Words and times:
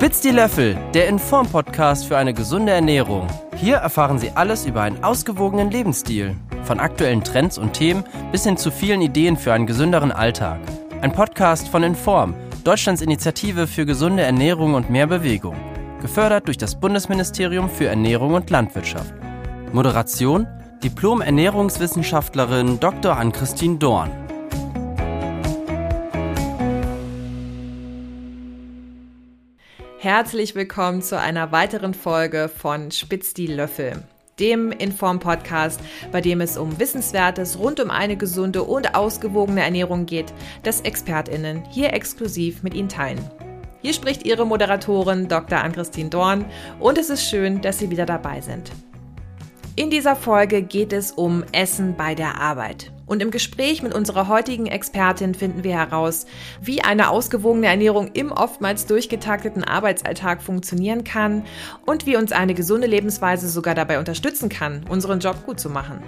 Spitz 0.00 0.22
die 0.22 0.30
Löffel, 0.30 0.78
der 0.94 1.08
Inform-Podcast 1.08 2.06
für 2.06 2.16
eine 2.16 2.32
gesunde 2.32 2.72
Ernährung. 2.72 3.26
Hier 3.56 3.76
erfahren 3.76 4.18
Sie 4.18 4.30
alles 4.30 4.64
über 4.64 4.80
einen 4.80 5.04
ausgewogenen 5.04 5.70
Lebensstil. 5.70 6.36
Von 6.62 6.80
aktuellen 6.80 7.22
Trends 7.22 7.58
und 7.58 7.74
Themen 7.74 8.04
bis 8.32 8.44
hin 8.44 8.56
zu 8.56 8.70
vielen 8.70 9.02
Ideen 9.02 9.36
für 9.36 9.52
einen 9.52 9.66
gesünderen 9.66 10.10
Alltag. 10.10 10.58
Ein 11.02 11.12
Podcast 11.12 11.68
von 11.68 11.82
Inform, 11.82 12.34
Deutschlands 12.64 13.02
Initiative 13.02 13.66
für 13.66 13.84
gesunde 13.84 14.22
Ernährung 14.22 14.72
und 14.72 14.88
mehr 14.88 15.06
Bewegung. 15.06 15.56
Gefördert 16.00 16.46
durch 16.46 16.56
das 16.56 16.80
Bundesministerium 16.80 17.68
für 17.68 17.88
Ernährung 17.88 18.32
und 18.32 18.48
Landwirtschaft. 18.48 19.12
Moderation 19.70 20.46
Diplom-Ernährungswissenschaftlerin 20.82 22.80
Dr. 22.80 23.18
Ann-Christine 23.18 23.76
Dorn. 23.76 24.10
Herzlich 30.02 30.54
willkommen 30.54 31.02
zu 31.02 31.20
einer 31.20 31.52
weiteren 31.52 31.92
Folge 31.92 32.48
von 32.48 32.90
Spitz 32.90 33.34
die 33.34 33.46
Löffel, 33.46 34.02
dem 34.38 34.72
Inform-Podcast, 34.72 35.78
bei 36.10 36.22
dem 36.22 36.40
es 36.40 36.56
um 36.56 36.80
Wissenswertes 36.80 37.58
rund 37.58 37.80
um 37.80 37.90
eine 37.90 38.16
gesunde 38.16 38.62
und 38.62 38.94
ausgewogene 38.94 39.62
Ernährung 39.62 40.06
geht, 40.06 40.32
das 40.62 40.80
ExpertInnen 40.80 41.64
hier 41.68 41.92
exklusiv 41.92 42.62
mit 42.62 42.72
Ihnen 42.72 42.88
teilen. 42.88 43.20
Hier 43.82 43.92
spricht 43.92 44.24
Ihre 44.24 44.46
Moderatorin 44.46 45.28
Dr. 45.28 45.58
Ann-Christine 45.58 46.08
Dorn 46.08 46.46
und 46.78 46.96
es 46.96 47.10
ist 47.10 47.28
schön, 47.28 47.60
dass 47.60 47.78
Sie 47.78 47.90
wieder 47.90 48.06
dabei 48.06 48.40
sind. 48.40 48.72
In 49.76 49.90
dieser 49.90 50.16
Folge 50.16 50.62
geht 50.62 50.94
es 50.94 51.12
um 51.12 51.44
Essen 51.52 51.94
bei 51.94 52.14
der 52.14 52.40
Arbeit. 52.40 52.90
Und 53.10 53.22
im 53.22 53.32
Gespräch 53.32 53.82
mit 53.82 53.92
unserer 53.92 54.28
heutigen 54.28 54.66
Expertin 54.66 55.34
finden 55.34 55.64
wir 55.64 55.72
heraus, 55.72 56.26
wie 56.62 56.80
eine 56.80 57.10
ausgewogene 57.10 57.66
Ernährung 57.66 58.12
im 58.12 58.30
oftmals 58.30 58.86
durchgetakteten 58.86 59.64
Arbeitsalltag 59.64 60.40
funktionieren 60.40 61.02
kann 61.02 61.42
und 61.86 62.06
wie 62.06 62.16
uns 62.16 62.30
eine 62.30 62.54
gesunde 62.54 62.86
Lebensweise 62.86 63.48
sogar 63.48 63.74
dabei 63.74 63.98
unterstützen 63.98 64.48
kann, 64.48 64.84
unseren 64.88 65.18
Job 65.18 65.44
gut 65.44 65.58
zu 65.58 65.70
machen. 65.70 66.04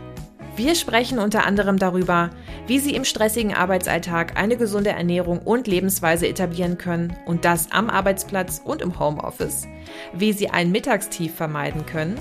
Wir 0.55 0.77
sprechen 0.77 1.19
unter 1.19 1.44
anderem 1.44 1.77
darüber, 1.77 2.31
wie 2.69 2.78
Sie 2.78 2.94
im 2.94 3.05
stressigen 3.05 3.53
Arbeitsalltag 3.53 4.39
eine 4.39 4.56
gesunde 4.56 4.91
Ernährung 4.91 5.41
und 5.41 5.66
Lebensweise 5.66 6.28
etablieren 6.28 6.78
können 6.78 7.16
und 7.27 7.44
das 7.44 7.72
am 7.72 7.91
Arbeitsplatz 7.91 8.62
und 8.64 8.81
im 8.81 9.00
Homeoffice, 9.00 9.66
wie 10.12 10.33
Sie 10.33 10.50
ein 10.50 10.70
Mittagstief 10.70 11.34
vermeiden 11.34 11.84
können 11.84 12.16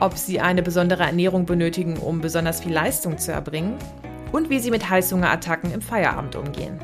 ob 0.00 0.16
sie 0.16 0.40
eine 0.40 0.62
besondere 0.62 1.04
Ernährung 1.04 1.46
benötigen, 1.46 1.96
um 1.96 2.20
besonders 2.20 2.60
viel 2.60 2.72
Leistung 2.72 3.18
zu 3.18 3.32
erbringen 3.32 3.76
und 4.32 4.50
wie 4.50 4.58
sie 4.58 4.70
mit 4.70 4.88
Heißhungerattacken 4.90 5.72
im 5.72 5.82
Feierabend 5.82 6.36
umgehen. 6.36 6.78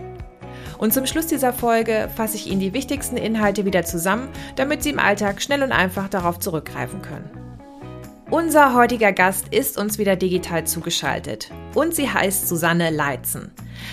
Und 0.78 0.94
zum 0.94 1.06
Schluss 1.06 1.27
dieser 1.27 1.52
Folge 1.52 2.08
fasse 2.17 2.36
ich 2.36 2.47
Ihnen 2.47 2.61
die 2.61 2.72
wichtigsten 2.72 3.19
Inhalte 3.19 3.67
wieder 3.67 3.84
zusammen, 3.84 4.28
damit 4.56 4.83
Sie 4.83 4.91
im 4.91 4.98
Alltag 4.98 5.42
schnell 5.42 5.62
und 5.62 5.72
einfach 5.72 6.08
darauf 6.08 6.39
zurückgreifen 6.39 7.02
können. 7.02 7.28
Unser 8.30 8.77
heutiger 8.77 9.12
Gast 9.12 9.48
ist 9.48 9.77
uns 9.77 9.98
wieder 9.98 10.14
digital 10.14 10.64
zugeschaltet 10.64 11.50
und 11.74 11.97
sie 11.97 12.08
heißt 12.08 12.47
Susanne 12.47 12.91
Leitzen. 12.91 13.50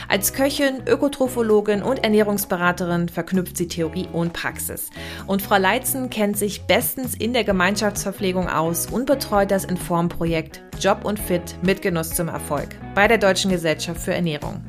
Als 0.08 0.34
Köchin, 0.34 0.84
Ökotrophologin 0.88 1.84
und 1.84 2.04
Ernährungsberaterin 2.04 3.10
verknüpft 3.10 3.58
sie 3.58 3.68
Theorie 3.68 4.08
und 4.12 4.34
Praxis. 4.34 4.90
Und 5.26 5.42
Frau 5.42 5.58
Leitzen 5.58 6.10
kennt 6.10 6.38
sich 6.38 6.64
bestens 6.64 7.16
in 7.16 7.34
der 7.34 7.44
Gemeinschaftsverpflegung 7.44 8.48
aus 8.48 8.88
und 8.88 9.06
betreut 9.06 9.52
das 9.52 9.66
Inform-Projekt 9.66 10.62
Job 10.80 11.06
und 11.06 11.20
Fit 11.20 11.58
mit 11.62 11.82
Genuss 11.82 12.12
zum 12.12 12.28
Erfolg 12.28 12.70
bei 12.96 13.08
der 13.08 13.18
Deutschen 13.18 13.52
Gesellschaft 13.52 14.02
für 14.02 14.14
Ernährung. 14.14 14.64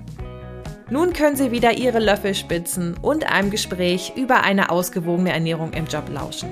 Nun 0.90 1.12
können 1.12 1.36
Sie 1.36 1.52
wieder 1.52 1.76
Ihre 1.76 1.98
Löffel 1.98 2.34
spitzen 2.34 2.96
und 3.02 3.30
einem 3.30 3.50
Gespräch 3.50 4.14
über 4.16 4.42
eine 4.42 4.70
ausgewogene 4.70 5.32
Ernährung 5.32 5.74
im 5.74 5.86
Job 5.86 6.08
lauschen. 6.10 6.48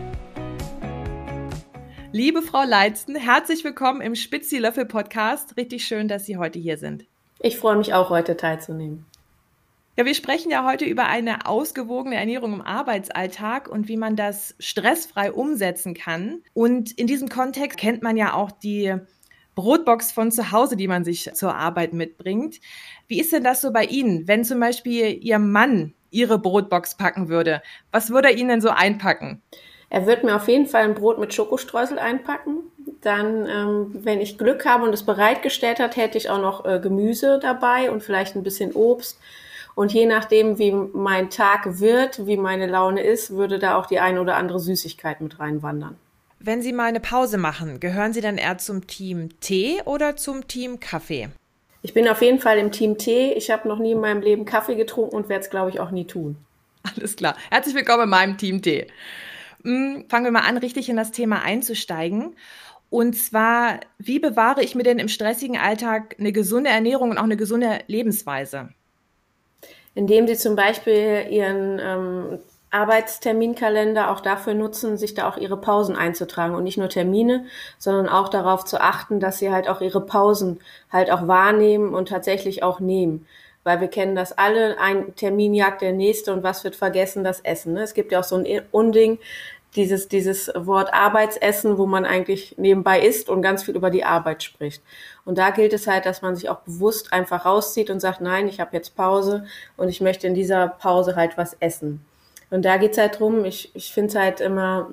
Liebe 2.13 2.43
Frau 2.43 2.65
Leitzen, 2.65 3.17
herzlich 3.17 3.65
willkommen 3.65 4.01
im 4.01 4.15
Spitzi 4.15 4.59
Löffel 4.59 4.87
Podcast. 4.87 5.57
Richtig 5.57 5.87
schön, 5.87 6.07
dass 6.07 6.27
Sie 6.27 6.37
heute 6.37 6.59
hier 6.59 6.77
sind. 6.77 7.07
Ich 7.41 7.59
freue 7.59 7.77
mich 7.77 7.95
auch, 7.95 8.11
heute 8.11 8.37
teilzunehmen. 8.37 9.05
Ja, 9.99 10.05
wir 10.05 10.15
sprechen 10.15 10.51
ja 10.51 10.67
heute 10.67 10.85
über 10.85 11.07
eine 11.07 11.47
ausgewogene 11.47 12.17
Ernährung 12.17 12.53
im 12.53 12.61
Arbeitsalltag 12.61 13.69
und 13.69 13.89
wie 13.89 13.97
man 13.97 14.15
das 14.15 14.55
stressfrei 14.59 15.33
umsetzen 15.33 15.95
kann. 15.95 16.43
Und 16.53 16.93
in 16.93 17.07
diesem 17.07 17.31
Kontext 17.31 17.79
kennt 17.79 18.03
man 18.03 18.19
ja 18.19 18.35
auch 18.35 18.51
die 18.51 18.95
Brotbox 19.55 20.13
von 20.13 20.31
zu 20.31 20.53
Hause, 20.53 20.77
die 20.77 20.87
man 20.87 21.03
sich 21.03 21.33
zur 21.33 21.55
Arbeit 21.55 21.95
mitbringt. 21.95 22.61
Wie 23.09 23.19
ist 23.19 23.33
denn 23.33 23.43
das 23.43 23.63
so 23.63 23.73
bei 23.73 23.85
Ihnen, 23.85 24.29
wenn 24.29 24.45
zum 24.45 24.61
Beispiel 24.61 25.19
Ihr 25.23 25.39
Mann 25.39 25.95
Ihre 26.11 26.39
Brotbox 26.39 26.99
packen 26.99 27.31
würde? 27.31 27.63
Was 27.91 28.11
würde 28.11 28.29
er 28.29 28.37
Ihnen 28.37 28.51
denn 28.51 28.61
so 28.61 28.69
einpacken? 28.69 29.43
Er 29.89 30.07
wird 30.07 30.25
mir 30.25 30.37
auf 30.37 30.49
jeden 30.49 30.67
Fall 30.67 30.83
ein 30.83 30.95
Brot 30.95 31.19
mit 31.19 31.33
Schokostreusel 31.33 31.99
einpacken. 31.99 32.59
Dann, 33.03 33.47
ähm, 33.47 33.91
wenn 34.05 34.21
ich 34.21 34.39
Glück 34.39 34.67
habe 34.67 34.85
und 34.85 34.93
es 34.93 35.05
bereitgestellt 35.05 35.79
hat, 35.79 35.97
hätte 35.97 36.19
ich 36.19 36.29
auch 36.29 36.41
noch 36.41 36.65
äh, 36.65 36.81
Gemüse 36.81 37.39
dabei 37.41 37.91
und 37.91 38.03
vielleicht 38.03 38.35
ein 38.35 38.43
bisschen 38.43 38.73
Obst. 38.73 39.19
Und 39.75 39.93
je 39.93 40.07
nachdem, 40.07 40.59
wie 40.59 40.73
mein 40.73 41.31
Tag 41.31 41.79
wird, 41.81 42.27
wie 42.27 42.39
meine 42.39 42.67
Laune 42.67 43.03
ist, 43.03 43.31
würde 43.31 43.59
da 43.59 43.77
auch 43.77 43.87
die 43.87 44.01
eine 44.01 44.21
oder 44.21 44.37
andere 44.37 44.59
Süßigkeit 44.59 45.21
mit 45.21 45.39
reinwandern. 45.39 45.97
Wenn 46.41 46.63
Sie 46.63 46.73
mal 46.73 46.85
eine 46.85 47.01
Pause 47.01 47.39
machen, 47.39 47.81
gehören 47.81 48.13
Sie 48.13 48.21
dann 48.21 48.39
eher 48.39 48.59
zum 48.59 48.87
Team 48.87 49.29
Tee 49.41 49.83
oder 49.85 50.17
zum 50.17 50.49
Team 50.49 50.81
Kaffee? 50.81 51.29
Ich 51.83 51.95
bin 51.95 52.09
auf 52.09 52.23
jeden 52.23 52.41
Fall 52.41 52.59
im 52.59 52.73
Team 52.73 52.99
Tee. 52.99 53.33
Ich 53.35 53.51
habe 53.51 53.69
noch 53.69 53.79
nie 53.79 53.93
in 53.93 54.01
meinem 54.01 54.23
Leben 54.23 54.45
Kaffee 54.45 54.75
getrunken 54.75 55.15
und 55.15 55.29
werde 55.29 55.45
es, 55.45 55.51
glaube 55.51 55.71
ich, 55.71 55.79
auch 55.79 55.91
nie 55.91 56.07
tun. 56.07 56.37
Alles 56.83 57.17
klar. 57.17 57.37
Herzlich 57.51 57.75
willkommen 57.75 58.05
in 58.05 58.11
meinem 58.11 58.39
Team 58.39 58.63
Tee. 58.63 58.87
Hm, 59.67 60.05
fangen 60.09 60.25
wir 60.25 60.31
mal 60.31 60.49
an, 60.49 60.59
richtig 60.59 60.89
in 60.89 60.97
das 60.97 61.11
Thema 61.11 61.43
einzusteigen. 61.43 62.37
Und 62.89 63.17
zwar, 63.17 63.81
wie 63.99 64.21
bewahre 64.21 64.63
ich 64.63 64.77
mir 64.77 64.85
denn 64.85 65.01
im 65.01 65.09
stressigen 65.09 65.59
Alltag 65.59 66.15
eine 66.21 66.31
gesunde 66.31 66.71
Ernährung 66.71 67.11
und 67.11 67.19
auch 67.19 67.25
eine 67.25 67.37
gesunde 67.37 67.81
Lebensweise? 67.89 68.69
Indem 69.97 70.29
Sie 70.29 70.37
zum 70.37 70.55
Beispiel 70.55 71.27
Ihren 71.31 71.81
ähm, 71.83 72.39
Arbeitsterminkalender 72.71 74.13
auch 74.13 74.21
dafür 74.21 74.55
nutzen, 74.55 74.99
sich 74.99 75.15
da 75.15 75.29
auch 75.29 75.37
Ihre 75.37 75.57
Pausen 75.57 75.97
einzutragen 75.97 76.55
und 76.55 76.63
nicht 76.63 76.79
nur 76.79 76.89
Termine, 76.89 77.47
sondern 77.77 78.09
auch 78.09 78.29
darauf 78.29 78.65
zu 78.65 78.81
achten, 78.81 79.19
dass 79.19 79.39
Sie 79.39 79.51
halt 79.51 79.69
auch 79.69 79.81
Ihre 79.81 80.01
Pausen 80.01 80.61
halt 80.93 81.11
auch 81.11 81.27
wahrnehmen 81.27 81.93
und 81.93 82.09
tatsächlich 82.09 82.63
auch 82.63 82.79
nehmen 82.79 83.27
weil 83.67 83.81
wir 83.81 83.89
kennen 83.89 84.15
das 84.15 84.39
alle, 84.39 84.79
ein 84.79 85.17
Termin 85.17 85.53
jagt 85.53 85.83
der 85.83 85.93
nächste 85.93 86.33
und 86.33 86.45
was 86.45 86.63
wird 86.63 86.77
vergessen, 86.77 87.25
das 87.25 87.41
Essen. 87.41 87.73
Ne? 87.73 87.83
Es 87.83 87.95
gibt 87.95 88.13
ja 88.13 88.21
auch 88.21 88.25
so 88.25 88.37
ein 88.37 88.47
Unding, 88.71 89.19
dieses, 89.77 90.09
dieses 90.09 90.51
Wort 90.55 90.93
Arbeitsessen, 90.93 91.79
wo 91.79 91.87
man 91.87 92.05
eigentlich 92.05 92.57
nebenbei 92.59 93.01
isst 93.01 93.29
und 93.29 93.43
ganz 93.43 93.63
viel 93.63 93.77
über 93.77 93.91
die 93.91 94.05
Arbeit 94.05 94.43
spricht. 94.43 94.83
Und 95.25 95.39
da 95.39 95.51
gilt 95.51 95.73
es 95.73 95.87
halt, 95.87 96.07
dass 96.07 96.23
man 96.23 96.35
sich 96.35 96.49
auch 96.49 96.61
bewusst 96.61 97.13
einfach 97.13 97.45
rauszieht 97.45 97.91
und 97.91 98.01
sagt, 98.01 98.21
nein, 98.21 98.49
ich 98.49 98.61
habe 98.61 98.75
jetzt 98.75 98.97
Pause 98.97 99.47
und 99.77 99.89
ich 99.89 100.01
möchte 100.01 100.27
in 100.27 100.35
dieser 100.35 100.69
Pause 100.69 101.15
halt 101.15 101.37
was 101.37 101.57
essen. 101.61 102.05
Und 102.51 102.65
da 102.65 102.77
geht's 102.77 102.99
halt 102.99 103.19
drum, 103.21 103.45
ich, 103.45 103.71
ich 103.75 103.93
finde 103.93 104.09
es 104.09 104.15
halt 104.17 104.41
immer 104.41 104.93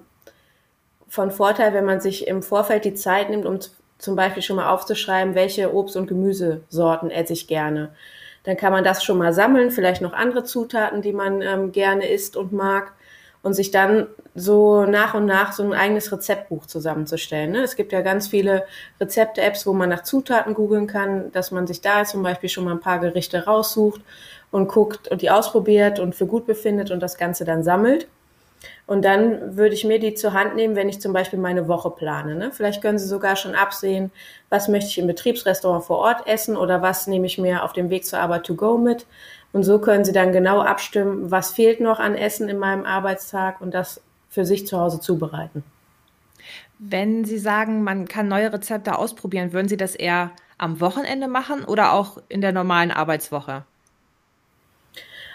von 1.07 1.31
Vorteil, 1.31 1.73
wenn 1.73 1.85
man 1.85 2.01
sich 2.01 2.27
im 2.27 2.41
Vorfeld 2.41 2.85
die 2.85 2.95
Zeit 2.95 3.29
nimmt, 3.29 3.45
um 3.45 3.59
zum 4.00 4.15
Beispiel 4.15 4.44
schon 4.44 4.57
mal 4.57 4.69
aufzuschreiben, 4.69 5.35
welche 5.35 5.73
Obst- 5.73 5.95
und 5.95 6.07
Gemüsesorten 6.07 7.09
esse 7.09 7.33
ich 7.33 7.47
gerne. 7.47 7.94
Dann 8.44 8.57
kann 8.57 8.73
man 8.73 8.83
das 8.83 9.03
schon 9.03 9.17
mal 9.17 9.31
sammeln, 9.31 9.71
vielleicht 9.71 10.01
noch 10.01 10.13
andere 10.13 10.44
Zutaten, 10.44 11.01
die 11.01 11.13
man 11.13 11.41
ähm, 11.41 11.71
gerne 11.71 12.09
isst 12.09 12.35
und 12.35 12.51
mag 12.51 12.94
und 13.43 13.53
sich 13.53 13.69
dann 13.71 14.07
so 14.33 14.85
nach 14.85 15.13
und 15.13 15.25
nach 15.25 15.51
so 15.51 15.63
ein 15.63 15.73
eigenes 15.73 16.11
Rezeptbuch 16.11 16.65
zusammenzustellen. 16.65 17.51
Ne? 17.51 17.59
Es 17.59 17.75
gibt 17.75 17.91
ja 17.91 18.01
ganz 18.01 18.27
viele 18.27 18.63
Rezepte-Apps, 18.99 19.67
wo 19.67 19.73
man 19.73 19.89
nach 19.89 20.03
Zutaten 20.03 20.55
googeln 20.55 20.87
kann, 20.87 21.31
dass 21.33 21.51
man 21.51 21.67
sich 21.67 21.81
da 21.81 22.05
zum 22.05 22.23
Beispiel 22.23 22.49
schon 22.49 22.63
mal 22.63 22.71
ein 22.71 22.79
paar 22.79 22.99
Gerichte 22.99 23.45
raussucht 23.45 24.01
und 24.49 24.69
guckt 24.69 25.09
und 25.09 25.21
die 25.21 25.29
ausprobiert 25.29 25.99
und 25.99 26.15
für 26.15 26.25
gut 26.25 26.47
befindet 26.47 26.89
und 26.89 27.01
das 27.01 27.17
Ganze 27.17 27.44
dann 27.44 27.63
sammelt. 27.63 28.07
Und 28.85 29.03
dann 29.03 29.57
würde 29.57 29.75
ich 29.75 29.83
mir 29.83 30.00
die 30.00 30.13
zur 30.13 30.31
Hand 30.31 30.56
nehmen, 30.56 30.75
wenn 30.75 30.88
ich 30.88 31.01
zum 31.01 31.12
Beispiel 31.12 31.39
meine 31.39 31.68
Woche 31.68 31.91
plane. 31.91 32.35
Ne? 32.35 32.51
Vielleicht 32.53 32.81
können 32.81 32.97
Sie 32.97 33.07
sogar 33.07 33.35
schon 33.35 33.56
absehen, 33.56 34.12
was 34.50 34.69
möchte 34.69 34.89
ich 34.89 34.97
im 34.97 35.07
Betriebsrestaurant 35.07 35.83
vor 35.83 35.97
Ort 35.97 36.27
essen 36.27 36.56
oder 36.56 36.81
was 36.81 37.07
nehme 37.07 37.25
ich 37.25 37.38
mir 37.38 37.63
auf 37.63 37.73
dem 37.73 37.89
Weg 37.89 38.06
zur 38.06 38.19
Arbeit 38.19 38.45
to 38.45 38.56
go 38.56 38.77
mit. 38.77 39.06
Und 39.53 39.63
so 39.63 39.79
können 39.79 40.03
Sie 40.03 40.11
dann 40.11 40.33
genau 40.33 40.61
abstimmen, 40.61 41.31
was 41.31 41.53
fehlt 41.53 41.79
noch 41.79 42.00
an 42.00 42.15
Essen 42.15 42.50
in 42.50 42.57
meinem 42.57 42.85
Arbeitstag 42.85 43.61
und 43.61 43.73
das 43.73 44.01
für 44.29 44.45
sich 44.45 44.65
zu 44.67 44.79
Hause 44.79 45.00
zubereiten. 45.00 45.63
Wenn 46.79 47.23
Sie 47.23 47.38
sagen, 47.38 47.83
man 47.83 48.07
kann 48.07 48.27
neue 48.27 48.51
Rezepte 48.51 48.97
ausprobieren, 48.97 49.53
würden 49.53 49.69
Sie 49.69 49.77
das 49.77 49.95
eher 49.95 50.31
am 50.57 50.81
Wochenende 50.81 51.27
machen 51.27 51.63
oder 51.63 51.94
auch 51.94 52.17
in 52.29 52.41
der 52.41 52.51
normalen 52.51 52.91
Arbeitswoche? 52.91 53.63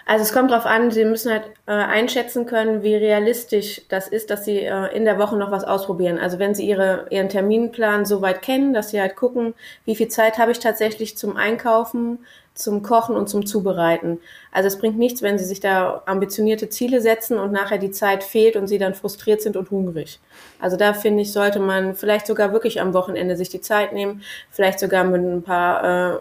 Also 0.09 0.23
es 0.23 0.33
kommt 0.33 0.49
darauf 0.49 0.65
an, 0.65 0.89
Sie 0.89 1.05
müssen 1.05 1.31
halt 1.31 1.43
äh, 1.67 1.71
einschätzen 1.71 2.47
können, 2.47 2.81
wie 2.81 2.95
realistisch 2.95 3.83
das 3.89 4.07
ist, 4.07 4.31
dass 4.31 4.43
Sie 4.43 4.57
äh, 4.57 4.87
in 4.95 5.05
der 5.05 5.19
Woche 5.19 5.37
noch 5.37 5.51
was 5.51 5.63
ausprobieren. 5.63 6.17
Also 6.17 6.39
wenn 6.39 6.55
Sie 6.55 6.67
Ihre, 6.67 7.05
Ihren 7.11 7.29
Terminplan 7.29 8.05
so 8.05 8.19
weit 8.23 8.41
kennen, 8.41 8.73
dass 8.73 8.89
Sie 8.89 8.99
halt 8.99 9.15
gucken, 9.15 9.53
wie 9.85 9.93
viel 9.93 10.07
Zeit 10.07 10.39
habe 10.39 10.51
ich 10.51 10.57
tatsächlich 10.57 11.15
zum 11.15 11.37
Einkaufen, 11.37 12.17
zum 12.55 12.81
Kochen 12.81 13.15
und 13.15 13.29
zum 13.29 13.45
Zubereiten. 13.45 14.19
Also 14.51 14.65
es 14.65 14.79
bringt 14.79 14.97
nichts, 14.97 15.21
wenn 15.21 15.37
Sie 15.37 15.45
sich 15.45 15.59
da 15.59 16.01
ambitionierte 16.07 16.69
Ziele 16.69 17.01
setzen 17.01 17.37
und 17.37 17.51
nachher 17.51 17.77
die 17.77 17.91
Zeit 17.91 18.23
fehlt 18.23 18.55
und 18.55 18.65
Sie 18.65 18.79
dann 18.79 18.95
frustriert 18.95 19.43
sind 19.43 19.57
und 19.57 19.69
hungrig. 19.69 20.19
Also 20.59 20.75
da 20.75 20.95
finde 20.95 21.21
ich, 21.21 21.31
sollte 21.31 21.59
man 21.59 21.93
vielleicht 21.93 22.25
sogar 22.25 22.51
wirklich 22.51 22.81
am 22.81 22.95
Wochenende 22.95 23.35
sich 23.35 23.49
die 23.49 23.61
Zeit 23.61 23.93
nehmen, 23.93 24.23
vielleicht 24.49 24.79
sogar 24.79 25.03
mit 25.03 25.21
ein 25.21 25.43
paar 25.43 26.15
äh, 26.15 26.19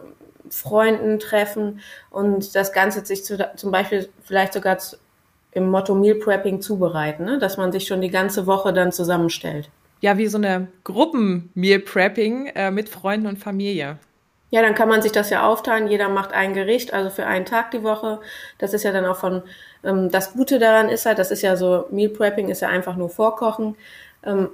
Freunden 0.51 1.19
treffen 1.19 1.81
und 2.11 2.55
das 2.55 2.73
Ganze 2.73 3.05
sich 3.05 3.25
zu, 3.25 3.37
zum 3.57 3.71
Beispiel 3.71 4.09
vielleicht 4.23 4.53
sogar 4.53 4.79
zu, 4.79 4.97
im 5.53 5.71
Motto 5.71 5.95
Meal 5.95 6.17
Prepping 6.17 6.61
zubereiten, 6.61 7.25
ne? 7.25 7.39
dass 7.39 7.57
man 7.57 7.73
sich 7.73 7.87
schon 7.87 8.01
die 8.01 8.11
ganze 8.11 8.47
Woche 8.47 8.73
dann 8.73 8.93
zusammenstellt. 8.93 9.71
Ja, 10.01 10.17
wie 10.17 10.29
so 10.29 10.39
eine 10.39 10.69
Gruppen-Meal 10.85 11.81
Prepping 11.81 12.47
äh, 12.55 12.71
mit 12.71 12.89
Freunden 12.89 13.27
und 13.27 13.39
Familie. 13.39 13.99
Ja, 14.51 14.63
dann 14.63 14.75
kann 14.75 14.89
man 14.89 15.03
sich 15.03 15.13
das 15.13 15.29
ja 15.31 15.47
aufteilen. 15.47 15.89
Jeder 15.89 16.09
macht 16.09 16.33
ein 16.33 16.55
Gericht, 16.55 16.95
also 16.95 17.11
für 17.11 17.27
einen 17.27 17.45
Tag 17.45 17.71
die 17.73 17.83
Woche. 17.83 18.21
Das 18.59 18.73
ist 18.73 18.83
ja 18.83 18.93
dann 18.93 19.05
auch 19.05 19.17
von, 19.17 19.43
ähm, 19.85 20.11
das 20.11 20.33
Gute 20.33 20.59
daran 20.59 20.89
ist 20.89 21.05
halt, 21.05 21.19
das 21.19 21.31
ist 21.31 21.43
ja 21.43 21.57
so, 21.57 21.87
Meal 21.91 22.11
Prepping 22.11 22.49
ist 22.49 22.63
ja 22.63 22.69
einfach 22.69 22.97
nur 22.97 23.11
Vorkochen. 23.11 23.77
Ähm, 24.25 24.49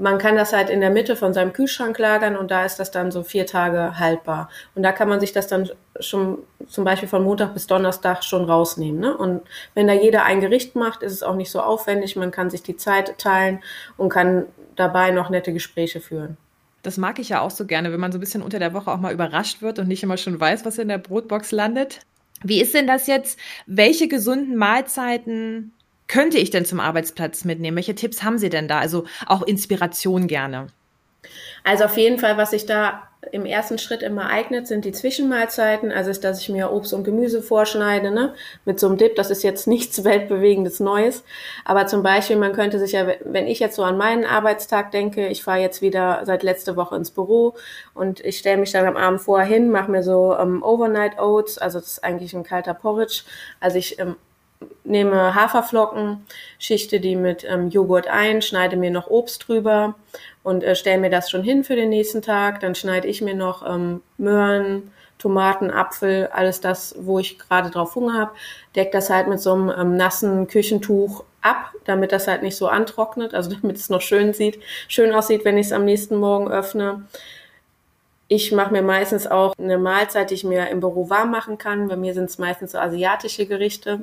man 0.00 0.18
kann 0.18 0.34
das 0.34 0.52
halt 0.52 0.70
in 0.70 0.80
der 0.80 0.90
Mitte 0.90 1.14
von 1.14 1.34
seinem 1.34 1.52
Kühlschrank 1.52 1.98
lagern 1.98 2.36
und 2.36 2.50
da 2.50 2.64
ist 2.64 2.76
das 2.76 2.90
dann 2.90 3.12
so 3.12 3.22
vier 3.22 3.46
Tage 3.46 3.98
haltbar. 3.98 4.48
Und 4.74 4.82
da 4.82 4.92
kann 4.92 5.08
man 5.08 5.20
sich 5.20 5.32
das 5.32 5.46
dann 5.46 5.70
schon 6.00 6.38
zum 6.68 6.84
Beispiel 6.84 7.08
von 7.08 7.22
Montag 7.22 7.52
bis 7.52 7.66
Donnerstag 7.66 8.24
schon 8.24 8.44
rausnehmen. 8.44 9.00
Ne? 9.00 9.16
Und 9.16 9.42
wenn 9.74 9.86
da 9.86 9.92
jeder 9.92 10.24
ein 10.24 10.40
Gericht 10.40 10.74
macht, 10.74 11.02
ist 11.02 11.12
es 11.12 11.22
auch 11.22 11.36
nicht 11.36 11.50
so 11.50 11.60
aufwendig. 11.60 12.16
Man 12.16 12.30
kann 12.30 12.48
sich 12.48 12.62
die 12.62 12.76
Zeit 12.76 13.18
teilen 13.18 13.60
und 13.98 14.08
kann 14.08 14.46
dabei 14.74 15.10
noch 15.10 15.28
nette 15.28 15.52
Gespräche 15.52 16.00
führen. 16.00 16.38
Das 16.82 16.96
mag 16.96 17.18
ich 17.18 17.28
ja 17.28 17.42
auch 17.42 17.50
so 17.50 17.66
gerne, 17.66 17.92
wenn 17.92 18.00
man 18.00 18.10
so 18.10 18.16
ein 18.16 18.22
bisschen 18.22 18.42
unter 18.42 18.58
der 18.58 18.72
Woche 18.72 18.90
auch 18.90 19.00
mal 19.00 19.12
überrascht 19.12 19.60
wird 19.60 19.78
und 19.78 19.88
nicht 19.88 20.02
immer 20.02 20.16
schon 20.16 20.40
weiß, 20.40 20.64
was 20.64 20.78
in 20.78 20.88
der 20.88 20.98
Brotbox 20.98 21.52
landet. 21.52 22.00
Wie 22.42 22.62
ist 22.62 22.72
denn 22.72 22.86
das 22.86 23.06
jetzt? 23.06 23.38
Welche 23.66 24.08
gesunden 24.08 24.56
Mahlzeiten 24.56 25.74
könnte 26.10 26.38
ich 26.38 26.50
denn 26.50 26.64
zum 26.64 26.80
Arbeitsplatz 26.80 27.44
mitnehmen? 27.44 27.76
Welche 27.76 27.94
Tipps 27.94 28.24
haben 28.24 28.38
Sie 28.38 28.50
denn 28.50 28.66
da? 28.66 28.80
Also 28.80 29.04
auch 29.26 29.42
Inspiration 29.42 30.26
gerne. 30.26 30.66
Also 31.62 31.84
auf 31.84 31.96
jeden 31.96 32.18
Fall, 32.18 32.36
was 32.36 32.50
sich 32.50 32.66
da 32.66 33.02
im 33.30 33.46
ersten 33.46 33.78
Schritt 33.78 34.02
immer 34.02 34.28
eignet, 34.28 34.66
sind 34.66 34.84
die 34.84 34.90
Zwischenmahlzeiten. 34.90 35.92
Also 35.92 36.10
ist, 36.10 36.24
dass 36.24 36.40
ich 36.40 36.48
mir 36.48 36.72
Obst 36.72 36.94
und 36.94 37.04
Gemüse 37.04 37.42
vorschneide, 37.42 38.10
ne? 38.10 38.34
Mit 38.64 38.80
so 38.80 38.88
einem 38.88 38.96
Dip. 38.96 39.14
Das 39.14 39.30
ist 39.30 39.44
jetzt 39.44 39.66
nichts 39.68 40.02
weltbewegendes 40.02 40.80
Neues. 40.80 41.22
Aber 41.64 41.86
zum 41.86 42.02
Beispiel, 42.02 42.36
man 42.36 42.54
könnte 42.54 42.80
sich 42.80 42.90
ja, 42.90 43.06
wenn 43.24 43.46
ich 43.46 43.60
jetzt 43.60 43.76
so 43.76 43.84
an 43.84 43.96
meinen 43.96 44.24
Arbeitstag 44.24 44.90
denke, 44.90 45.28
ich 45.28 45.44
fahre 45.44 45.60
jetzt 45.60 45.80
wieder 45.80 46.22
seit 46.24 46.42
letzter 46.42 46.74
Woche 46.74 46.96
ins 46.96 47.12
Büro 47.12 47.54
und 47.94 48.18
ich 48.24 48.38
stelle 48.38 48.56
mich 48.56 48.72
dann 48.72 48.86
am 48.86 48.96
Abend 48.96 49.20
vorher 49.20 49.46
hin, 49.46 49.70
mache 49.70 49.92
mir 49.92 50.02
so 50.02 50.36
ähm, 50.36 50.60
Overnight 50.64 51.20
Oats. 51.20 51.56
Also 51.56 51.78
das 51.78 51.88
ist 51.88 52.04
eigentlich 52.04 52.34
ein 52.34 52.42
kalter 52.42 52.74
Porridge. 52.74 53.22
Also 53.60 53.78
ich 53.78 54.00
ähm, 54.00 54.16
nehme 54.84 55.34
Haferflocken, 55.34 56.26
schichte 56.58 57.00
die 57.00 57.16
mit 57.16 57.44
ähm, 57.48 57.70
Joghurt 57.70 58.08
ein, 58.08 58.42
schneide 58.42 58.76
mir 58.76 58.90
noch 58.90 59.08
Obst 59.08 59.48
drüber 59.48 59.94
und 60.42 60.62
äh, 60.62 60.74
stelle 60.74 61.00
mir 61.00 61.10
das 61.10 61.30
schon 61.30 61.42
hin 61.42 61.64
für 61.64 61.76
den 61.76 61.88
nächsten 61.88 62.22
Tag. 62.22 62.60
Dann 62.60 62.74
schneide 62.74 63.08
ich 63.08 63.22
mir 63.22 63.34
noch 63.34 63.66
ähm, 63.66 64.02
Möhren, 64.18 64.92
Tomaten, 65.18 65.70
Apfel, 65.70 66.28
alles 66.32 66.60
das, 66.60 66.94
wo 66.98 67.18
ich 67.18 67.38
gerade 67.38 67.70
drauf 67.70 67.94
Hunger 67.94 68.18
habe, 68.18 68.32
deck 68.74 68.90
das 68.92 69.10
halt 69.10 69.28
mit 69.28 69.40
so 69.40 69.52
einem 69.52 69.70
ähm, 69.70 69.96
nassen 69.96 70.46
Küchentuch 70.48 71.24
ab, 71.42 71.72
damit 71.84 72.12
das 72.12 72.26
halt 72.26 72.42
nicht 72.42 72.56
so 72.56 72.68
antrocknet, 72.68 73.34
also 73.34 73.50
damit 73.62 73.76
es 73.76 73.90
noch 73.90 74.00
schön 74.00 74.32
sieht, 74.32 74.60
schön 74.88 75.12
aussieht, 75.12 75.44
wenn 75.44 75.58
ich 75.58 75.66
es 75.66 75.72
am 75.72 75.84
nächsten 75.84 76.16
Morgen 76.16 76.50
öffne. 76.50 77.04
Ich 78.28 78.52
mache 78.52 78.72
mir 78.72 78.82
meistens 78.82 79.26
auch 79.26 79.54
eine 79.58 79.76
Mahlzeit, 79.76 80.30
die 80.30 80.34
ich 80.34 80.44
mir 80.44 80.68
im 80.68 80.80
Büro 80.80 81.10
warm 81.10 81.32
machen 81.32 81.58
kann. 81.58 81.88
Bei 81.88 81.96
mir 81.96 82.14
sind 82.14 82.30
es 82.30 82.38
meistens 82.38 82.72
so 82.72 82.78
asiatische 82.78 83.44
Gerichte 83.46 84.02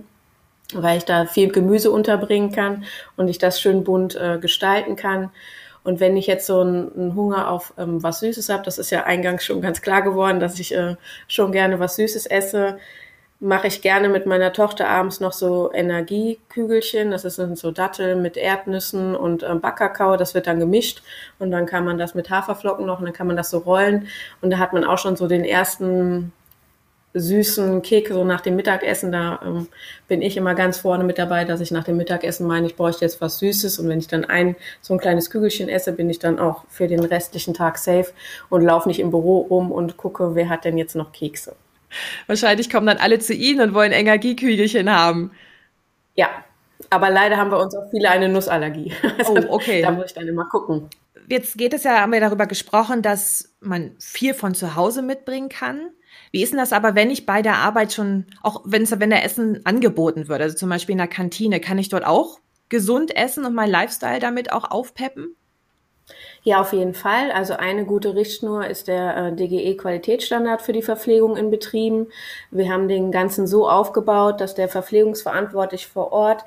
weil 0.74 0.98
ich 0.98 1.06
da 1.06 1.26
viel 1.26 1.52
Gemüse 1.52 1.92
unterbringen 1.92 2.52
kann 2.52 2.86
und 3.16 3.28
ich 3.28 3.38
das 3.38 3.62
schön 3.62 3.84
bunt 3.84 4.16
äh, 4.16 4.38
gestalten 4.40 4.96
kann. 4.96 5.32
Und 5.84 6.02
wenn 6.02 6.18
ich 6.18 6.28
jetzt 6.28 6.46
so 6.46 6.60
einen, 6.60 7.16
Hunger 7.16 7.50
auf 7.50 7.74
ähm, 7.78 8.04
was 8.04 8.20
Süßes 8.20 8.50
habe, 8.50 8.64
das 8.64 8.78
ist 8.78 8.90
ja 8.90 9.04
eingangs 9.04 9.46
schon 9.46 9.62
ganz 9.62 9.82
klar 9.82 10.02
geworden, 10.02 10.42
dass 10.42 10.60
ich 10.60 10.76
äh, 10.76 10.98
schon 11.30 11.54
gerne 11.54 11.80
was 11.80 11.96
Süßes 11.96 12.26
esse, 12.26 12.78
mache 13.40 13.68
ich 13.68 13.82
gerne 13.82 14.10
mit 14.10 14.26
meiner 14.26 14.52
Tochter 14.52 14.90
abends 14.90 15.20
noch 15.20 15.32
so 15.32 15.72
Energiekügelchen. 15.72 17.12
Das 17.12 17.22
sind 17.22 17.58
so 17.58 17.72
Datteln 17.72 18.22
mit 18.22 18.36
Erdnüssen 18.36 19.16
und 19.16 19.44
äh, 19.44 19.56
Backkakao. 19.56 20.18
Das 20.18 20.34
wird 20.34 20.48
dann 20.48 20.60
gemischt 20.60 21.04
und 21.40 21.52
dann 21.52 21.66
kann 21.66 21.86
man 21.86 21.98
das 21.98 22.16
mit 22.16 22.30
Haferflocken 22.30 22.86
noch 22.86 23.00
und 23.00 23.06
dann 23.06 23.14
kann 23.14 23.28
man 23.28 23.38
das 23.38 23.50
so 23.50 23.60
rollen. 23.60 24.08
Und 24.42 24.50
da 24.50 24.58
hat 24.58 24.74
man 24.74 24.84
auch 24.84 24.98
schon 24.98 25.16
so 25.16 25.28
den 25.28 25.46
ersten 25.46 26.34
süßen 27.20 27.82
Kek 27.82 28.10
so 28.10 28.24
nach 28.24 28.42
dem 28.42 28.56
Mittagessen. 28.56 29.12
Da 29.12 29.40
ähm, 29.44 29.68
bin 30.08 30.22
ich 30.22 30.38
immer 30.38 30.56
ganz 30.56 30.80
vorne 30.80 31.04
mit 31.04 31.18
dabei, 31.18 31.46
dass 31.46 31.62
ich 31.62 31.72
nach 31.72 31.84
dem 31.84 31.98
Mittagessen 31.98 32.48
meine, 32.48 32.68
ich 32.68 32.76
bräuchte 32.76 33.06
jetzt 33.06 33.22
was 33.22 33.40
Süßes. 33.40 33.80
Und 33.80 33.90
wenn 33.90 34.00
ich 34.00 34.08
dann 34.08 34.26
ein 34.26 34.56
so 34.82 34.94
ein 34.94 35.00
kleines 35.00 35.30
Kügelchen 35.30 35.70
esse, 35.70 35.92
bin 35.92 36.10
ich 36.10 36.20
dann 36.20 36.40
auch 36.40 36.64
für 36.70 36.88
den 36.88 37.04
restlichen 37.04 37.54
Tag 37.54 37.78
safe 37.78 38.12
und 38.50 38.64
laufe 38.64 38.88
nicht 38.88 39.00
im 39.00 39.12
Büro 39.12 39.40
rum 39.42 39.72
und 39.72 39.98
gucke, 39.98 40.36
wer 40.36 40.50
hat 40.50 40.66
denn 40.66 40.78
jetzt 40.78 40.96
noch 40.96 41.12
Kekse. 41.12 41.56
Wahrscheinlich 42.28 42.70
kommen 42.70 42.88
dann 42.88 42.98
alle 42.98 43.20
zu 43.20 43.34
Ihnen 43.34 43.62
und 43.62 43.74
wollen 43.74 43.92
Energiekügelchen 43.92 44.92
haben. 44.92 45.32
Ja, 46.16 46.30
aber 46.90 47.10
leider 47.10 47.38
haben 47.38 47.50
bei 47.50 47.58
uns 47.58 47.76
auch 47.76 47.90
viele 47.92 48.10
eine 48.10 48.30
Nussallergie. 48.30 48.94
Also 49.18 49.34
oh, 49.34 49.56
okay. 49.56 49.82
da 49.82 49.92
muss 49.92 50.08
ich 50.08 50.14
dann 50.14 50.28
immer 50.28 50.46
gucken. 50.46 50.90
Jetzt 51.30 51.58
geht 51.58 51.74
es 51.74 51.84
ja, 51.84 52.00
haben 52.00 52.14
wir 52.14 52.22
darüber 52.22 52.46
gesprochen, 52.46 53.02
dass 53.02 53.56
man 53.60 53.92
viel 54.00 54.34
von 54.34 54.54
zu 54.54 54.76
Hause 54.76 55.02
mitbringen 55.02 55.50
kann. 55.50 55.90
Wie 56.32 56.42
ist 56.42 56.52
denn 56.52 56.60
das 56.60 56.74
aber, 56.74 56.96
wenn 56.96 57.10
ich 57.10 57.26
bei 57.26 57.42
der 57.42 57.58
Arbeit 57.58 57.94
schon, 57.94 58.26
auch 58.44 58.62
wenn 58.66 58.84
es, 58.84 58.98
wenn 59.00 59.10
der 59.10 59.26
Essen 59.26 59.66
angeboten 59.66 60.28
wird, 60.28 60.42
also 60.42 60.56
zum 60.56 60.70
Beispiel 60.70 60.94
in 60.94 61.00
der 61.00 61.08
Kantine, 61.08 61.60
kann 61.60 61.78
ich 61.78 61.90
dort 61.90 62.06
auch 62.06 62.40
gesund 62.70 63.16
essen 63.16 63.46
und 63.46 63.56
mein 63.56 63.70
Lifestyle 63.70 64.20
damit 64.20 64.52
auch 64.52 64.70
aufpeppen? 64.70 65.36
Ja, 66.48 66.62
auf 66.62 66.72
jeden 66.72 66.94
Fall. 66.94 67.30
Also 67.34 67.56
eine 67.56 67.84
gute 67.84 68.16
Richtschnur 68.16 68.66
ist 68.68 68.88
der 68.88 69.18
äh, 69.18 69.36
DGE 69.36 69.76
Qualitätsstandard 69.76 70.62
für 70.62 70.72
die 70.72 70.82
Verpflegung 70.82 71.36
in 71.36 71.52
Betrieben. 71.52 72.08
Wir 72.52 72.72
haben 72.72 72.88
den 72.88 73.12
Ganzen 73.12 73.48
so 73.48 73.70
aufgebaut, 73.70 74.40
dass 74.40 74.56
der 74.56 74.70
Verpflegungsverantwortlich 74.70 75.88
vor 75.88 76.14
Ort 76.14 76.46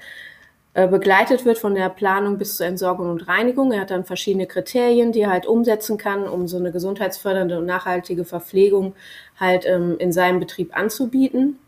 äh, 0.73 0.89
begleitet 0.89 1.45
wird 1.45 1.59
von 1.59 1.75
der 1.75 1.91
Planung 1.91 2.39
bis 2.39 2.57
zur 2.57 2.65
Entsorgung 2.65 3.11
und 3.11 3.29
Reinigung. 3.29 3.73
Er 3.73 3.83
hat 3.83 3.91
dann 3.91 4.07
verschiedene 4.07 4.47
Kriterien, 4.47 5.13
die 5.13 5.21
er 5.21 5.31
halt 5.33 5.45
umsetzen 5.45 5.99
kann, 5.99 6.27
um 6.27 6.49
so 6.49 6.57
eine 6.57 6.73
gesundheitsfördernde 6.73 7.59
und 7.59 7.67
nachhaltige 7.67 8.25
Verpflegung 8.25 8.95
halt 9.39 9.67
ähm, 9.67 9.97
in 9.99 10.15
seinem 10.15 10.41
Betrieb 10.41 10.75
anzubieten. 10.75 11.59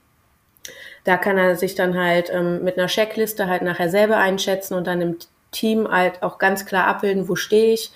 Da 1.04 1.18
kann 1.18 1.36
er 1.36 1.56
sich 1.56 1.74
dann 1.74 1.98
halt 1.98 2.30
ähm, 2.32 2.64
mit 2.64 2.78
einer 2.78 2.86
Checkliste 2.86 3.46
halt 3.46 3.60
nachher 3.60 3.90
selber 3.90 4.16
einschätzen 4.16 4.72
und 4.72 4.86
dann 4.86 5.02
im 5.02 5.16
Team 5.50 5.86
halt 5.90 6.22
auch 6.22 6.38
ganz 6.38 6.64
klar 6.64 6.86
abbilden, 6.86 7.28
wo 7.28 7.36
stehe 7.36 7.74
ich 7.74 7.92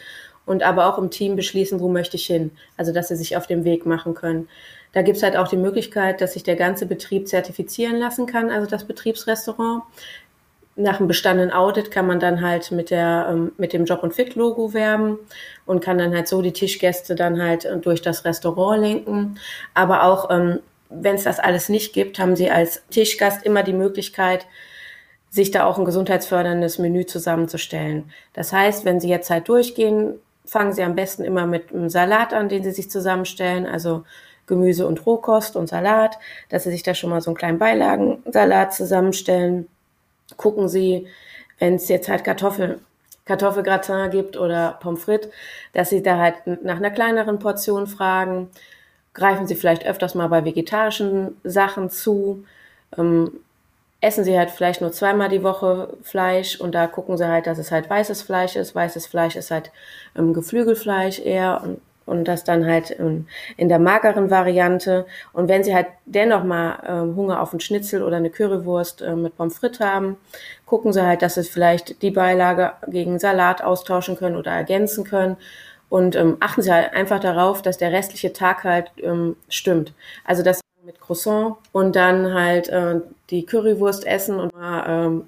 und 0.47 0.63
aber 0.63 0.87
auch 0.87 0.99
im 0.99 1.11
Team 1.11 1.37
beschließen, 1.37 1.81
wo 1.81 1.89
möchte 1.89 2.17
ich 2.17 2.27
hin. 2.27 2.51
Also 2.77 2.93
dass 2.93 3.09
sie 3.09 3.17
sich 3.17 3.37
auf 3.37 3.47
den 3.47 3.65
Weg 3.65 3.85
machen 3.85 4.15
können. 4.15 4.49
Da 4.93 5.03
gibt's 5.03 5.23
halt 5.23 5.37
auch 5.37 5.49
die 5.49 5.59
Möglichkeit, 5.59 6.21
dass 6.23 6.33
sich 6.33 6.43
der 6.43 6.57
ganze 6.57 6.87
Betrieb 6.87 7.29
zertifizieren 7.29 7.97
lassen 7.97 8.27
kann, 8.27 8.51
also 8.51 8.67
das 8.67 8.85
Betriebsrestaurant 8.85 9.83
nach 10.77 10.99
einem 10.99 11.09
bestandenen 11.09 11.53
Audit 11.53 11.91
kann 11.91 12.07
man 12.07 12.21
dann 12.21 12.43
halt 12.43 12.71
mit 12.71 12.91
der 12.91 13.29
ähm, 13.31 13.53
mit 13.57 13.73
dem 13.73 13.87
Job 13.87 14.03
und 14.03 14.15
Fit 14.15 14.35
Logo 14.35 14.75
werben 14.75 15.19
und 15.65 15.83
kann 15.83 15.97
dann 15.97 16.15
halt 16.15 16.29
so 16.29 16.43
die 16.43 16.53
Tischgäste 16.53 17.15
dann 17.15 17.43
halt 17.43 17.65
äh, 17.65 17.79
durch 17.79 18.03
das 18.03 18.27
Restaurant 18.27 18.83
lenken. 18.83 19.39
Aber 19.73 20.05
auch 20.05 20.31
ähm, 20.31 20.61
wenn 20.91 21.17
es 21.17 21.25
das 21.25 21.41
alles 21.41 21.69
nicht 21.69 21.95
gibt, 21.95 22.19
haben 22.19 22.37
sie 22.37 22.51
als 22.51 22.83
Tischgast 22.91 23.45
immer 23.45 23.63
die 23.63 23.73
Möglichkeit, 23.73 24.47
sich 25.31 25.51
da 25.51 25.65
auch 25.65 25.79
ein 25.79 25.85
gesundheitsförderndes 25.85 26.79
Menü 26.79 27.07
zusammenzustellen. 27.07 28.13
Das 28.35 28.53
heißt, 28.53 28.85
wenn 28.85 29.01
sie 29.01 29.09
jetzt 29.09 29.31
halt 29.31 29.49
durchgehen, 29.49 30.15
fangen 30.47 30.73
sie 30.73 30.83
am 30.83 30.95
besten 30.95 31.25
immer 31.25 31.47
mit 31.47 31.73
einem 31.73 31.89
Salat 31.89 32.33
an, 32.33 32.49
den 32.49 32.63
sie 32.65 32.73
sich 32.73 32.91
zusammenstellen, 32.91 33.67
also 33.67 34.05
Gemüse 34.47 34.87
und 34.87 35.05
Rohkost 35.05 35.57
und 35.57 35.69
Salat, 35.69 36.19
dass 36.49 36.65
sie 36.65 36.71
sich 36.71 36.83
da 36.83 36.95
schon 36.95 37.11
mal 37.11 37.21
so 37.21 37.31
einen 37.31 37.37
kleinen 37.37 37.59
Beilagensalat 37.59 38.75
zusammenstellen 38.75 39.69
gucken 40.37 40.69
Sie, 40.69 41.07
wenn 41.59 41.75
es 41.75 41.89
jetzt 41.89 42.09
halt 42.09 42.25
Kartoffel, 42.25 42.81
Kartoffelgratin 43.25 44.11
gibt 44.11 44.37
oder 44.37 44.79
Pommes 44.81 45.05
frites, 45.05 45.31
dass 45.73 45.91
Sie 45.91 46.03
da 46.03 46.19
halt 46.19 46.47
nach 46.65 46.77
einer 46.77 46.91
kleineren 46.91 47.39
Portion 47.39 47.87
fragen. 47.87 48.51
Greifen 49.15 49.47
Sie 49.47 49.55
vielleicht 49.55 49.87
öfters 49.87 50.15
mal 50.15 50.29
bei 50.29 50.45
vegetarischen 50.45 51.37
Sachen 51.43 51.91
zu. 51.91 52.45
Ähm, 52.97 53.41
essen 54.01 54.25
Sie 54.25 54.39
halt 54.39 54.51
vielleicht 54.51 54.81
nur 54.81 54.93
zweimal 54.93 55.29
die 55.29 55.43
Woche 55.43 55.95
Fleisch 56.03 56.61
und 56.61 56.75
da 56.75 56.87
gucken 56.87 57.17
Sie 57.17 57.27
halt, 57.27 57.47
dass 57.47 57.59
es 57.59 57.73
halt 57.73 57.89
weißes 57.89 58.23
Fleisch 58.23 58.57
ist. 58.57 58.75
Weißes 58.75 59.07
Fleisch 59.07 59.37
ist 59.37 59.51
halt 59.51 59.71
ähm, 60.17 60.35
Geflügelfleisch 60.35 61.21
eher 61.21 61.61
und 61.63 61.81
und 62.07 62.25
das 62.27 62.45
dann 62.45 62.65
halt 62.65 62.91
in, 62.91 63.27
in 63.57 63.69
der 63.69 63.81
mageren 63.81 64.31
Variante. 64.31 65.07
Und 65.33 65.49
wenn 65.49 65.65
Sie 65.65 65.75
halt 65.75 65.89
dennoch 66.07 66.45
mal 66.45 66.79
äh, 66.85 67.17
Hunger 67.17 67.43
auf 67.43 67.53
einen 67.53 67.61
Schnitzel 67.61 68.03
oder 68.03 68.17
eine 68.17 68.31
Currywurst 68.31 69.03
äh, 69.03 69.17
mit 69.17 69.37
Pommes 69.37 69.59
frites 69.59 69.81
haben, 69.81 70.17
gucken 70.65 70.93
Sie 70.93 71.05
halt, 71.05 71.23
dass 71.23 71.35
Sie 71.35 71.43
vielleicht 71.43 72.01
die 72.03 72.13
Beilage 72.13 72.73
gegen 72.87 73.19
Salat 73.19 73.63
austauschen 73.63 74.17
können 74.17 74.37
oder 74.37 74.53
ergänzen 74.53 75.05
können. 75.05 75.37
Und 75.89 76.17
ähm, 76.17 76.37
achten 76.41 76.63
Sie 76.63 76.73
halt 76.73 76.93
einfach 76.95 77.21
darauf, 77.21 77.61
dass 77.61 77.77
der 77.79 77.93
restliche 77.93 78.33
Tag 78.33 78.65
halt 78.65 78.91
ähm, 79.03 79.37
stimmt. 79.49 79.93
Also 80.25 80.43
dass 80.43 80.61
mit 80.85 81.01
Croissant 81.01 81.57
und 81.73 81.97
dann 81.97 82.33
halt 82.33 82.69
äh, 82.69 83.01
die 83.31 83.45
Currywurst 83.45 84.07
essen 84.07 84.39
und 84.39 84.55
mal 84.55 84.85
ähm, 84.89 85.25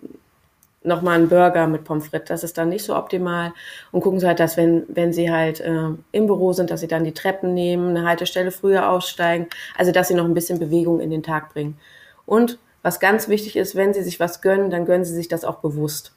nochmal 0.83 1.17
einen 1.17 1.29
Burger 1.29 1.67
mit 1.67 1.85
Pommes 1.85 2.09
frites. 2.09 2.29
Das 2.29 2.45
ist 2.45 2.59
dann 2.59 2.69
nicht 2.69 2.85
so 2.85 2.97
optimal. 2.97 3.53
Und 3.93 4.01
gucken 4.01 4.21
Sie 4.21 4.27
halt, 4.27 4.41
dass 4.41 4.57
wenn, 4.57 4.85
wenn 4.89 5.13
Sie 5.13 5.31
halt 5.31 5.61
äh, 5.61 5.91
im 6.13 6.27
Büro 6.27 6.53
sind, 6.53 6.71
dass 6.71 6.81
Sie 6.81 6.89
dann 6.89 7.05
die 7.05 7.13
Treppen 7.13 7.55
nehmen, 7.55 7.97
eine 7.97 8.07
Haltestelle 8.07 8.51
früher 8.51 8.89
aussteigen. 8.89 9.47
Also, 9.77 9.93
dass 9.93 10.09
Sie 10.09 10.15
noch 10.15 10.25
ein 10.25 10.35
bisschen 10.35 10.59
Bewegung 10.59 11.01
in 11.01 11.11
den 11.11 11.23
Tag 11.23 11.53
bringen. 11.53 11.79
Und 12.27 12.59
was 12.83 13.01
ganz 13.01 13.29
wichtig 13.29 13.57
ist, 13.57 13.75
wenn 13.75 13.95
Sie 13.95 14.03
sich 14.03 14.21
was 14.21 14.41
gönnen, 14.41 14.71
dann 14.71 14.87
gönnen 14.87 15.05
Sie 15.05 15.15
sich 15.15 15.29
das 15.29 15.45
auch 15.45 15.57
bewusst. 15.57 16.13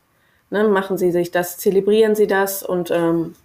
Ne, 0.49 0.67
machen 0.67 0.97
Sie 0.97 1.11
sich 1.11 1.31
das, 1.31 1.57
zelebrieren 1.57 2.13
Sie 2.13 2.27
das 2.27 2.61
und 2.61 2.91
ähm, 2.91 3.35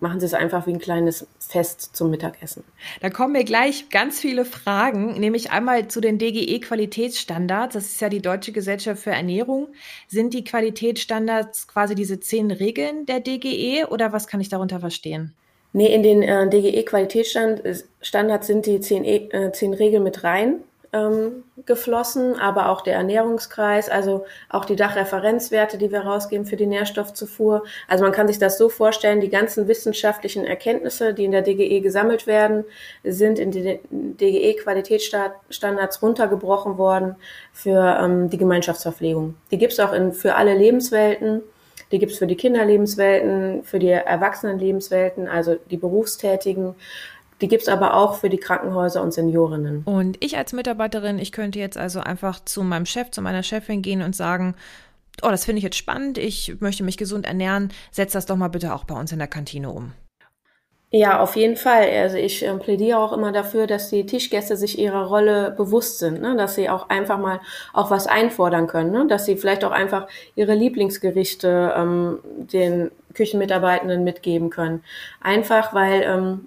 machen 0.00 0.20
Sie 0.20 0.26
es 0.26 0.34
einfach 0.34 0.66
wie 0.66 0.72
ein 0.72 0.78
kleines 0.78 1.26
Fest 1.38 1.96
zum 1.96 2.10
Mittagessen. 2.10 2.64
Da 3.00 3.10
kommen 3.10 3.32
mir 3.32 3.44
gleich 3.44 3.88
ganz 3.90 4.20
viele 4.20 4.44
Fragen, 4.44 5.18
nämlich 5.18 5.50
einmal 5.50 5.88
zu 5.88 6.00
den 6.00 6.18
DGE-Qualitätsstandards. 6.18 7.74
Das 7.74 7.86
ist 7.86 8.00
ja 8.00 8.08
die 8.08 8.22
Deutsche 8.22 8.52
Gesellschaft 8.52 9.02
für 9.02 9.10
Ernährung. 9.10 9.68
Sind 10.06 10.34
die 10.34 10.44
Qualitätsstandards 10.44 11.68
quasi 11.68 11.94
diese 11.94 12.20
zehn 12.20 12.50
Regeln 12.50 13.06
der 13.06 13.20
DGE 13.20 13.86
oder 13.88 14.12
was 14.12 14.26
kann 14.26 14.40
ich 14.40 14.48
darunter 14.48 14.80
verstehen? 14.80 15.34
Nee, 15.72 15.94
in 15.94 16.02
den 16.02 16.22
äh, 16.22 16.48
DGE-Qualitätsstandards 16.48 18.46
sind 18.46 18.66
die 18.66 18.80
zehn, 18.80 19.04
äh, 19.04 19.52
zehn 19.52 19.74
Regeln 19.74 20.02
mit 20.02 20.24
rein 20.24 20.60
ähm, 20.92 21.44
geflossen, 21.66 22.38
aber 22.38 22.70
auch 22.70 22.80
der 22.80 22.94
Ernährungskreis, 22.94 23.88
also 23.88 24.24
auch 24.48 24.64
die 24.64 24.76
Dachreferenzwerte, 24.76 25.78
die 25.78 25.92
wir 25.92 26.00
rausgeben 26.00 26.46
für 26.46 26.56
die 26.56 26.66
Nährstoffzufuhr. 26.66 27.64
Also 27.88 28.04
man 28.04 28.12
kann 28.12 28.28
sich 28.28 28.38
das 28.38 28.58
so 28.58 28.68
vorstellen, 28.68 29.20
die 29.20 29.28
ganzen 29.28 29.68
wissenschaftlichen 29.68 30.44
Erkenntnisse, 30.44 31.12
die 31.12 31.24
in 31.24 31.32
der 31.32 31.42
DGE 31.42 31.80
gesammelt 31.80 32.26
werden, 32.26 32.64
sind 33.04 33.38
in 33.38 33.50
die 33.50 33.80
DGE-Qualitätsstandards 33.90 36.02
runtergebrochen 36.02 36.78
worden 36.78 37.16
für 37.52 37.98
ähm, 38.00 38.30
die 38.30 38.38
Gemeinschaftsverpflegung. 38.38 39.34
Die 39.50 39.58
gibt's 39.58 39.80
auch 39.80 39.92
in, 39.92 40.12
für 40.12 40.36
alle 40.36 40.54
Lebenswelten. 40.54 41.42
Die 41.92 41.98
gibt's 41.98 42.18
für 42.18 42.26
die 42.26 42.36
Kinderlebenswelten, 42.36 43.64
für 43.64 43.78
die 43.78 43.88
Erwachsenenlebenswelten, 43.88 45.26
also 45.26 45.56
die 45.70 45.78
Berufstätigen. 45.78 46.74
Die 47.40 47.48
gibt's 47.48 47.68
aber 47.68 47.94
auch 47.94 48.14
für 48.14 48.28
die 48.28 48.38
Krankenhäuser 48.38 49.02
und 49.02 49.12
Seniorinnen. 49.12 49.82
Und 49.84 50.16
ich 50.24 50.36
als 50.36 50.52
Mitarbeiterin, 50.52 51.18
ich 51.18 51.32
könnte 51.32 51.58
jetzt 51.58 51.78
also 51.78 52.00
einfach 52.00 52.44
zu 52.44 52.62
meinem 52.62 52.86
Chef, 52.86 53.10
zu 53.10 53.22
meiner 53.22 53.42
Chefin 53.42 53.82
gehen 53.82 54.02
und 54.02 54.16
sagen, 54.16 54.54
oh, 55.22 55.28
das 55.28 55.44
finde 55.44 55.58
ich 55.58 55.64
jetzt 55.64 55.76
spannend, 55.76 56.18
ich 56.18 56.60
möchte 56.60 56.82
mich 56.82 56.96
gesund 56.96 57.26
ernähren, 57.26 57.72
setz 57.90 58.12
das 58.12 58.26
doch 58.26 58.36
mal 58.36 58.48
bitte 58.48 58.74
auch 58.74 58.84
bei 58.84 58.94
uns 58.94 59.12
in 59.12 59.18
der 59.18 59.28
Kantine 59.28 59.70
um. 59.70 59.92
Ja, 60.90 61.20
auf 61.20 61.36
jeden 61.36 61.56
Fall. 61.56 61.90
Also 61.90 62.16
ich 62.16 62.42
äh, 62.46 62.54
plädiere 62.54 62.98
auch 62.98 63.12
immer 63.12 63.30
dafür, 63.30 63.66
dass 63.66 63.90
die 63.90 64.06
Tischgäste 64.06 64.56
sich 64.56 64.78
ihrer 64.78 65.04
Rolle 65.04 65.50
bewusst 65.50 65.98
sind, 65.98 66.22
ne? 66.22 66.34
dass 66.34 66.54
sie 66.54 66.70
auch 66.70 66.88
einfach 66.88 67.18
mal 67.18 67.40
auch 67.74 67.90
was 67.90 68.06
einfordern 68.06 68.68
können, 68.68 68.92
ne? 68.92 69.06
dass 69.06 69.26
sie 69.26 69.36
vielleicht 69.36 69.64
auch 69.64 69.70
einfach 69.70 70.08
ihre 70.34 70.54
Lieblingsgerichte 70.54 71.74
ähm, 71.76 72.20
den 72.24 72.90
Küchenmitarbeitenden 73.12 74.02
mitgeben 74.02 74.48
können. 74.48 74.82
Einfach, 75.20 75.74
weil 75.74 76.04
ähm, 76.04 76.46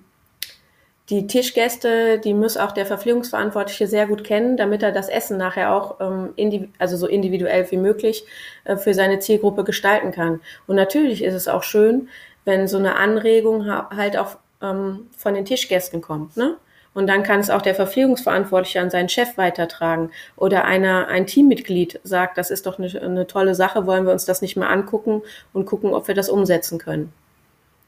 die 1.12 1.28
Tischgäste, 1.28 2.20
die 2.20 2.34
muss 2.34 2.56
auch 2.56 2.72
der 2.72 2.86
Verpflegungsverantwortliche 2.86 3.86
sehr 3.86 4.08
gut 4.08 4.24
kennen, 4.24 4.56
damit 4.56 4.82
er 4.82 4.94
das 4.94 5.10
Essen 5.10 5.38
nachher 5.38 5.76
auch 5.76 6.00
ähm, 6.00 6.70
also 6.80 6.96
so 6.96 7.06
individuell 7.06 7.70
wie 7.70 7.78
möglich 7.78 8.24
äh, 8.64 8.78
für 8.78 8.94
seine 8.94 9.20
Zielgruppe 9.20 9.66
gestalten 9.66 10.12
kann. 10.12 10.40
Und 10.68 10.78
natürlich 10.78 11.22
ist 11.22 11.34
es 11.34 11.50
auch 11.50 11.64
schön, 11.64 12.08
wenn 12.46 12.70
so 12.70 12.78
eine 12.78 12.96
Anregung 12.96 13.68
halt 13.68 14.16
auch 14.16 14.38
ähm, 14.62 15.10
von 15.18 15.34
den 15.34 15.46
Tischgästen 15.46 16.02
kommt, 16.02 16.38
ne? 16.38 16.56
Und 16.94 17.08
dann 17.08 17.24
kann 17.24 17.40
es 17.40 17.50
auch 17.50 17.62
der 17.62 17.76
Verpflegungsverantwortliche 17.76 18.82
an 18.82 18.90
seinen 18.90 19.08
Chef 19.08 19.38
weitertragen. 19.38 20.12
Oder 20.36 20.66
einer, 20.66 21.08
ein 21.08 21.26
Teammitglied 21.26 22.02
sagt, 22.04 22.38
das 22.38 22.52
ist 22.52 22.66
doch 22.66 22.80
eine, 22.80 23.02
eine 23.02 23.28
tolle 23.28 23.56
Sache, 23.56 23.86
wollen 23.86 24.06
wir 24.06 24.12
uns 24.12 24.26
das 24.26 24.42
nicht 24.42 24.58
mal 24.58 24.68
angucken 24.68 25.22
und 25.54 25.66
gucken, 25.66 25.94
ob 25.94 26.10
wir 26.10 26.16
das 26.16 26.28
umsetzen 26.28 26.80
können. 26.80 27.14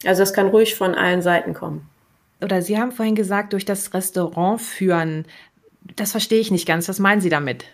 Also 0.05 0.21
das 0.21 0.31
kann 0.31 0.47
ruhig 0.47 0.75
von 0.75 0.95
allen 0.95 1.21
Seiten 1.21 1.53
kommen 1.53 1.89
oder 2.43 2.61
Sie 2.61 2.77
haben 2.77 2.91
vorhin 2.91 3.15
gesagt, 3.15 3.53
durch 3.53 3.65
das 3.65 3.93
Restaurant 3.93 4.61
führen. 4.61 5.25
Das 5.95 6.11
verstehe 6.11 6.39
ich 6.39 6.51
nicht 6.51 6.67
ganz. 6.67 6.87
Was 6.89 6.99
meinen 6.99 7.21
Sie 7.21 7.29
damit? 7.29 7.65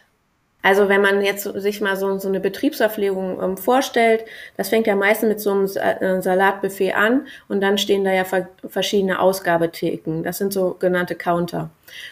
Also 0.62 0.90
wenn 0.90 1.02
man 1.02 1.22
jetzt 1.22 1.44
sich 1.44 1.80
mal 1.80 1.96
so, 1.96 2.18
so 2.18 2.28
eine 2.28 2.42
Betriebsverpflegung 2.42 3.42
ähm, 3.42 3.58
vorstellt, 3.58 4.26
das 4.58 4.68
fängt 4.68 4.88
ja 4.88 4.96
meistens 4.96 5.30
mit 5.30 5.40
so 5.40 5.52
einem 5.52 5.66
äh, 5.66 6.22
Salatbuffet 6.22 6.94
an 6.96 7.28
und 7.48 7.62
dann 7.62 7.78
stehen 7.78 8.04
da 8.04 8.12
ja 8.12 8.26
verschiedene 8.68 9.20
Ausgabetheken. 9.22 10.24
Das 10.24 10.38
sind 10.38 10.52
sogenannte 10.52 11.16
Counter. 11.16 11.70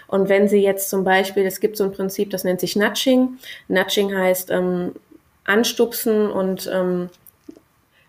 Und 0.08 0.30
wenn 0.30 0.48
Sie 0.48 0.62
jetzt 0.64 0.90
zum 0.90 1.04
Beispiel, 1.04 1.46
es 1.46 1.60
gibt 1.60 1.76
so 1.76 1.84
ein 1.84 1.92
Prinzip, 1.92 2.30
das 2.30 2.46
nennt 2.46 2.62
sich 2.62 2.78
Nudging. 2.78 3.38
Nudging 3.68 4.16
heißt 4.16 4.50
ähm, 4.52 4.94
anstupsen 5.44 6.32
und 6.32 6.70
ähm, 6.74 7.10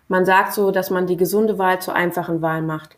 man 0.07 0.25
sagt 0.25 0.53
so, 0.53 0.71
dass 0.71 0.89
man 0.89 1.05
die 1.05 1.17
gesunde 1.17 1.57
Wahl 1.57 1.81
zur 1.81 1.95
einfachen 1.95 2.41
Wahl 2.41 2.61
macht. 2.61 2.95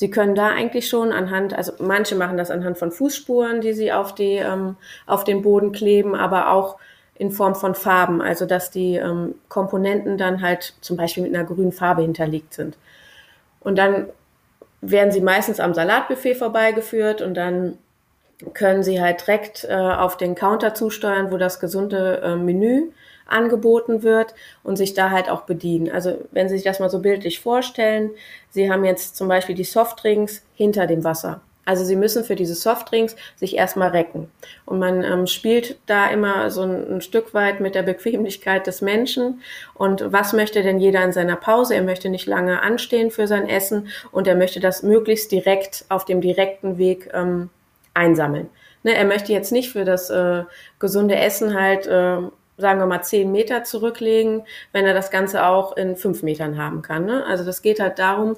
Sie 0.00 0.10
können 0.10 0.34
da 0.34 0.48
eigentlich 0.48 0.88
schon 0.88 1.12
anhand, 1.12 1.52
also 1.52 1.72
manche 1.78 2.14
machen 2.14 2.38
das 2.38 2.50
anhand 2.50 2.78
von 2.78 2.90
Fußspuren, 2.90 3.60
die 3.60 3.74
sie 3.74 3.92
auf 3.92 4.14
die 4.14 4.36
ähm, 4.36 4.76
auf 5.04 5.24
den 5.24 5.42
Boden 5.42 5.72
kleben, 5.72 6.14
aber 6.14 6.52
auch 6.52 6.78
in 7.16 7.30
Form 7.30 7.54
von 7.54 7.74
Farben, 7.74 8.22
also 8.22 8.46
dass 8.46 8.70
die 8.70 8.96
ähm, 8.96 9.34
Komponenten 9.50 10.16
dann 10.16 10.40
halt 10.40 10.72
zum 10.80 10.96
Beispiel 10.96 11.22
mit 11.24 11.34
einer 11.34 11.44
grünen 11.44 11.72
Farbe 11.72 12.00
hinterlegt 12.00 12.54
sind. 12.54 12.78
Und 13.60 13.76
dann 13.76 14.06
werden 14.80 15.12
sie 15.12 15.20
meistens 15.20 15.60
am 15.60 15.74
Salatbuffet 15.74 16.36
vorbeigeführt 16.36 17.20
und 17.20 17.34
dann 17.34 17.76
können 18.54 18.82
sie 18.82 19.02
halt 19.02 19.26
direkt 19.26 19.66
äh, 19.68 19.74
auf 19.74 20.16
den 20.16 20.34
Counter 20.34 20.72
zusteuern, 20.72 21.30
wo 21.30 21.36
das 21.36 21.60
gesunde 21.60 22.22
äh, 22.24 22.36
Menü 22.36 22.84
angeboten 23.30 24.02
wird 24.02 24.34
und 24.62 24.76
sich 24.76 24.94
da 24.94 25.10
halt 25.10 25.30
auch 25.30 25.42
bedienen. 25.42 25.90
Also 25.90 26.18
wenn 26.30 26.48
Sie 26.48 26.56
sich 26.56 26.64
das 26.64 26.80
mal 26.80 26.90
so 26.90 27.00
bildlich 27.00 27.40
vorstellen, 27.40 28.10
Sie 28.50 28.70
haben 28.70 28.84
jetzt 28.84 29.16
zum 29.16 29.28
Beispiel 29.28 29.54
die 29.54 29.64
Softdrinks 29.64 30.42
hinter 30.54 30.86
dem 30.86 31.04
Wasser. 31.04 31.40
Also 31.70 31.84
sie 31.84 31.94
müssen 31.94 32.24
für 32.24 32.34
diese 32.34 32.56
Softdrinks 32.56 33.14
sich 33.36 33.56
erstmal 33.56 33.90
recken. 33.90 34.28
Und 34.66 34.80
man 34.80 35.04
ähm, 35.04 35.28
spielt 35.28 35.78
da 35.86 36.08
immer 36.08 36.50
so 36.50 36.62
ein, 36.62 36.96
ein, 36.96 37.00
Stück 37.00 37.32
weit 37.32 37.60
mit 37.60 37.76
der 37.76 37.82
Bequemlichkeit 37.82 38.66
des 38.66 38.80
Menschen. 38.80 39.42
Und 39.74 40.12
was 40.12 40.32
möchte 40.32 40.64
denn 40.64 40.80
jeder 40.80 41.04
in 41.04 41.12
seiner 41.12 41.36
Pause? 41.36 41.76
Er 41.76 41.82
möchte 41.82 42.08
nicht 42.08 42.26
lange 42.26 42.60
anstehen 42.62 43.12
für 43.12 43.28
sein 43.28 43.48
Essen 43.48 43.86
und 44.10 44.26
er 44.26 44.34
möchte 44.34 44.58
das 44.58 44.82
möglichst 44.82 45.30
direkt 45.30 45.84
auf 45.90 46.04
dem 46.04 46.20
direkten 46.20 46.76
Weg 46.76 47.08
ähm, 47.12 47.50
einsammeln. 47.94 48.48
Ne, 48.82 48.94
er 48.94 49.04
möchte 49.04 49.32
jetzt 49.32 49.52
nicht 49.52 49.70
für 49.70 49.84
das 49.84 50.08
äh, 50.10 50.42
gesunde 50.78 51.14
Essen 51.14 51.54
halt 51.54 51.86
äh, 51.86 52.18
sagen 52.60 52.78
wir 52.80 52.86
mal, 52.86 53.02
zehn 53.02 53.32
Meter 53.32 53.64
zurücklegen, 53.64 54.44
wenn 54.72 54.86
er 54.86 54.94
das 54.94 55.10
Ganze 55.10 55.46
auch 55.46 55.76
in 55.76 55.96
fünf 55.96 56.22
Metern 56.22 56.58
haben 56.58 56.82
kann. 56.82 57.06
Ne? 57.06 57.24
Also 57.26 57.44
das 57.44 57.62
geht 57.62 57.80
halt 57.80 57.98
darum, 57.98 58.36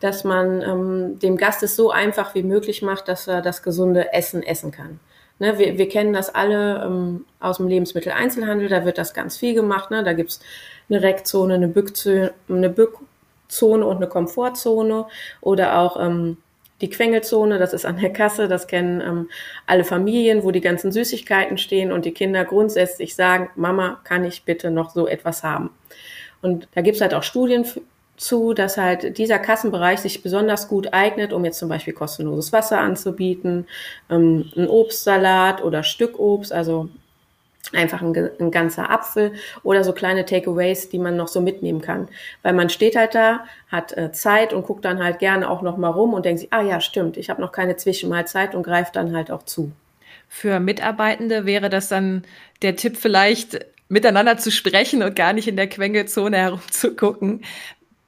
dass 0.00 0.24
man 0.24 0.62
ähm, 0.62 1.18
dem 1.18 1.36
Gast 1.36 1.62
es 1.62 1.76
so 1.76 1.90
einfach 1.90 2.34
wie 2.34 2.42
möglich 2.42 2.82
macht, 2.82 3.08
dass 3.08 3.28
er 3.28 3.42
das 3.42 3.62
gesunde 3.62 4.12
Essen 4.12 4.42
essen 4.42 4.72
kann. 4.72 4.98
Ne, 5.38 5.58
wir, 5.58 5.78
wir 5.78 5.88
kennen 5.88 6.12
das 6.12 6.34
alle 6.34 6.84
ähm, 6.84 7.24
aus 7.40 7.56
dem 7.56 7.68
Lebensmitteleinzelhandel, 7.68 8.68
da 8.68 8.84
wird 8.84 8.98
das 8.98 9.14
ganz 9.14 9.38
viel 9.38 9.54
gemacht. 9.54 9.90
Ne? 9.90 10.04
Da 10.04 10.12
gibt's 10.12 10.40
eine 10.90 11.02
Reckzone, 11.02 11.54
eine 11.54 11.68
Bückzone, 11.68 12.34
eine 12.48 12.68
Bückzone 12.68 13.86
und 13.86 13.96
eine 13.96 14.06
Komfortzone 14.06 15.06
oder 15.40 15.78
auch 15.78 15.98
ähm, 15.98 16.36
die 16.80 16.90
Quengelzone, 16.90 17.58
das 17.58 17.72
ist 17.72 17.84
an 17.84 17.98
der 17.98 18.12
Kasse, 18.12 18.48
das 18.48 18.66
kennen 18.66 19.00
ähm, 19.00 19.28
alle 19.66 19.84
Familien, 19.84 20.42
wo 20.44 20.50
die 20.50 20.60
ganzen 20.60 20.92
Süßigkeiten 20.92 21.58
stehen 21.58 21.92
und 21.92 22.04
die 22.04 22.12
Kinder 22.12 22.44
grundsätzlich 22.44 23.14
sagen, 23.14 23.50
Mama, 23.54 24.00
kann 24.04 24.24
ich 24.24 24.44
bitte 24.44 24.70
noch 24.70 24.90
so 24.90 25.06
etwas 25.06 25.42
haben? 25.42 25.70
Und 26.42 26.68
da 26.74 26.80
gibt's 26.80 27.00
halt 27.00 27.14
auch 27.14 27.22
Studien 27.22 27.66
zu, 28.16 28.52
dass 28.52 28.76
halt 28.76 29.16
dieser 29.16 29.38
Kassenbereich 29.38 30.00
sich 30.00 30.22
besonders 30.22 30.68
gut 30.68 30.92
eignet, 30.92 31.32
um 31.32 31.44
jetzt 31.44 31.58
zum 31.58 31.70
Beispiel 31.70 31.94
kostenloses 31.94 32.52
Wasser 32.52 32.78
anzubieten, 32.78 33.66
ähm, 34.10 34.50
ein 34.56 34.68
Obstsalat 34.68 35.64
oder 35.64 35.82
Stückobst, 35.82 36.52
also 36.52 36.90
einfach 37.72 38.02
ein, 38.02 38.30
ein, 38.38 38.50
ganzer 38.50 38.90
Apfel 38.90 39.32
oder 39.62 39.84
so 39.84 39.92
kleine 39.92 40.24
Takeaways, 40.24 40.88
die 40.88 40.98
man 40.98 41.16
noch 41.16 41.28
so 41.28 41.40
mitnehmen 41.40 41.80
kann. 41.80 42.08
Weil 42.42 42.52
man 42.52 42.70
steht 42.70 42.96
halt 42.96 43.14
da, 43.14 43.44
hat 43.68 43.96
äh, 43.96 44.12
Zeit 44.12 44.52
und 44.52 44.66
guckt 44.66 44.84
dann 44.84 45.02
halt 45.02 45.18
gerne 45.18 45.48
auch 45.48 45.62
noch 45.62 45.76
mal 45.76 45.88
rum 45.88 46.14
und 46.14 46.24
denkt 46.24 46.40
sich, 46.40 46.52
ah 46.52 46.62
ja, 46.62 46.80
stimmt, 46.80 47.16
ich 47.16 47.30
habe 47.30 47.40
noch 47.40 47.52
keine 47.52 47.76
Zwischenmahlzeit 47.76 48.54
und 48.54 48.62
greift 48.62 48.96
dann 48.96 49.14
halt 49.14 49.30
auch 49.30 49.44
zu. 49.44 49.72
Für 50.28 50.60
Mitarbeitende 50.60 51.44
wäre 51.44 51.70
das 51.70 51.88
dann 51.88 52.24
der 52.62 52.76
Tipp 52.76 52.96
vielleicht, 52.96 53.66
miteinander 53.90 54.38
zu 54.38 54.50
sprechen 54.50 55.02
und 55.02 55.16
gar 55.16 55.32
nicht 55.32 55.48
in 55.48 55.56
der 55.56 55.68
Quengelzone 55.68 56.36
herumzugucken. 56.36 57.42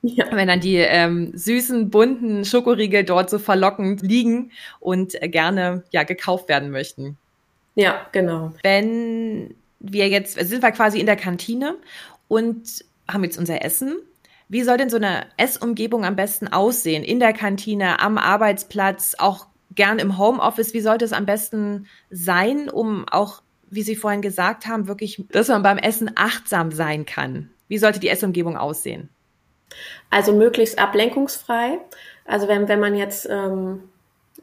Ja. 0.02 0.26
Wenn 0.32 0.48
dann 0.48 0.60
die 0.60 0.76
ähm, 0.76 1.30
süßen, 1.34 1.90
bunten 1.90 2.44
Schokoriegel 2.44 3.04
dort 3.04 3.30
so 3.30 3.38
verlockend 3.38 4.02
liegen 4.02 4.50
und 4.80 5.12
gerne 5.20 5.84
ja 5.92 6.02
gekauft 6.02 6.48
werden 6.48 6.70
möchten. 6.70 7.18
Ja, 7.74 8.06
genau. 8.12 8.52
Wenn 8.62 9.54
wir 9.80 10.08
jetzt, 10.08 10.38
sind 10.38 10.62
wir 10.62 10.70
quasi 10.72 11.00
in 11.00 11.06
der 11.06 11.16
Kantine 11.16 11.76
und 12.28 12.84
haben 13.10 13.24
jetzt 13.24 13.38
unser 13.38 13.64
Essen. 13.64 13.96
Wie 14.48 14.62
soll 14.62 14.76
denn 14.76 14.90
so 14.90 14.96
eine 14.96 15.26
Essumgebung 15.38 16.04
am 16.04 16.16
besten 16.16 16.48
aussehen? 16.48 17.04
In 17.04 17.20
der 17.20 17.32
Kantine, 17.32 18.00
am 18.00 18.18
Arbeitsplatz, 18.18 19.16
auch 19.18 19.46
gern 19.74 19.98
im 19.98 20.18
Homeoffice. 20.18 20.74
Wie 20.74 20.80
sollte 20.80 21.04
es 21.04 21.12
am 21.12 21.26
besten 21.26 21.86
sein, 22.10 22.68
um 22.68 23.08
auch, 23.08 23.42
wie 23.70 23.82
Sie 23.82 23.96
vorhin 23.96 24.22
gesagt 24.22 24.66
haben, 24.66 24.88
wirklich, 24.88 25.24
dass 25.30 25.48
man 25.48 25.62
beim 25.62 25.78
Essen 25.78 26.10
achtsam 26.14 26.70
sein 26.70 27.06
kann? 27.06 27.50
Wie 27.68 27.78
sollte 27.78 28.00
die 28.00 28.08
Essumgebung 28.08 28.56
aussehen? 28.58 29.08
Also 30.10 30.34
möglichst 30.34 30.78
ablenkungsfrei. 30.78 31.78
Also 32.26 32.48
wenn, 32.48 32.68
wenn 32.68 32.80
man 32.80 32.94
jetzt 32.94 33.26
ähm, 33.30 33.88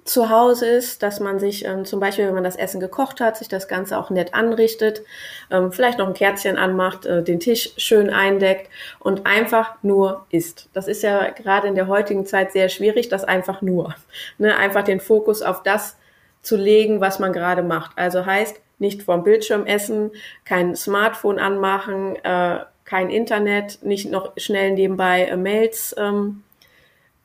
zu 0.04 0.30
Hause 0.30 0.66
ist, 0.68 1.04
dass 1.04 1.20
man 1.20 1.40
sich 1.40 1.66
ähm, 1.66 1.86
zum 1.86 2.00
Beispiel, 2.00 2.26
wenn 2.28 2.34
man 2.34 2.44
das 2.44 2.56
Essen 2.56 2.80
gekocht 2.80 3.22
hat, 3.22 3.38
sich 3.38 3.48
das 3.48 3.68
Ganze 3.68 3.98
auch 3.98 4.10
nett 4.10 4.34
anrichtet, 4.34 5.04
ähm, 5.52 5.72
vielleicht 5.72 6.00
noch 6.00 6.08
ein 6.08 6.14
Kerzchen 6.14 6.58
anmacht, 6.58 7.06
äh, 7.06 7.24
den 7.24 7.40
Tisch 7.40 7.72
schön 7.78 8.10
eindeckt 8.10 8.70
und 9.00 9.26
einfach 9.26 9.76
nur 9.84 10.26
isst. 10.32 10.70
Das 10.74 10.88
ist 10.88 11.04
ja 11.04 11.30
gerade 11.30 11.68
in 11.68 11.76
der 11.76 11.88
heutigen 11.88 12.26
Zeit 12.26 12.52
sehr 12.52 12.70
schwierig, 12.70 13.10
das 13.10 13.24
einfach 13.24 13.62
nur. 13.62 13.94
Ne? 14.38 14.56
Einfach 14.58 14.84
den 14.84 15.00
Fokus 15.00 15.42
auf 15.42 15.64
das 15.64 15.96
zu 16.42 16.56
legen, 16.56 17.02
was 17.02 17.20
man 17.20 17.34
gerade 17.34 17.62
macht. 17.62 17.92
Also 17.98 18.26
heißt, 18.26 18.60
nicht 18.80 19.04
vorm 19.04 19.24
Bildschirm 19.24 19.66
essen, 19.66 20.12
kein 20.46 20.76
Smartphone 20.76 21.38
anmachen, 21.38 22.16
äh, 22.24 22.60
kein 22.86 23.10
Internet, 23.10 23.84
nicht 23.84 24.10
noch 24.10 24.32
schnell 24.38 24.72
nebenbei 24.72 25.26
äh, 25.26 25.38
Mails 25.38 25.94
ähm, 25.98 26.44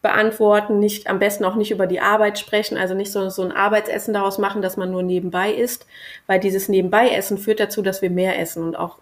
beantworten, 0.05 0.79
nicht 0.79 1.09
am 1.09 1.19
besten 1.19 1.47
auch 1.47 1.57
nicht 1.57 1.71
über 1.71 1.87
die 1.87 1.99
Arbeit 1.99 2.39
sprechen, 2.39 2.77
also 2.77 2.95
nicht 2.95 3.11
so, 3.11 3.31
so 3.31 3.43
ein 3.43 3.53
Arbeitsessen 3.53 4.13
daraus 4.13 4.37
machen, 4.37 4.61
dass 4.61 4.77
man 4.77 4.91
nur 4.91 5.03
nebenbei 5.03 5.51
isst, 5.51 5.87
weil 6.27 6.39
dieses 6.39 6.69
Nebenbei-Essen 6.69 7.39
führt 7.39 7.59
dazu, 7.59 7.81
dass 7.81 8.03
wir 8.03 8.11
mehr 8.11 8.39
essen 8.39 8.63
und 8.63 8.77
auch 8.77 8.99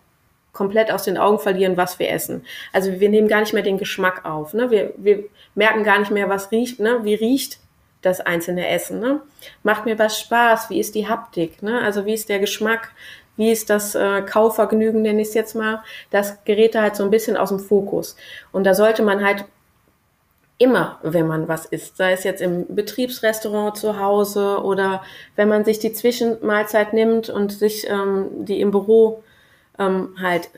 komplett 0.52 0.92
aus 0.92 1.02
den 1.02 1.18
Augen 1.18 1.40
verlieren, 1.40 1.76
was 1.76 1.98
wir 1.98 2.08
essen. 2.08 2.44
Also 2.72 3.00
wir 3.00 3.08
nehmen 3.08 3.26
gar 3.26 3.40
nicht 3.40 3.52
mehr 3.52 3.64
den 3.64 3.78
Geschmack 3.78 4.24
auf. 4.24 4.54
Ne? 4.54 4.70
Wir, 4.70 4.94
wir 4.96 5.24
merken 5.56 5.82
gar 5.82 5.98
nicht 5.98 6.12
mehr, 6.12 6.28
was 6.28 6.52
riecht, 6.52 6.78
ne? 6.78 7.00
wie 7.02 7.14
riecht 7.14 7.58
das 8.00 8.20
einzelne 8.20 8.68
Essen. 8.68 9.00
Ne? 9.00 9.20
Macht 9.64 9.84
mir 9.84 9.98
was 9.98 10.20
Spaß? 10.20 10.70
Wie 10.70 10.78
ist 10.78 10.94
die 10.94 11.08
Haptik? 11.08 11.64
Ne? 11.64 11.80
Also 11.80 12.06
wie 12.06 12.14
ist 12.14 12.28
der 12.28 12.38
Geschmack? 12.38 12.92
Wie 13.36 13.50
ist 13.50 13.70
das 13.70 13.96
äh, 13.96 14.22
Kaufvergnügen, 14.22 15.02
nenne 15.02 15.22
ich 15.22 15.28
es 15.28 15.34
jetzt 15.34 15.56
mal? 15.56 15.82
Das 16.10 16.44
gerät 16.44 16.76
da 16.76 16.82
halt 16.82 16.94
so 16.94 17.02
ein 17.02 17.10
bisschen 17.10 17.36
aus 17.36 17.48
dem 17.48 17.58
Fokus. 17.58 18.14
Und 18.52 18.64
da 18.64 18.74
sollte 18.74 19.02
man 19.02 19.24
halt 19.24 19.46
immer, 20.62 21.00
wenn 21.02 21.26
man 21.26 21.48
was 21.48 21.66
isst, 21.66 21.96
sei 21.96 22.12
es 22.12 22.22
jetzt 22.22 22.40
im 22.40 22.72
Betriebsrestaurant 22.72 23.76
zu 23.76 23.98
Hause 23.98 24.62
oder 24.62 25.02
wenn 25.34 25.48
man 25.48 25.64
sich 25.64 25.80
die 25.80 25.92
Zwischenmahlzeit 25.92 26.92
nimmt 26.92 27.28
und 27.28 27.52
sich 27.52 27.88
ähm, 27.90 28.44
die 28.44 28.60
im 28.60 28.70
Büro 28.70 29.24
ähm, 29.78 30.14
halt 30.20 30.50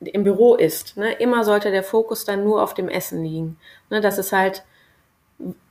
im 0.00 0.24
Büro 0.24 0.54
isst. 0.54 0.96
Ne? 0.96 1.12
Immer 1.12 1.44
sollte 1.44 1.70
der 1.70 1.82
Fokus 1.82 2.24
dann 2.24 2.42
nur 2.44 2.62
auf 2.62 2.72
dem 2.72 2.88
Essen 2.88 3.22
liegen. 3.22 3.58
Ne? 3.90 4.00
Dass 4.00 4.16
es 4.16 4.32
halt, 4.32 4.64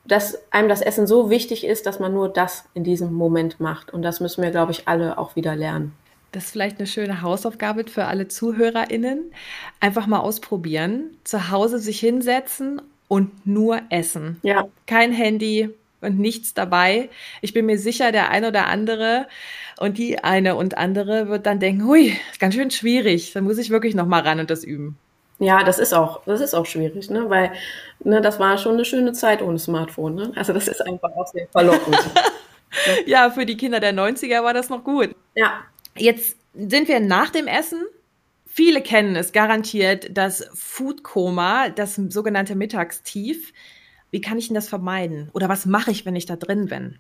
dass 0.06 0.38
einem 0.52 0.70
das 0.70 0.82
Essen 0.82 1.08
so 1.08 1.32
wichtig 1.32 1.66
ist, 1.66 1.88
dass 1.88 2.00
man 2.00 2.14
nur 2.14 2.30
das 2.30 2.66
in 2.76 2.84
diesem 2.84 3.12
Moment 3.14 3.60
macht. 3.60 3.92
Und 3.92 4.04
das 4.04 4.20
müssen 4.20 4.44
wir, 4.44 4.52
glaube 4.52 4.72
ich, 4.72 4.88
alle 4.88 5.18
auch 5.18 5.36
wieder 5.36 5.56
lernen. 5.56 5.94
Das 6.32 6.46
ist 6.46 6.52
vielleicht 6.52 6.78
eine 6.78 6.88
schöne 6.88 7.22
Hausaufgabe 7.22 7.86
für 7.86 8.06
alle 8.06 8.28
ZuhörerInnen. 8.28 9.32
Einfach 9.80 10.08
mal 10.08 10.20
ausprobieren. 10.20 11.18
Zu 11.24 11.52
Hause 11.52 11.80
sich 11.80 12.00
hinsetzen 12.00 12.82
und 13.08 13.46
nur 13.46 13.82
essen. 13.90 14.40
Ja. 14.44 14.68
Kein 14.88 15.12
Handy 15.12 15.70
und 16.02 16.20
nichts 16.20 16.54
dabei. 16.54 17.10
Ich 17.42 17.54
bin 17.54 17.66
mir 17.66 17.80
sicher, 17.80 18.12
der 18.12 18.30
eine 18.30 18.50
oder 18.50 18.68
andere 18.68 19.28
und 19.80 19.98
die 19.98 20.24
eine 20.24 20.56
und 20.56 20.78
andere 20.78 21.28
wird 21.30 21.46
dann 21.46 21.60
denken, 21.60 21.86
hui, 21.86 22.16
ganz 22.40 22.56
schön 22.56 22.72
schwierig. 22.72 23.34
Da 23.34 23.42
muss 23.42 23.58
ich 23.58 23.70
wirklich 23.70 23.96
noch 23.96 24.06
mal 24.06 24.22
ran 24.22 24.40
und 24.40 24.50
das 24.50 24.64
üben. 24.64 24.98
Ja, 25.40 25.64
das 25.64 25.80
ist 25.80 25.94
auch, 25.94 26.24
das 26.26 26.42
ist 26.42 26.54
auch 26.54 26.66
schwierig, 26.66 27.10
ne? 27.10 27.30
Weil, 27.30 27.52
ne, 28.04 28.22
das 28.22 28.40
war 28.40 28.58
schon 28.58 28.74
eine 28.74 28.86
schöne 28.86 29.14
Zeit 29.14 29.42
ohne 29.42 29.60
Smartphone, 29.60 30.16
ne? 30.16 30.32
Also 30.36 30.54
das 30.54 30.68
ist 30.68 30.86
einfach 30.86 31.10
auch 31.16 31.28
sehr 31.28 31.48
verlockend. 31.48 31.98
ja, 33.06 33.30
für 33.32 33.46
die 33.46 33.58
Kinder 33.58 33.80
der 33.80 33.94
90er 33.94 34.44
war 34.44 34.54
das 34.54 34.70
noch 34.70 34.84
gut. 34.84 35.16
Ja. 35.36 35.62
Jetzt 35.98 36.38
sind 36.54 36.88
wir 36.88 37.00
nach 37.00 37.30
dem 37.30 37.48
Essen 37.48 37.82
Viele 38.56 38.84
kennen 38.84 39.16
es 39.16 39.32
garantiert, 39.32 40.16
das 40.16 40.48
Foodkoma, 40.54 41.70
das 41.70 41.96
sogenannte 41.96 42.54
Mittagstief. 42.54 43.52
Wie 44.12 44.22
kann 44.22 44.38
ich 44.38 44.46
denn 44.46 44.54
das 44.54 44.70
vermeiden? 44.70 45.32
Oder 45.34 45.50
was 45.50 45.66
mache 45.66 45.90
ich, 45.90 46.06
wenn 46.06 46.16
ich 46.16 46.28
da 46.28 46.36
drin 46.36 46.68
bin? 46.68 47.00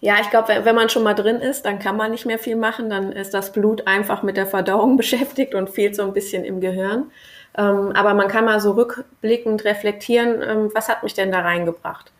Ja, 0.00 0.14
ich 0.22 0.30
glaube, 0.30 0.48
wenn 0.62 0.74
man 0.74 0.88
schon 0.88 1.02
mal 1.02 1.12
drin 1.12 1.36
ist, 1.36 1.66
dann 1.66 1.80
kann 1.80 1.98
man 1.98 2.12
nicht 2.12 2.24
mehr 2.24 2.38
viel 2.38 2.56
machen. 2.56 2.88
Dann 2.88 3.12
ist 3.12 3.34
das 3.34 3.52
Blut 3.52 3.86
einfach 3.86 4.22
mit 4.22 4.38
der 4.38 4.46
Verdauung 4.46 4.96
beschäftigt 4.96 5.54
und 5.54 5.68
fehlt 5.68 5.94
so 5.94 6.02
ein 6.02 6.14
bisschen 6.14 6.46
im 6.46 6.62
Gehirn. 6.62 7.10
Ähm, 7.58 7.92
aber 7.92 8.14
man 8.14 8.28
kann 8.28 8.46
mal 8.46 8.60
so 8.60 8.72
rückblickend 8.72 9.66
reflektieren, 9.66 10.40
ähm, 10.40 10.70
was 10.72 10.88
hat 10.88 11.02
mich 11.02 11.12
denn 11.12 11.30
da 11.30 11.40
reingebracht? 11.40 12.10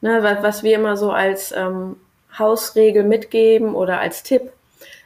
Ne, 0.00 0.38
was, 0.40 0.62
wir 0.62 0.76
immer 0.76 0.96
so 0.96 1.10
als 1.10 1.52
ähm, 1.52 1.96
Hausregel 2.38 3.04
mitgeben 3.04 3.74
oder 3.74 4.00
als 4.00 4.22
Tipp, 4.22 4.52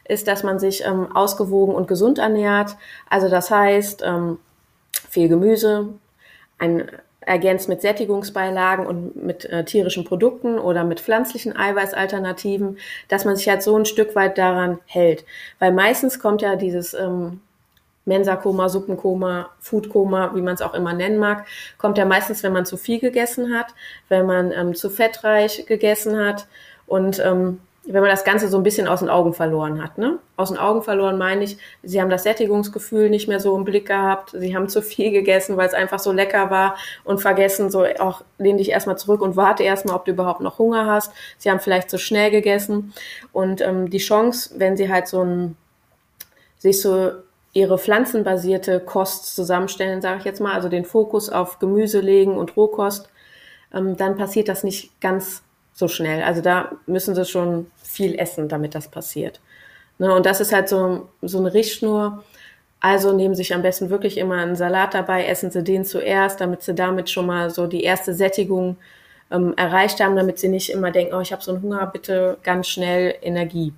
ist, 0.09 0.29
dass 0.29 0.43
man 0.43 0.59
sich 0.59 0.85
ähm, 0.85 1.15
ausgewogen 1.15 1.75
und 1.75 1.89
gesund 1.89 2.19
ernährt. 2.19 2.77
Also 3.11 3.29
das 3.29 3.51
heißt, 3.51 4.03
ähm, 4.05 4.39
viel 5.09 5.29
Gemüse, 5.29 5.89
ein 6.59 6.91
ergänzt 7.27 7.69
mit 7.69 7.83
Sättigungsbeilagen 7.83 8.87
und 8.87 9.17
mit 9.17 9.45
äh, 9.47 9.65
tierischen 9.65 10.05
Produkten 10.05 10.59
oder 10.59 10.85
mit 10.85 11.01
pflanzlichen 11.01 11.57
Eiweißalternativen, 11.57 12.79
dass 13.09 13.25
man 13.25 13.35
sich 13.35 13.49
halt 13.49 13.63
so 13.63 13.77
ein 13.77 13.85
Stück 13.85 14.15
weit 14.15 14.39
daran 14.39 14.79
hält. 14.87 15.25
Weil 15.59 15.73
meistens 15.73 16.21
kommt 16.21 16.41
ja 16.41 16.55
dieses 16.55 16.95
ähm, 16.95 17.41
Mensakoma, 18.05 18.69
Suppenkoma, 18.69 19.51
Foodkoma, 19.59 20.37
wie 20.37 20.41
man 20.41 20.55
es 20.55 20.63
auch 20.63 20.75
immer 20.75 20.95
nennen 20.95 21.19
mag, 21.19 21.47
kommt 21.79 21.99
ja 21.99 22.05
meistens, 22.05 22.45
wenn 22.45 22.53
man 22.53 22.65
zu 22.65 22.77
viel 22.77 23.01
gegessen 23.01 23.53
hat, 23.53 23.75
wenn 24.09 24.25
man 24.25 24.53
ähm, 24.53 24.75
zu 24.77 24.89
fettreich 24.89 25.67
gegessen 25.67 26.17
hat 26.17 26.47
und 26.87 27.19
ähm, 27.19 27.59
wenn 27.89 28.01
man 28.01 28.11
das 28.11 28.25
Ganze 28.25 28.49
so 28.49 28.57
ein 28.57 28.65
bisschen 28.65 28.89
aus 28.89 28.99
den 28.99 29.09
Augen 29.09 29.33
verloren 29.33 29.83
hat. 29.83 29.97
Ne? 29.97 30.19
Aus 30.37 30.49
den 30.49 30.59
Augen 30.59 30.83
verloren 30.83 31.19
meine 31.19 31.45
ich, 31.45 31.57
sie 31.85 32.01
haben 32.01 32.11
das 32.11 32.25
Sättigungsgefühl 32.25 33.09
nicht 33.11 33.29
mehr 33.29 33.39
so 33.39 33.57
im 33.57 33.65
Blick 33.65 33.87
gehabt, 33.87 34.31
sie 34.37 34.57
haben 34.57 34.69
zu 34.69 34.83
viel 34.83 35.13
gegessen, 35.13 35.57
weil 35.57 35.69
es 35.69 35.75
einfach 35.75 36.01
so 36.01 36.11
lecker 36.11 36.51
war 36.51 36.77
und 37.05 37.21
vergessen, 37.21 37.71
so 37.71 37.85
auch 37.99 38.23
lehn 38.39 38.59
dich 38.59 38.71
erstmal 38.71 38.99
zurück 38.99 39.21
und 39.23 39.37
warte 39.37 39.63
erstmal, 39.63 39.95
ob 39.95 40.05
du 40.05 40.11
überhaupt 40.11 40.41
noch 40.41 40.59
Hunger 40.59 40.87
hast. 40.87 41.13
Sie 41.39 41.51
haben 41.51 41.61
vielleicht 41.61 41.89
zu 41.89 41.99
schnell 41.99 42.31
gegessen 42.33 42.93
und 43.33 43.61
ähm, 43.61 43.89
die 43.89 43.99
Chance, 43.99 44.55
wenn 44.59 44.77
sie 44.77 44.91
halt 44.93 45.07
so 45.07 45.23
ein, 45.23 45.57
sich 46.59 46.81
so 46.83 47.13
ihre 47.53 47.79
pflanzenbasierte 47.79 48.81
Kost 48.81 49.35
zusammenstellen, 49.35 50.03
sage 50.03 50.19
ich 50.19 50.25
jetzt 50.25 50.41
mal, 50.41 50.55
also 50.55 50.69
den 50.69 50.85
Fokus 50.85 51.31
auf 51.31 51.61
Gemüse 51.61 52.01
legen 52.01 52.37
und 52.37 52.57
Rohkost, 52.57 53.09
ähm, 53.73 53.97
dann 53.97 54.17
passiert 54.17 54.49
das 54.49 54.65
nicht 54.65 55.01
ganz 55.01 55.43
so 55.77 55.89
schnell. 55.89 56.23
Also 56.23 56.41
da 56.41 56.73
müssen 56.87 57.15
sie 57.15 57.25
schon 57.25 57.71
viel 57.97 58.19
essen, 58.19 58.49
damit 58.49 58.75
das 58.75 58.89
passiert. 58.89 59.41
Ne, 59.99 60.15
und 60.15 60.27
das 60.27 60.41
ist 60.41 60.53
halt 60.53 60.69
so, 60.69 61.09
so 61.23 61.39
eine 61.39 61.55
Richtschnur. 61.55 62.23
Also 62.81 63.13
nehmen 63.13 63.35
Sie 63.35 63.43
sich 63.43 63.55
am 63.55 63.63
besten 63.63 63.91
wirklich 63.91 64.19
immer 64.19 64.37
einen 64.37 64.57
Salat 64.57 64.95
dabei, 64.95 65.27
essen 65.27 65.51
Sie 65.51 65.65
den 65.65 65.85
zuerst, 65.85 66.41
damit 66.41 66.63
Sie 66.63 66.75
damit 66.75 67.09
schon 67.11 67.27
mal 67.27 67.51
so 67.51 67.67
die 67.67 67.83
erste 67.83 68.15
Sättigung 68.15 68.77
ähm, 69.31 69.55
erreicht 69.57 70.01
haben, 70.01 70.15
damit 70.15 70.39
Sie 70.39 70.49
nicht 70.49 70.71
immer 70.71 70.91
denken, 70.91 71.15
oh, 71.15 71.21
ich 71.21 71.33
habe 71.33 71.43
so 71.43 71.53
einen 71.53 71.63
Hunger, 71.63 71.87
bitte 71.87 72.37
ganz 72.43 72.69
schnell 72.69 73.15
Energie. 73.23 73.73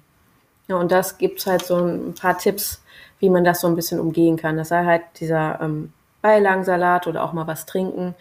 Ja, 0.67 0.77
und 0.77 0.91
das 0.93 1.19
gibt's 1.19 1.47
halt 1.47 1.65
so 1.65 1.77
ein 1.77 2.15
paar 2.15 2.37
Tipps, 2.37 2.83
wie 3.21 3.31
man 3.31 3.45
das 3.45 3.61
so 3.61 3.69
ein 3.69 3.77
bisschen 3.77 4.01
umgehen 4.01 4.37
kann. 4.37 4.57
Das 4.57 4.69
sei 4.69 4.85
halt 4.85 5.03
dieser 5.21 5.61
ähm, 5.63 5.93
Beilagensalat 6.21 7.07
oder 7.07 7.25
auch 7.25 7.33
mal 7.33 7.47
was 7.47 7.67
trinken 7.67 8.15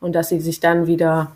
und 0.00 0.14
dass 0.14 0.28
Sie 0.28 0.40
sich 0.40 0.60
dann 0.60 0.86
wieder 0.86 1.32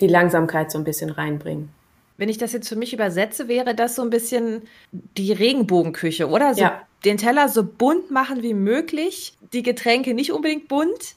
die 0.00 0.06
Langsamkeit 0.06 0.70
so 0.70 0.78
ein 0.78 0.84
bisschen 0.84 1.10
reinbringen. 1.10 1.70
Wenn 2.16 2.28
ich 2.28 2.38
das 2.38 2.52
jetzt 2.52 2.68
für 2.68 2.76
mich 2.76 2.92
übersetze, 2.92 3.48
wäre 3.48 3.74
das 3.74 3.96
so 3.96 4.02
ein 4.02 4.10
bisschen 4.10 4.62
die 4.92 5.32
Regenbogenküche, 5.32 6.28
oder? 6.28 6.54
So 6.54 6.62
ja. 6.62 6.82
Den 7.04 7.18
Teller 7.18 7.48
so 7.48 7.64
bunt 7.64 8.10
machen 8.10 8.42
wie 8.42 8.54
möglich, 8.54 9.36
die 9.52 9.62
Getränke 9.62 10.14
nicht 10.14 10.32
unbedingt 10.32 10.68
bunt. 10.68 11.16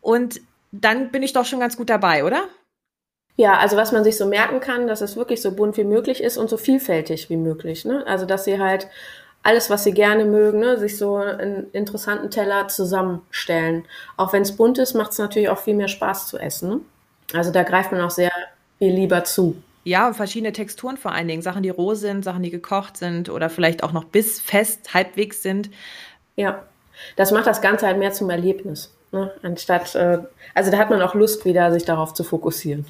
Und 0.00 0.40
dann 0.72 1.10
bin 1.10 1.22
ich 1.22 1.32
doch 1.32 1.44
schon 1.44 1.60
ganz 1.60 1.76
gut 1.76 1.90
dabei, 1.90 2.24
oder? 2.24 2.44
Ja, 3.36 3.58
also 3.58 3.76
was 3.76 3.92
man 3.92 4.04
sich 4.04 4.16
so 4.16 4.26
merken 4.26 4.60
kann, 4.60 4.86
dass 4.86 5.00
es 5.00 5.16
wirklich 5.16 5.40
so 5.42 5.52
bunt 5.52 5.76
wie 5.76 5.84
möglich 5.84 6.22
ist 6.22 6.36
und 6.36 6.50
so 6.50 6.56
vielfältig 6.56 7.30
wie 7.30 7.36
möglich. 7.36 7.84
Ne? 7.84 8.06
Also 8.06 8.26
dass 8.26 8.44
sie 8.44 8.58
halt 8.58 8.88
alles, 9.42 9.70
was 9.70 9.84
sie 9.84 9.92
gerne 9.92 10.26
mögen, 10.26 10.60
ne, 10.60 10.78
sich 10.78 10.98
so 10.98 11.16
einen 11.16 11.70
interessanten 11.72 12.30
Teller 12.30 12.68
zusammenstellen. 12.68 13.86
Auch 14.16 14.32
wenn 14.32 14.42
es 14.42 14.56
bunt 14.56 14.78
ist, 14.78 14.94
macht 14.94 15.12
es 15.12 15.18
natürlich 15.18 15.48
auch 15.48 15.58
viel 15.58 15.74
mehr 15.74 15.88
Spaß 15.88 16.26
zu 16.26 16.38
essen. 16.38 16.68
Ne? 16.68 16.80
Also 17.32 17.50
da 17.50 17.62
greift 17.62 17.92
man 17.92 18.02
auch 18.02 18.10
sehr 18.10 18.32
viel 18.78 18.92
lieber 18.92 19.24
zu. 19.24 19.56
Ja, 19.84 20.12
verschiedene 20.12 20.52
Texturen 20.52 20.96
vor 20.96 21.12
allen 21.12 21.28
Dingen. 21.28 21.42
Sachen, 21.42 21.62
die 21.62 21.70
roh 21.70 21.94
sind, 21.94 22.24
Sachen, 22.24 22.42
die 22.42 22.50
gekocht 22.50 22.96
sind 22.96 23.28
oder 23.28 23.48
vielleicht 23.48 23.82
auch 23.82 23.92
noch 23.92 24.04
bissfest, 24.04 24.92
halbwegs 24.92 25.42
sind. 25.42 25.70
Ja, 26.36 26.64
das 27.16 27.32
macht 27.32 27.46
das 27.46 27.62
Ganze 27.62 27.86
halt 27.86 27.98
mehr 27.98 28.12
zum 28.12 28.28
Erlebnis. 28.30 28.94
Ne? 29.12 29.32
Anstatt, 29.42 29.94
äh, 29.94 30.18
also 30.54 30.70
da 30.70 30.78
hat 30.78 30.90
man 30.90 31.02
auch 31.02 31.14
Lust 31.14 31.44
wieder, 31.44 31.72
sich 31.72 31.84
darauf 31.84 32.14
zu 32.14 32.24
fokussieren, 32.24 32.86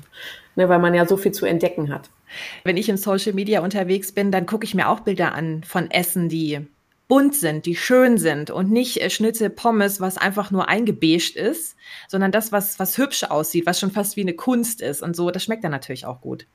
ne? 0.56 0.68
weil 0.68 0.78
man 0.78 0.94
ja 0.94 1.06
so 1.06 1.16
viel 1.16 1.32
zu 1.32 1.46
entdecken 1.46 1.92
hat. 1.92 2.10
Wenn 2.64 2.76
ich 2.76 2.88
im 2.88 2.96
Social 2.96 3.32
Media 3.32 3.60
unterwegs 3.60 4.12
bin, 4.12 4.30
dann 4.30 4.46
gucke 4.46 4.64
ich 4.64 4.74
mir 4.74 4.88
auch 4.88 5.00
Bilder 5.00 5.34
an 5.34 5.64
von 5.64 5.90
Essen, 5.90 6.28
die 6.28 6.66
bunt 7.08 7.34
sind, 7.34 7.66
die 7.66 7.74
schön 7.74 8.18
sind 8.18 8.50
und 8.50 8.70
nicht 8.70 9.00
äh, 9.00 9.10
Schnitzel 9.10 9.50
Pommes, 9.50 10.00
was 10.00 10.18
einfach 10.18 10.50
nur 10.50 10.68
eingebeigt 10.68 11.36
ist, 11.36 11.76
sondern 12.06 12.32
das, 12.32 12.52
was, 12.52 12.78
was 12.78 12.98
hübsch 12.98 13.24
aussieht, 13.24 13.66
was 13.66 13.80
schon 13.80 13.90
fast 13.90 14.16
wie 14.16 14.20
eine 14.20 14.34
Kunst 14.34 14.80
ist 14.82 15.02
und 15.02 15.16
so, 15.16 15.30
das 15.30 15.42
schmeckt 15.42 15.64
dann 15.64 15.72
natürlich 15.72 16.06
auch 16.06 16.20
gut. 16.20 16.46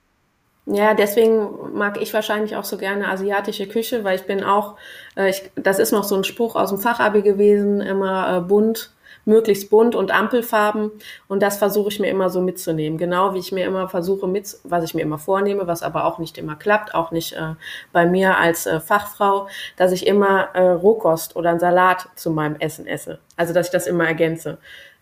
Ja, 0.68 0.96
deswegen 0.96 1.78
mag 1.78 2.02
ich 2.02 2.14
wahrscheinlich 2.14 2.56
auch 2.56 2.64
so 2.64 2.78
gerne 2.78 3.08
asiatische 3.10 3.68
Küche, 3.68 4.04
weil 4.04 4.16
ich 4.16 4.26
bin 4.26 4.44
auch, 4.44 4.76
äh, 5.16 5.30
ich, 5.30 5.44
das 5.56 5.78
ist 5.78 5.92
noch 5.92 6.04
so 6.04 6.16
ein 6.16 6.24
Spruch 6.24 6.56
aus 6.56 6.70
dem 6.70 6.80
Fachabi 6.80 7.22
gewesen, 7.22 7.82
immer 7.82 8.38
äh, 8.38 8.42
bunt 8.42 8.96
möglichst 9.26 9.70
bunt 9.70 9.96
und 9.96 10.12
Ampelfarben. 10.12 10.92
Und 11.28 11.42
das 11.42 11.58
versuche 11.58 11.90
ich 11.90 12.00
mir 12.00 12.10
immer 12.10 12.30
so 12.30 12.42
mitzunehmen. 12.42 12.98
Genau 12.98 13.34
wie 13.34 13.40
ich 13.40 13.52
mir 13.52 13.66
immer 13.66 13.90
versuche 13.90 14.28
mit, 14.28 14.56
was 14.64 14.84
ich 14.84 14.94
mir 14.94 15.02
immer 15.02 15.18
vornehme, 15.18 15.68
was 15.68 15.84
aber 15.84 16.06
auch 16.06 16.20
nicht 16.20 16.38
immer 16.38 16.56
klappt, 16.56 16.94
auch 16.94 17.12
nicht 17.12 17.34
äh, 17.34 17.56
bei 17.92 18.06
mir 18.06 18.38
als 18.38 18.66
äh, 18.66 18.80
Fachfrau, 18.80 19.48
dass 19.78 19.92
ich 19.92 20.08
immer 20.08 20.50
äh, 20.54 20.62
Rohkost 20.62 21.36
oder 21.36 21.50
einen 21.50 21.60
Salat 21.60 22.08
zu 22.16 22.32
meinem 22.32 22.56
Essen 22.58 22.88
esse. 22.88 23.20
Also 23.36 23.54
dass 23.54 23.68
ich 23.68 23.72
das 23.72 23.88
immer 23.88 24.06
ergänze. 24.06 24.58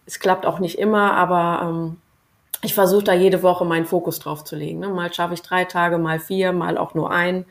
Es 0.05 0.19
klappt 0.19 0.45
auch 0.45 0.59
nicht 0.59 0.79
immer, 0.79 1.13
aber 1.13 1.67
ähm, 1.69 1.97
ich 2.63 2.73
versuche 2.73 3.03
da 3.03 3.13
jede 3.13 3.43
Woche 3.43 3.65
meinen 3.65 3.85
Fokus 3.85 4.19
drauf 4.19 4.43
zu 4.43 4.55
legen. 4.55 4.79
Ne? 4.79 4.89
Mal 4.89 5.13
schaffe 5.13 5.33
ich 5.33 5.41
drei 5.41 5.65
Tage, 5.65 5.97
mal 5.97 6.19
vier, 6.19 6.53
mal 6.53 6.77
auch 6.77 6.93
nur 6.93 7.11
ein. 7.11 7.45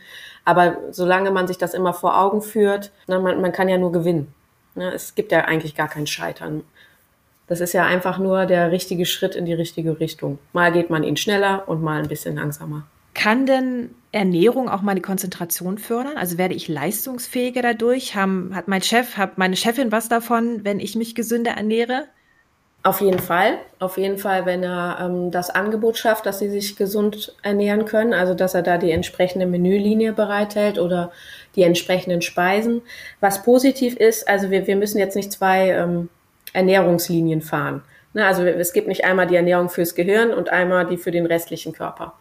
Aber 0.44 0.78
solange 0.90 1.30
man 1.30 1.46
sich 1.46 1.58
das 1.58 1.74
immer 1.74 1.92
vor 1.92 2.18
Augen 2.18 2.42
führt, 2.42 2.90
ne, 3.06 3.20
man, 3.20 3.40
man 3.40 3.52
kann 3.52 3.68
ja 3.68 3.78
nur 3.78 3.92
gewinnen. 3.92 4.34
Ne, 4.74 4.92
es 4.92 5.14
gibt 5.14 5.30
ja 5.30 5.44
eigentlich 5.44 5.74
gar 5.74 5.88
kein 5.88 6.06
Scheitern. 6.06 6.64
Das 7.46 7.60
ist 7.60 7.74
ja 7.74 7.84
einfach 7.84 8.18
nur 8.18 8.46
der 8.46 8.72
richtige 8.72 9.04
Schritt 9.04 9.34
in 9.34 9.44
die 9.44 9.52
richtige 9.52 10.00
Richtung. 10.00 10.38
Mal 10.52 10.72
geht 10.72 10.88
man 10.88 11.02
ihn 11.02 11.16
schneller 11.16 11.68
und 11.68 11.82
mal 11.82 12.00
ein 12.00 12.08
bisschen 12.08 12.36
langsamer. 12.36 12.84
Kann 13.14 13.44
denn 13.44 13.94
Ernährung 14.10 14.70
auch 14.70 14.80
meine 14.80 15.02
Konzentration 15.02 15.76
fördern? 15.76 16.16
Also 16.16 16.38
werde 16.38 16.54
ich 16.54 16.68
leistungsfähiger 16.68 17.60
dadurch? 17.60 18.16
Haben, 18.16 18.54
hat 18.54 18.68
mein 18.68 18.80
Chef, 18.80 19.18
hat 19.18 19.36
meine 19.36 19.56
Chefin 19.56 19.92
was 19.92 20.08
davon, 20.08 20.64
wenn 20.64 20.80
ich 20.80 20.96
mich 20.96 21.14
gesünder 21.14 21.52
ernähre? 21.52 22.06
Auf 22.84 23.00
jeden 23.00 23.20
Fall. 23.20 23.58
Auf 23.78 23.96
jeden 23.96 24.18
Fall, 24.18 24.44
wenn 24.44 24.64
er 24.64 24.98
ähm, 25.00 25.30
das 25.30 25.50
Angebot 25.50 25.98
schafft, 25.98 26.26
dass 26.26 26.40
sie 26.40 26.50
sich 26.50 26.74
gesund 26.74 27.32
ernähren 27.42 27.84
können, 27.84 28.12
also 28.12 28.34
dass 28.34 28.54
er 28.54 28.62
da 28.62 28.76
die 28.76 28.90
entsprechende 28.90 29.46
Menülinie 29.46 30.12
bereithält 30.12 30.80
oder 30.80 31.12
die 31.54 31.62
entsprechenden 31.62 32.22
Speisen. 32.22 32.82
Was 33.20 33.44
positiv 33.44 33.96
ist, 33.96 34.28
also 34.28 34.50
wir, 34.50 34.66
wir 34.66 34.74
müssen 34.74 34.98
jetzt 34.98 35.14
nicht 35.14 35.30
zwei 35.30 35.70
ähm, 35.70 36.08
Ernährungslinien 36.52 37.40
fahren. 37.40 37.82
Ne, 38.14 38.26
also 38.26 38.44
es 38.44 38.72
gibt 38.72 38.88
nicht 38.88 39.04
einmal 39.04 39.26
die 39.26 39.36
Ernährung 39.36 39.70
fürs 39.70 39.94
Gehirn 39.94 40.32
und 40.32 40.50
einmal 40.50 40.84
die 40.84 40.98
für 40.98 41.12
den 41.12 41.24
restlichen 41.24 41.72
Körper. 41.72 42.14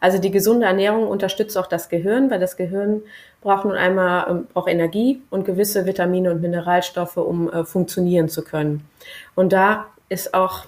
Also 0.00 0.18
die 0.18 0.30
gesunde 0.30 0.66
Ernährung 0.66 1.06
unterstützt 1.06 1.56
auch 1.56 1.66
das 1.66 1.88
Gehirn, 1.88 2.30
weil 2.30 2.40
das 2.40 2.56
Gehirn 2.56 3.02
braucht 3.42 3.64
nun 3.64 3.74
einmal 3.74 4.26
ähm, 4.28 4.46
auch 4.54 4.66
Energie 4.66 5.22
und 5.30 5.44
gewisse 5.44 5.86
Vitamine 5.86 6.32
und 6.32 6.42
Mineralstoffe, 6.42 7.16
um 7.16 7.48
äh, 7.50 7.64
funktionieren 7.64 8.28
zu 8.28 8.42
können. 8.42 8.84
Und 9.34 9.52
da 9.52 9.86
ist 10.10 10.34
auch 10.34 10.64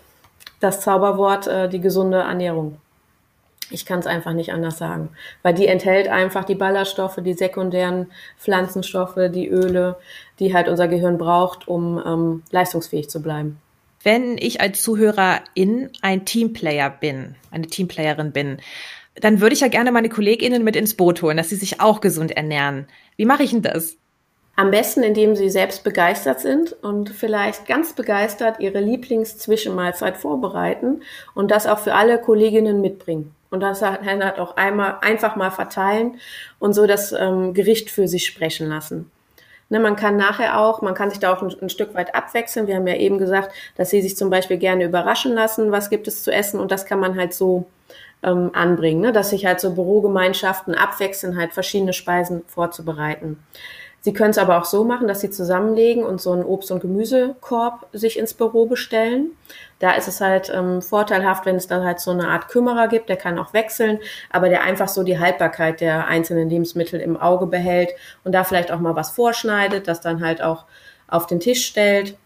das 0.61 0.81
Zauberwort 0.81 1.47
äh, 1.47 1.69
die 1.69 1.81
gesunde 1.81 2.19
Ernährung. 2.19 2.79
Ich 3.71 3.87
kann 3.87 4.01
es 4.01 4.07
einfach 4.07 4.33
nicht 4.33 4.53
anders 4.53 4.79
sagen, 4.79 5.11
weil 5.43 5.55
die 5.55 5.67
enthält 5.67 6.09
einfach 6.09 6.45
die 6.45 6.55
Ballaststoffe, 6.55 7.19
die 7.25 7.33
sekundären 7.33 8.11
Pflanzenstoffe, 8.39 9.19
die 9.31 9.49
Öle, 9.49 9.97
die 10.39 10.55
halt 10.55 10.69
unser 10.69 10.89
Gehirn 10.89 11.19
braucht, 11.19 11.69
um 11.69 12.03
ähm, 12.05 12.43
leistungsfähig 12.51 13.09
zu 13.09 13.23
bleiben. 13.23 13.59
Wenn 14.03 14.37
ich 14.37 14.61
als 14.61 14.83
Zuhörerin 14.83 15.91
ein 16.03 16.25
Teamplayer 16.25 16.91
bin, 16.91 17.37
eine 17.51 17.67
Teamplayerin 17.67 18.33
bin, 18.33 18.59
dann 19.15 19.41
würde 19.41 19.55
ich 19.55 19.61
ja 19.61 19.69
gerne 19.69 19.93
meine 19.93 20.09
KollegInnen 20.09 20.65
mit 20.65 20.77
ins 20.77 20.95
Boot 20.95 21.23
holen, 21.23 21.37
dass 21.37 21.51
sie 21.51 21.57
sich 21.57 21.81
auch 21.81 22.01
gesund 22.01 22.33
ernähren. 22.33 22.87
Wie 23.17 23.27
mache 23.27 23.43
ich 23.43 23.51
denn 23.51 23.63
das? 23.63 23.97
Am 24.63 24.71
besten, 24.71 25.03
indem 25.03 25.35
sie 25.35 25.51
selbst 25.51 25.83
begeistert 25.83 26.39
sind 26.39 26.73
und 26.85 27.11
vielleicht 27.11 27.67
ganz 27.67 27.95
begeistert 27.95 28.61
ihre 28.61 28.79
Lieblingszwischenmahlzeit 28.79 30.17
vorbereiten 30.17 31.03
und 31.35 31.51
das 31.51 31.67
auch 31.67 31.81
für 31.81 31.95
alle 31.95 32.21
Kolleginnen 32.21 32.81
mitbringen. 32.81 33.35
Und 33.51 33.59
das 33.59 33.83
halt 33.83 34.39
auch 34.39 34.57
einmal 34.57 34.99
einfach 35.01 35.35
mal 35.35 35.51
verteilen 35.51 36.21
und 36.61 36.75
so 36.75 36.87
das 36.87 37.11
ähm, 37.11 37.55
Gericht 37.55 37.91
für 37.91 38.07
sich 38.07 38.25
sprechen 38.25 38.69
lassen. 38.69 39.11
Ne, 39.69 39.81
man 39.81 39.97
kann 39.97 40.17
nachher 40.17 40.61
auch, 40.61 40.81
man 40.81 40.95
kann 40.95 41.11
sich 41.11 41.19
da 41.19 41.35
auch 41.35 41.43
ein, 41.43 41.53
ein, 41.61 41.69
Stück 41.69 41.93
weit 41.97 42.15
abwechseln. 42.15 42.69
Wir 42.69 42.77
haben 42.77 42.87
ja 42.87 42.95
eben 42.95 43.19
gesagt, 43.19 43.51
dass 43.77 43.91
sie 43.91 44.01
sich 44.01 44.17
zum 44.17 44.31
Beispiel 44.31 44.59
gerne 44.59 44.85
überraschen 44.85 45.33
lassen, 45.33 45.73
was 45.73 45.91
gibt 45.91 46.07
es 46.07 46.23
zu 46.23 46.31
essen 46.31 46.61
und 46.61 46.71
das 46.71 46.87
kann 46.87 47.01
man 47.01 47.19
halt 47.19 47.35
so 47.35 47.67
ähm, 48.23 48.51
anbringen, 48.53 49.01
ne? 49.01 49.11
dass 49.11 49.31
sich 49.31 49.45
halt 49.45 49.59
so 49.59 49.75
Bürogemeinschaften 49.75 50.77
abwechseln, 50.77 51.37
halt 51.37 51.53
verschiedene 51.53 51.93
Speisen 51.93 52.45
vorzubereiten. 52.47 53.39
Sie 54.05 54.13
können 54.13 54.31
es 54.31 54.39
aber 54.39 54.59
auch 54.59 54.65
so 54.65 54.83
machen, 54.83 55.07
dass 55.07 55.21
Sie 55.21 55.31
zusammenlegen 55.31 56.05
und 56.05 56.21
so 56.21 56.33
einen 56.33 56.45
Obst- 56.45 56.73
und 56.73 56.81
Gemüsekorb 56.81 57.87
sich 57.93 58.19
ins 58.19 58.35
Büro 58.35 58.67
bestellen. 58.67 59.31
Da 59.79 59.93
ist 59.93 60.09
es 60.09 60.21
halt 60.21 60.53
ähm, 60.53 60.83
vorteilhaft, 60.83 61.47
wenn 61.47 61.55
es 61.55 61.69
dann 61.69 61.85
halt 61.85 62.01
so 62.01 62.11
eine 62.11 62.27
Art 62.27 62.49
Kümmerer 62.49 62.89
gibt, 62.89 63.09
der 63.09 63.17
kann 63.17 63.39
auch 63.39 63.53
wechseln, 63.53 64.01
aber 64.31 64.49
der 64.49 64.65
einfach 64.65 64.89
so 64.89 65.05
die 65.05 65.21
Haltbarkeit 65.21 65.81
der 65.81 66.09
einzelnen 66.09 66.51
Lebensmittel 66.51 67.01
im 67.01 67.17
Auge 67.17 67.47
behält 67.47 67.91
und 68.25 68.33
da 68.33 68.43
vielleicht 68.43 68.73
auch 68.73 68.81
mal 68.81 68.97
was 68.97 69.13
vorschneidet, 69.13 69.87
das 69.87 70.01
dann 70.01 70.25
halt 70.25 70.43
auch 70.43 70.65
auf 71.07 71.29
den 71.29 71.39
Tisch 71.39 71.65
stellt 71.65 72.17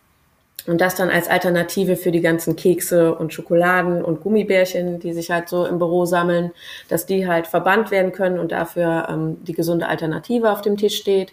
und 0.67 0.81
das 0.81 0.95
dann 0.95 1.11
als 1.11 1.29
Alternative 1.29 1.97
für 1.97 2.11
die 2.11 2.23
ganzen 2.23 2.57
Kekse 2.57 3.15
und 3.15 3.35
Schokoladen 3.35 4.03
und 4.03 4.23
Gummibärchen, 4.23 4.99
die 4.99 5.12
sich 5.12 5.31
halt 5.31 5.51
so 5.51 5.67
im 5.67 5.79
Büro 5.79 6.07
sammeln, 6.07 6.53
dass 6.89 7.05
die 7.05 7.29
halt 7.29 7.47
verbannt 7.47 7.91
werden 7.91 8.12
können 8.12 8.39
und 8.39 8.51
dafür 8.51 9.09
ähm, 9.11 9.45
die 9.45 9.53
gesunde 9.53 9.89
Alternative 9.89 10.51
auf 10.51 10.62
dem 10.62 10.77
Tisch 10.77 10.97
steht. 10.97 11.33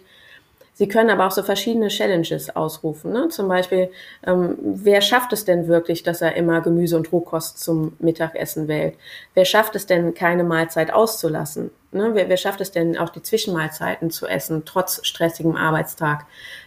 Sie 0.76 0.88
können 0.88 1.10
aber 1.10 1.26
auch 1.26 1.30
so 1.30 1.44
verschiedene 1.44 1.86
Challenges 1.86 2.54
ausrufen. 2.54 3.12
Ne? 3.12 3.28
Zum 3.28 3.46
Beispiel, 3.46 3.90
ähm, 4.26 4.58
wer 4.60 5.00
schafft 5.00 5.32
es 5.32 5.44
denn 5.44 5.68
wirklich, 5.68 6.02
dass 6.02 6.20
er 6.20 6.34
immer 6.34 6.60
Gemüse 6.60 6.96
und 6.96 7.12
Rohkost 7.12 7.60
zum 7.60 7.96
Mittagessen 8.00 8.66
wählt? 8.66 8.96
Wer 9.34 9.44
schafft 9.44 9.76
es 9.76 9.86
denn, 9.86 10.14
keine 10.14 10.42
Mahlzeit 10.42 10.92
auszulassen? 10.92 11.70
Ne? 11.92 12.10
Wer, 12.14 12.28
wer 12.28 12.36
schafft 12.36 12.60
es 12.60 12.72
denn, 12.72 12.98
auch 12.98 13.10
die 13.10 13.22
Zwischenmahlzeiten 13.22 14.10
zu 14.10 14.26
essen, 14.26 14.64
trotz 14.64 15.06
stressigem 15.06 15.54
Arbeitstag? 15.54 16.26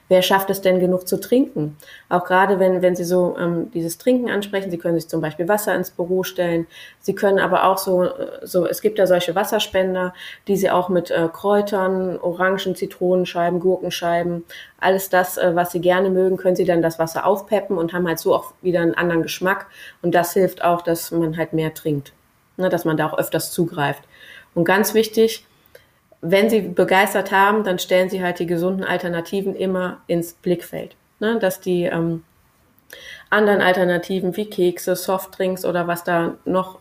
Wer 0.09 0.21
schafft 0.21 0.49
es 0.49 0.61
denn 0.61 0.79
genug 0.79 1.07
zu 1.07 1.19
trinken? 1.19 1.77
Auch 2.09 2.25
gerade 2.25 2.59
wenn, 2.59 2.81
wenn 2.81 2.95
Sie 2.95 3.03
so 3.03 3.35
ähm, 3.37 3.71
dieses 3.71 3.97
Trinken 3.97 4.29
ansprechen, 4.29 4.71
Sie 4.71 4.77
können 4.77 4.99
sich 4.99 5.09
zum 5.09 5.21
Beispiel 5.21 5.47
Wasser 5.47 5.75
ins 5.75 5.91
Büro 5.91 6.23
stellen. 6.23 6.67
Sie 6.99 7.15
können 7.15 7.39
aber 7.39 7.65
auch 7.65 7.77
so, 7.77 8.03
äh, 8.03 8.11
so 8.43 8.65
es 8.65 8.81
gibt 8.81 8.99
ja 8.99 9.07
solche 9.07 9.35
Wasserspender, 9.35 10.13
die 10.47 10.57
Sie 10.57 10.69
auch 10.69 10.89
mit 10.89 11.11
äh, 11.11 11.27
Kräutern, 11.31 12.19
Orangen, 12.19 12.75
Zitronenscheiben, 12.75 13.59
Gurkenscheiben, 13.59 14.45
alles 14.79 15.09
das, 15.09 15.37
äh, 15.37 15.55
was 15.55 15.71
Sie 15.71 15.81
gerne 15.81 16.09
mögen, 16.09 16.37
können 16.37 16.55
Sie 16.55 16.65
dann 16.65 16.81
das 16.81 16.99
Wasser 16.99 17.25
aufpeppen 17.25 17.77
und 17.77 17.93
haben 17.93 18.07
halt 18.07 18.19
so 18.19 18.35
auch 18.35 18.53
wieder 18.61 18.81
einen 18.81 18.95
anderen 18.95 19.23
Geschmack. 19.23 19.67
Und 20.01 20.15
das 20.15 20.33
hilft 20.33 20.63
auch, 20.63 20.81
dass 20.81 21.11
man 21.11 21.37
halt 21.37 21.53
mehr 21.53 21.73
trinkt, 21.73 22.13
ne, 22.57 22.69
dass 22.69 22.85
man 22.85 22.97
da 22.97 23.07
auch 23.07 23.17
öfters 23.17 23.51
zugreift. 23.51 24.03
Und 24.53 24.63
ganz 24.63 24.93
wichtig, 24.93 25.46
wenn 26.21 26.49
sie 26.49 26.61
begeistert 26.61 27.31
haben, 27.31 27.63
dann 27.63 27.79
stellen 27.79 28.09
sie 28.09 28.23
halt 28.23 28.39
die 28.39 28.47
gesunden 28.47 28.83
Alternativen 28.83 29.55
immer 29.55 30.01
ins 30.07 30.33
Blickfeld. 30.33 30.95
Ne? 31.19 31.39
Dass 31.39 31.61
die 31.61 31.83
ähm, 31.83 32.23
anderen 33.29 33.61
Alternativen 33.61 34.35
wie 34.35 34.49
Kekse, 34.49 34.95
Softdrinks 34.95 35.65
oder 35.65 35.87
was 35.87 36.03
da 36.03 36.35
noch 36.45 36.79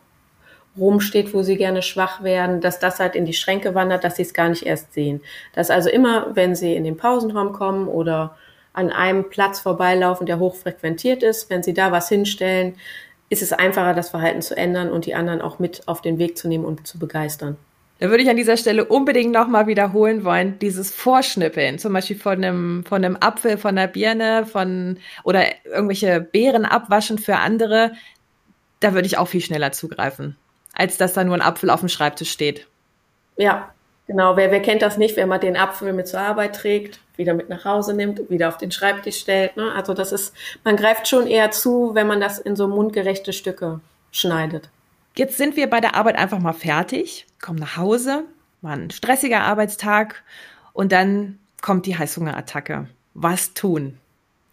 rumsteht, 0.78 1.32
wo 1.32 1.42
sie 1.42 1.56
gerne 1.56 1.82
schwach 1.82 2.22
werden, 2.22 2.60
dass 2.60 2.78
das 2.78 3.00
halt 3.00 3.14
in 3.14 3.24
die 3.24 3.32
Schränke 3.32 3.74
wandert, 3.74 4.04
dass 4.04 4.16
sie 4.16 4.22
es 4.22 4.34
gar 4.34 4.48
nicht 4.48 4.64
erst 4.64 4.92
sehen. 4.92 5.22
Dass 5.54 5.70
also 5.70 5.88
immer, 5.88 6.34
wenn 6.34 6.54
sie 6.54 6.74
in 6.74 6.84
den 6.84 6.96
Pausenraum 6.96 7.52
kommen 7.52 7.88
oder 7.88 8.36
an 8.72 8.90
einem 8.90 9.30
Platz 9.30 9.60
vorbeilaufen, 9.60 10.26
der 10.26 10.38
hochfrequentiert 10.38 11.22
ist, 11.22 11.48
wenn 11.48 11.62
sie 11.62 11.72
da 11.72 11.92
was 11.92 12.10
hinstellen, 12.10 12.76
ist 13.30 13.42
es 13.42 13.52
einfacher, 13.52 13.94
das 13.94 14.10
Verhalten 14.10 14.42
zu 14.42 14.56
ändern 14.56 14.90
und 14.90 15.06
die 15.06 15.14
anderen 15.14 15.40
auch 15.40 15.58
mit 15.58 15.82
auf 15.88 16.02
den 16.02 16.18
Weg 16.18 16.36
zu 16.36 16.46
nehmen 16.46 16.64
und 16.64 16.86
zu 16.86 16.98
begeistern. 16.98 17.56
Da 17.98 18.10
würde 18.10 18.22
ich 18.22 18.28
an 18.28 18.36
dieser 18.36 18.58
Stelle 18.58 18.84
unbedingt 18.84 19.32
nochmal 19.32 19.66
wiederholen 19.66 20.24
wollen, 20.24 20.58
dieses 20.58 20.94
Vorschnippeln, 20.94 21.78
zum 21.78 21.94
Beispiel 21.94 22.18
von 22.18 22.44
einem, 22.44 22.84
von 22.84 23.02
einem 23.02 23.16
Apfel, 23.18 23.56
von 23.56 23.76
einer 23.76 23.88
Birne, 23.88 24.44
von, 24.44 24.98
oder 25.24 25.44
irgendwelche 25.64 26.20
Beeren 26.20 26.66
abwaschen 26.66 27.18
für 27.18 27.36
andere. 27.36 27.92
Da 28.80 28.92
würde 28.92 29.06
ich 29.06 29.16
auch 29.16 29.28
viel 29.28 29.40
schneller 29.40 29.72
zugreifen, 29.72 30.36
als 30.74 30.98
dass 30.98 31.14
da 31.14 31.24
nur 31.24 31.34
ein 31.34 31.42
Apfel 31.42 31.70
auf 31.70 31.80
dem 31.80 31.88
Schreibtisch 31.88 32.30
steht. 32.30 32.66
Ja, 33.38 33.70
genau. 34.06 34.36
Wer, 34.36 34.50
wer 34.50 34.60
kennt 34.60 34.82
das 34.82 34.98
nicht, 34.98 35.16
wenn 35.16 35.28
man 35.28 35.40
den 35.40 35.56
Apfel 35.56 35.94
mit 35.94 36.06
zur 36.06 36.20
Arbeit 36.20 36.54
trägt, 36.54 37.00
wieder 37.16 37.32
mit 37.32 37.48
nach 37.48 37.64
Hause 37.64 37.94
nimmt, 37.94 38.28
wieder 38.28 38.48
auf 38.48 38.58
den 38.58 38.72
Schreibtisch 38.72 39.18
stellt. 39.20 39.56
Ne? 39.56 39.72
Also 39.72 39.94
das 39.94 40.12
ist, 40.12 40.34
man 40.64 40.76
greift 40.76 41.08
schon 41.08 41.26
eher 41.26 41.50
zu, 41.50 41.94
wenn 41.94 42.06
man 42.06 42.20
das 42.20 42.38
in 42.38 42.56
so 42.56 42.68
mundgerechte 42.68 43.32
Stücke 43.32 43.80
schneidet. 44.10 44.68
Jetzt 45.18 45.38
sind 45.38 45.56
wir 45.56 45.70
bei 45.70 45.80
der 45.80 45.94
Arbeit 45.94 46.16
einfach 46.16 46.38
mal 46.40 46.52
fertig, 46.52 47.26
kommen 47.40 47.58
nach 47.58 47.78
Hause, 47.78 48.24
war 48.60 48.72
ein 48.72 48.90
stressiger 48.90 49.40
Arbeitstag 49.40 50.22
und 50.74 50.92
dann 50.92 51.38
kommt 51.62 51.86
die 51.86 51.96
Heißhungerattacke. 51.96 52.86
Was 53.14 53.54
tun? 53.54 53.98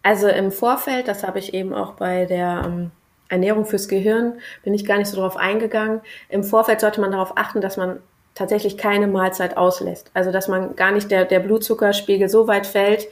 Also 0.02 0.28
im 0.28 0.50
Vorfeld, 0.50 1.06
das 1.06 1.22
habe 1.22 1.38
ich 1.38 1.52
eben 1.52 1.74
auch 1.74 1.94
bei 1.94 2.24
der 2.24 2.62
ähm, 2.64 2.90
Ernährung 3.28 3.66
fürs 3.66 3.88
Gehirn, 3.88 4.34
bin 4.62 4.72
ich 4.72 4.86
gar 4.86 4.96
nicht 4.96 5.08
so 5.08 5.16
darauf 5.16 5.36
eingegangen. 5.36 6.00
Im 6.30 6.42
Vorfeld 6.44 6.80
sollte 6.80 7.00
man 7.00 7.12
darauf 7.12 7.36
achten, 7.36 7.60
dass 7.60 7.76
man 7.76 8.00
tatsächlich 8.34 8.78
keine 8.78 9.06
Mahlzeit 9.06 9.58
auslässt. 9.58 10.10
Also 10.14 10.32
dass 10.32 10.48
man 10.48 10.76
gar 10.76 10.92
nicht 10.92 11.10
der, 11.10 11.26
der 11.26 11.40
Blutzuckerspiegel 11.40 12.28
so 12.30 12.46
weit 12.46 12.66
fällt, 12.66 13.06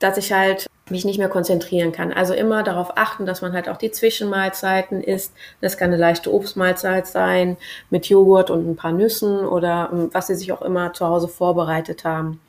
dass 0.00 0.18
ich 0.18 0.32
halt 0.32 0.66
mich 0.90 1.04
nicht 1.04 1.18
mehr 1.18 1.28
konzentrieren 1.28 1.90
kann. 1.90 2.12
Also 2.12 2.32
immer 2.32 2.62
darauf 2.62 2.96
achten, 2.96 3.26
dass 3.26 3.42
man 3.42 3.52
halt 3.52 3.68
auch 3.68 3.76
die 3.76 3.90
Zwischenmahlzeiten 3.90 5.02
isst. 5.02 5.34
Das 5.60 5.76
kann 5.76 5.88
eine 5.88 5.96
leichte 5.96 6.32
Obstmahlzeit 6.32 7.06
sein 7.06 7.56
mit 7.90 8.06
Joghurt 8.06 8.50
und 8.50 8.68
ein 8.68 8.76
paar 8.76 8.92
Nüssen 8.92 9.44
oder 9.46 9.90
ähm, 9.92 10.10
was 10.12 10.28
Sie 10.28 10.36
sich 10.36 10.52
auch 10.52 10.62
immer 10.62 10.92
zu 10.92 11.06
Hause 11.06 11.26
vorbereitet 11.28 12.04
haben. 12.04 12.40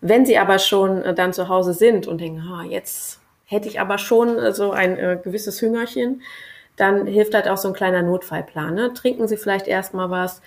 Wenn 0.00 0.24
Sie 0.24 0.38
aber 0.38 0.58
schon 0.58 1.02
äh, 1.02 1.14
dann 1.14 1.34
zu 1.34 1.48
Hause 1.48 1.74
sind 1.74 2.06
und 2.06 2.20
denken, 2.20 2.48
ha, 2.48 2.64
jetzt 2.64 3.20
hätte 3.44 3.68
ich 3.68 3.80
aber 3.80 3.98
schon 3.98 4.38
äh, 4.38 4.52
so 4.52 4.70
ein 4.70 4.96
äh, 4.96 5.18
gewisses 5.22 5.60
Hüngerchen, 5.60 6.22
dann 6.76 7.06
hilft 7.06 7.34
halt 7.34 7.48
auch 7.48 7.58
so 7.58 7.68
ein 7.68 7.74
kleiner 7.74 8.02
Notfallplan. 8.02 8.74
Ne? 8.74 8.94
Trinken 8.94 9.28
Sie 9.28 9.36
vielleicht 9.36 9.66
erstmal 9.66 10.10
was, 10.10 10.40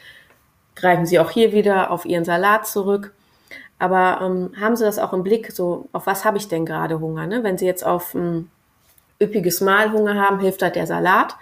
greifen 0.76 1.06
Sie 1.06 1.20
auch 1.20 1.30
hier 1.30 1.52
wieder 1.52 1.92
auf 1.92 2.06
Ihren 2.06 2.26
Salat 2.26 2.66
zurück. 2.66 3.14
Aber 3.82 4.20
ähm, 4.22 4.52
haben 4.62 4.76
Sie 4.76 4.84
das 4.84 5.00
auch 5.00 5.12
im 5.12 5.24
Blick, 5.24 5.52
so 5.52 5.90
auf 5.92 6.06
was 6.06 6.24
habe 6.24 6.38
ich 6.38 6.48
denn 6.48 6.68
gerade 6.68 7.00
Hunger? 7.00 7.26
Ne? 7.26 7.44
Wenn 7.44 7.58
Sie 7.58 7.66
jetzt 7.66 7.84
auf 7.84 8.14
ein 8.14 8.52
üppiges 9.20 9.60
Mahl 9.60 9.92
Hunger 9.92 10.22
haben, 10.22 10.40
hilft 10.40 10.62
halt 10.62 10.76
der 10.76 10.86
Salat, 10.86 11.36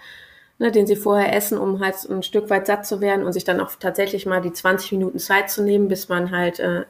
ne, 0.58 0.72
den 0.72 0.86
Sie 0.86 0.96
vorher 0.96 1.34
essen, 1.36 1.58
um 1.58 1.80
halt 1.80 1.96
ein 2.08 2.22
Stück 2.22 2.48
weit 2.48 2.66
satt 2.66 2.86
zu 2.86 3.02
werden 3.02 3.26
und 3.26 3.34
sich 3.34 3.44
dann 3.44 3.60
auch 3.60 3.72
tatsächlich 3.78 4.24
mal 4.24 4.40
die 4.40 4.54
20 4.54 4.92
Minuten 4.92 5.18
Zeit 5.18 5.50
zu 5.50 5.62
nehmen, 5.62 5.88
bis 5.88 6.08
man 6.08 6.30
halt 6.30 6.60
äh, 6.60 6.84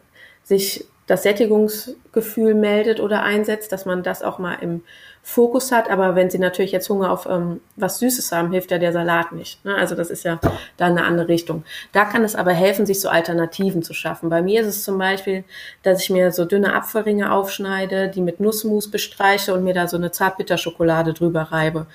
sich 0.45 0.87
das 1.11 1.25
Sättigungsgefühl 1.25 2.55
meldet 2.55 3.01
oder 3.01 3.25
einsetzt, 3.25 3.73
dass 3.73 3.85
man 3.85 4.05
das 4.05 4.23
auch 4.23 4.39
mal 4.39 4.55
im 4.61 4.83
Fokus 5.25 5.73
hat. 5.73 5.91
Aber 5.91 6.15
wenn 6.15 6.31
sie 6.31 6.39
natürlich 6.39 6.71
jetzt 6.71 6.89
Hunger 6.89 7.11
auf 7.11 7.27
ähm, 7.27 7.61
was 7.75 7.99
Süßes 7.99 8.31
haben, 8.31 8.53
hilft 8.53 8.71
ja 8.71 8.79
der 8.79 8.93
Salat 8.93 9.33
nicht. 9.33 9.65
Ne? 9.65 9.75
Also 9.75 9.97
das 9.97 10.09
ist 10.09 10.25
ja 10.25 10.39
da 10.77 10.87
eine 10.87 11.03
andere 11.03 11.27
Richtung. 11.27 11.65
Da 11.91 12.05
kann 12.05 12.23
es 12.23 12.37
aber 12.37 12.53
helfen, 12.53 12.87
sich 12.87 13.01
so 13.01 13.09
Alternativen 13.09 13.83
zu 13.83 13.93
schaffen. 13.93 14.31
Bei 14.31 14.41
mir 14.41 14.61
ist 14.61 14.69
es 14.69 14.85
zum 14.85 14.99
Beispiel, 14.99 15.43
dass 15.83 16.01
ich 16.01 16.11
mir 16.11 16.31
so 16.31 16.45
dünne 16.45 16.75
Apfelringe 16.75 17.33
aufschneide, 17.33 18.07
die 18.07 18.21
mit 18.21 18.39
Nussmus 18.39 18.89
bestreiche 18.89 19.53
und 19.53 19.65
mir 19.65 19.75
da 19.75 19.89
so 19.89 19.97
eine 19.97 20.13
Zartbitterschokolade 20.13 21.13
drüber 21.13 21.43
reibe. 21.43 21.87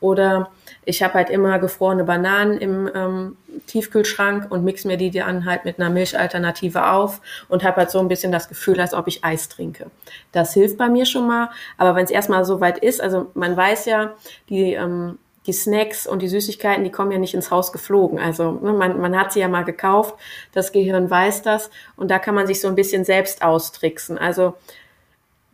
Oder 0.00 0.50
ich 0.86 1.02
habe 1.02 1.14
halt 1.14 1.30
immer 1.30 1.58
gefrorene 1.58 2.04
Bananen 2.04 2.58
im 2.58 2.90
ähm, 2.94 3.36
Tiefkühlschrank 3.66 4.50
und 4.50 4.64
mix 4.64 4.84
mir 4.84 4.96
die 4.96 5.10
dann 5.10 5.44
halt 5.44 5.64
mit 5.64 5.78
einer 5.78 5.90
Milchalternative 5.90 6.90
auf 6.90 7.20
und 7.48 7.64
habe 7.64 7.78
halt 7.78 7.90
so 7.90 7.98
ein 7.98 8.08
bisschen 8.08 8.32
das 8.32 8.48
Gefühl, 8.48 8.80
als 8.80 8.94
ob 8.94 9.08
ich 9.08 9.24
Eis 9.24 9.48
trinke. 9.48 9.90
Das 10.32 10.54
hilft 10.54 10.78
bei 10.78 10.88
mir 10.88 11.06
schon 11.06 11.26
mal. 11.26 11.50
Aber 11.78 11.94
wenn 11.94 12.04
es 12.04 12.10
erstmal 12.10 12.44
so 12.44 12.60
weit 12.60 12.78
ist, 12.78 13.00
also 13.00 13.30
man 13.34 13.56
weiß 13.56 13.86
ja, 13.86 14.14
die 14.48 14.74
ähm, 14.74 15.18
die 15.46 15.52
Snacks 15.52 16.06
und 16.06 16.22
die 16.22 16.28
Süßigkeiten, 16.28 16.84
die 16.84 16.90
kommen 16.90 17.12
ja 17.12 17.18
nicht 17.18 17.34
ins 17.34 17.50
Haus 17.50 17.72
geflogen. 17.72 18.18
Also 18.18 18.52
ne, 18.52 18.72
man, 18.72 19.00
man 19.00 19.16
hat 19.18 19.32
sie 19.32 19.40
ja 19.40 19.48
mal 19.48 19.64
gekauft, 19.64 20.14
das 20.52 20.72
Gehirn 20.72 21.10
weiß 21.10 21.42
das 21.42 21.70
und 21.96 22.10
da 22.10 22.18
kann 22.18 22.34
man 22.34 22.46
sich 22.46 22.60
so 22.60 22.68
ein 22.68 22.74
bisschen 22.74 23.04
selbst 23.04 23.42
austricksen. 23.42 24.16
Also 24.16 24.54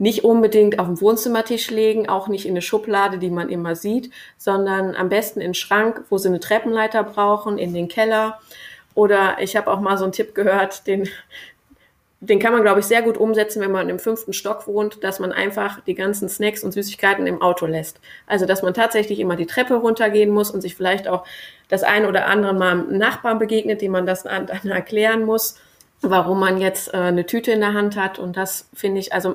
nicht 0.01 0.25
unbedingt 0.25 0.79
auf 0.79 0.87
den 0.87 1.01
Wohnzimmertisch 1.01 1.71
legen, 1.71 2.09
auch 2.09 2.27
nicht 2.27 2.47
in 2.47 2.53
eine 2.53 2.63
Schublade, 2.63 3.19
die 3.19 3.29
man 3.29 3.51
immer 3.51 3.77
sieht, 3.77 4.11
sondern 4.39 4.97
am 4.97 5.11
besten 5.11 5.41
in 5.41 5.49
den 5.49 5.55
Schrank, 5.55 6.05
wo 6.09 6.17
sie 6.17 6.29
eine 6.29 6.41
Treppenleiter 6.41 7.05
brauchen, 7.05 7.59
in 7.59 7.75
den 7.75 7.87
Keller. 7.89 8.41
Oder 8.95 9.37
ich 9.41 9.57
habe 9.57 9.71
auch 9.71 9.79
mal 9.79 9.99
so 9.99 10.05
einen 10.05 10.15
Tipp 10.15 10.35
gehört, 10.35 10.87
den, 10.87 11.07
den 12.21 12.39
kann 12.39 12.55
man, 12.55 12.63
glaube 12.63 12.81
ich, 12.81 12.87
sehr 12.87 13.03
gut 13.03 13.19
umsetzen, 13.19 13.61
wenn 13.61 13.73
man 13.73 13.91
im 13.91 13.99
fünften 13.99 14.33
Stock 14.33 14.67
wohnt, 14.67 15.05
dass 15.05 15.21
man 15.21 15.33
einfach 15.33 15.81
die 15.85 15.95
ganzen 15.95 16.31
Snacks 16.31 16.65
und 16.65 16.73
Süßigkeiten 16.73 17.27
im 17.27 17.43
Auto 17.43 17.67
lässt. 17.67 18.01
Also, 18.27 18.47
dass 18.47 18.63
man 18.63 18.73
tatsächlich 18.73 19.21
immer 19.21 19.37
die 19.37 19.47
Treppe 19.47 19.75
runtergehen 19.75 20.31
muss 20.31 20.51
und 20.51 20.63
sich 20.63 20.77
vielleicht 20.77 21.09
auch 21.09 21.27
das 21.69 21.83
ein 21.83 22.07
oder 22.07 22.25
andere 22.25 22.55
Mal 22.55 22.71
einem 22.71 22.97
Nachbarn 22.97 23.39
begegnet, 23.39 23.83
dem 23.83 23.93
man 23.93 24.07
das 24.07 24.23
dann 24.23 24.49
erklären 24.65 25.27
muss, 25.27 25.59
warum 26.01 26.41
man 26.41 26.59
jetzt 26.59 26.95
äh, 26.95 26.97
eine 26.97 27.27
Tüte 27.27 27.53
in 27.53 27.61
der 27.61 27.75
Hand 27.75 27.97
hat. 27.97 28.19
Und 28.19 28.39
das 28.39 28.67
finde 28.73 29.01
ich, 29.01 29.13
also 29.13 29.35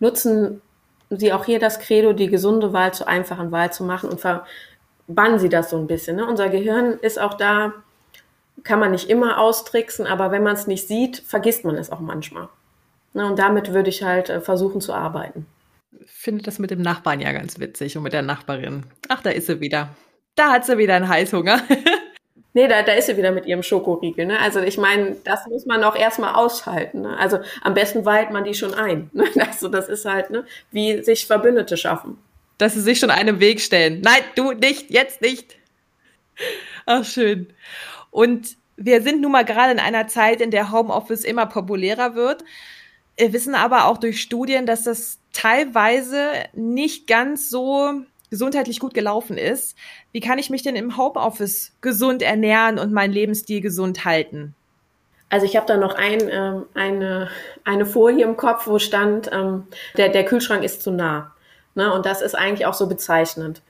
nutzen 0.00 0.62
Sie 1.10 1.32
auch 1.32 1.46
hier 1.46 1.58
das 1.58 1.78
Credo, 1.78 2.12
die 2.12 2.28
gesunde 2.28 2.72
Wahl 2.74 2.92
zur 2.92 3.08
einfachen 3.08 3.50
Wahl 3.50 3.72
zu 3.72 3.82
machen 3.82 4.10
und 4.10 4.20
verbannen 4.20 5.38
Sie 5.38 5.48
das 5.48 5.70
so 5.70 5.78
ein 5.78 5.86
bisschen. 5.86 6.16
Ne? 6.16 6.26
Unser 6.26 6.50
Gehirn 6.50 6.98
ist 7.00 7.18
auch 7.18 7.34
da, 7.34 7.72
kann 8.62 8.78
man 8.78 8.90
nicht 8.90 9.08
immer 9.08 9.38
austricksen, 9.38 10.06
aber 10.06 10.30
wenn 10.30 10.42
man 10.42 10.54
es 10.54 10.66
nicht 10.66 10.86
sieht, 10.86 11.22
vergisst 11.26 11.64
man 11.64 11.76
es 11.76 11.90
auch 11.90 12.00
manchmal. 12.00 12.48
Ne? 13.14 13.26
Und 13.26 13.38
damit 13.38 13.72
würde 13.72 13.88
ich 13.88 14.02
halt 14.02 14.28
äh, 14.28 14.40
versuchen 14.40 14.80
zu 14.80 14.92
arbeiten. 14.92 15.46
Ich 15.98 16.10
finde 16.10 16.42
das 16.42 16.58
mit 16.58 16.70
dem 16.70 16.82
Nachbarn 16.82 17.20
ja 17.20 17.32
ganz 17.32 17.58
witzig 17.58 17.96
und 17.96 18.02
mit 18.02 18.12
der 18.12 18.22
Nachbarin. 18.22 18.84
Ach, 19.08 19.22
da 19.22 19.30
ist 19.30 19.46
sie 19.46 19.60
wieder. 19.60 19.88
Da 20.34 20.52
hat 20.52 20.66
sie 20.66 20.76
wieder 20.76 20.94
einen 20.94 21.08
Heißhunger. 21.08 21.60
Nee, 22.58 22.66
da, 22.66 22.82
da 22.82 22.94
ist 22.94 23.06
sie 23.06 23.16
wieder 23.16 23.30
mit 23.30 23.46
ihrem 23.46 23.62
Schokoriegel. 23.62 24.26
Ne? 24.26 24.36
Also 24.40 24.58
ich 24.58 24.78
meine, 24.78 25.14
das 25.22 25.46
muss 25.46 25.64
man 25.64 25.84
auch 25.84 25.94
erstmal 25.94 26.34
aushalten. 26.34 27.02
Ne? 27.02 27.16
Also 27.16 27.38
am 27.62 27.72
besten 27.72 28.04
weilt 28.04 28.32
man 28.32 28.42
die 28.42 28.54
schon 28.54 28.74
ein. 28.74 29.10
Ne? 29.12 29.26
Also 29.38 29.68
das 29.68 29.88
ist 29.88 30.04
halt, 30.04 30.30
ne, 30.30 30.44
wie 30.72 31.00
sich 31.04 31.28
Verbündete 31.28 31.76
schaffen. 31.76 32.18
Dass 32.58 32.74
sie 32.74 32.80
sich 32.80 32.98
schon 32.98 33.10
einem 33.10 33.38
Weg 33.38 33.60
stellen. 33.60 34.00
Nein, 34.00 34.22
du 34.34 34.50
nicht, 34.50 34.90
jetzt 34.90 35.22
nicht. 35.22 35.56
Ach, 36.84 37.04
schön. 37.04 37.46
Und 38.10 38.56
wir 38.76 39.02
sind 39.02 39.20
nun 39.20 39.30
mal 39.30 39.44
gerade 39.44 39.70
in 39.70 39.78
einer 39.78 40.08
Zeit, 40.08 40.40
in 40.40 40.50
der 40.50 40.72
Homeoffice 40.72 41.22
immer 41.22 41.46
populärer 41.46 42.16
wird. 42.16 42.42
Wir 43.16 43.32
wissen 43.32 43.54
aber 43.54 43.84
auch 43.84 43.98
durch 43.98 44.20
Studien, 44.20 44.66
dass 44.66 44.82
das 44.82 45.20
teilweise 45.32 46.32
nicht 46.54 47.06
ganz 47.06 47.50
so 47.50 48.02
gesundheitlich 48.30 48.80
gut 48.80 48.94
gelaufen 48.94 49.38
ist. 49.38 49.76
Wie 50.12 50.20
kann 50.20 50.38
ich 50.38 50.50
mich 50.50 50.62
denn 50.62 50.76
im 50.76 50.96
Homeoffice 50.96 51.72
gesund 51.80 52.22
ernähren 52.22 52.78
und 52.78 52.92
meinen 52.92 53.12
Lebensstil 53.12 53.60
gesund 53.60 54.04
halten? 54.04 54.54
Also 55.30 55.44
ich 55.44 55.56
habe 55.56 55.66
da 55.66 55.76
noch 55.76 55.94
ein, 55.94 56.20
ähm, 56.30 56.66
eine, 56.74 57.28
eine 57.64 57.86
Folie 57.86 58.24
im 58.24 58.36
Kopf, 58.36 58.66
wo 58.66 58.78
stand, 58.78 59.30
ähm, 59.32 59.66
der, 59.96 60.08
der 60.08 60.24
Kühlschrank 60.24 60.64
ist 60.64 60.82
zu 60.82 60.90
nah. 60.90 61.32
Ne? 61.74 61.92
Und 61.92 62.06
das 62.06 62.22
ist 62.22 62.34
eigentlich 62.34 62.66
auch 62.66 62.74
so 62.74 62.88
bezeichnend 62.88 63.62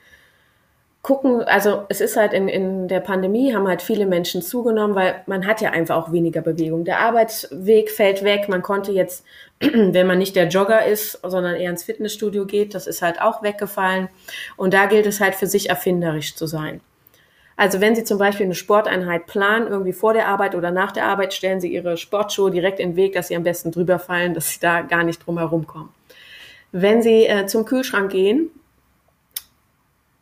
gucken, 1.01 1.41
also 1.43 1.85
es 1.87 2.01
ist 2.01 2.17
halt 2.17 2.33
in, 2.33 2.47
in 2.47 2.87
der 2.87 2.99
Pandemie 2.99 3.53
haben 3.53 3.67
halt 3.67 3.81
viele 3.81 4.05
Menschen 4.05 4.41
zugenommen, 4.41 4.95
weil 4.95 5.21
man 5.27 5.47
hat 5.47 5.61
ja 5.61 5.71
einfach 5.71 5.95
auch 5.95 6.11
weniger 6.11 6.41
Bewegung. 6.41 6.83
Der 6.83 6.99
Arbeitsweg 6.99 7.89
fällt 7.89 8.23
weg. 8.23 8.49
Man 8.49 8.61
konnte 8.61 8.91
jetzt, 8.91 9.23
wenn 9.59 10.07
man 10.07 10.17
nicht 10.17 10.35
der 10.35 10.47
Jogger 10.47 10.85
ist, 10.85 11.19
sondern 11.23 11.55
eher 11.55 11.69
ins 11.69 11.83
Fitnessstudio 11.83 12.45
geht, 12.45 12.75
das 12.75 12.85
ist 12.85 13.01
halt 13.01 13.21
auch 13.21 13.43
weggefallen. 13.43 14.09
Und 14.57 14.73
da 14.73 14.87
gilt 14.87 15.05
es 15.05 15.21
halt 15.21 15.35
für 15.35 15.47
sich 15.47 15.69
erfinderisch 15.69 16.35
zu 16.35 16.47
sein. 16.47 16.81
Also 17.55 17.81
wenn 17.81 17.93
Sie 17.93 18.05
zum 18.05 18.17
Beispiel 18.17 18.45
eine 18.45 18.55
Sporteinheit 18.55 19.25
planen, 19.25 19.67
irgendwie 19.67 19.91
vor 19.91 20.13
der 20.13 20.27
Arbeit 20.27 20.55
oder 20.55 20.71
nach 20.71 20.93
der 20.93 21.05
Arbeit, 21.05 21.33
stellen 21.33 21.59
Sie 21.59 21.73
Ihre 21.73 21.97
Sportschuhe 21.97 22.51
direkt 22.51 22.79
in 22.79 22.91
den 22.91 22.95
Weg, 22.95 23.13
dass 23.13 23.27
Sie 23.27 23.35
am 23.35 23.43
besten 23.43 23.71
drüber 23.71 23.99
fallen, 23.99 24.33
dass 24.33 24.51
Sie 24.51 24.59
da 24.61 24.81
gar 24.81 25.03
nicht 25.03 25.25
drum 25.25 25.37
herum 25.37 25.67
kommen. 25.67 25.89
Wenn 26.71 27.01
Sie 27.01 27.25
äh, 27.25 27.47
zum 27.47 27.65
Kühlschrank 27.65 28.11
gehen, 28.11 28.49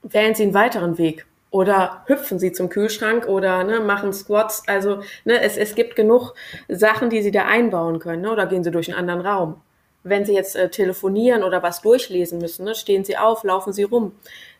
wählen 0.03 0.35
Sie 0.35 0.43
einen 0.43 0.53
weiteren 0.53 0.97
Weg 0.97 1.25
oder 1.49 2.03
hüpfen 2.05 2.39
Sie 2.39 2.51
zum 2.51 2.69
Kühlschrank 2.69 3.27
oder 3.27 3.63
ne, 3.63 3.79
machen 3.79 4.13
Squats. 4.13 4.63
Also 4.67 5.01
ne, 5.25 5.41
es, 5.41 5.57
es 5.57 5.75
gibt 5.75 5.95
genug 5.95 6.33
Sachen, 6.67 7.09
die 7.09 7.21
Sie 7.21 7.31
da 7.31 7.45
einbauen 7.45 7.99
können 7.99 8.23
ne, 8.23 8.31
oder 8.31 8.45
gehen 8.45 8.63
Sie 8.63 8.71
durch 8.71 8.89
einen 8.89 8.99
anderen 8.99 9.21
Raum. 9.21 9.61
Wenn 10.03 10.25
Sie 10.25 10.33
jetzt 10.33 10.55
äh, 10.55 10.69
telefonieren 10.69 11.43
oder 11.43 11.63
was 11.63 11.81
durchlesen 11.81 12.39
müssen, 12.39 12.65
ne, 12.65 12.75
stehen 12.75 13.05
Sie 13.05 13.17
auf, 13.17 13.43
laufen 13.43 13.73
Sie 13.73 13.83
rum. 13.83 14.13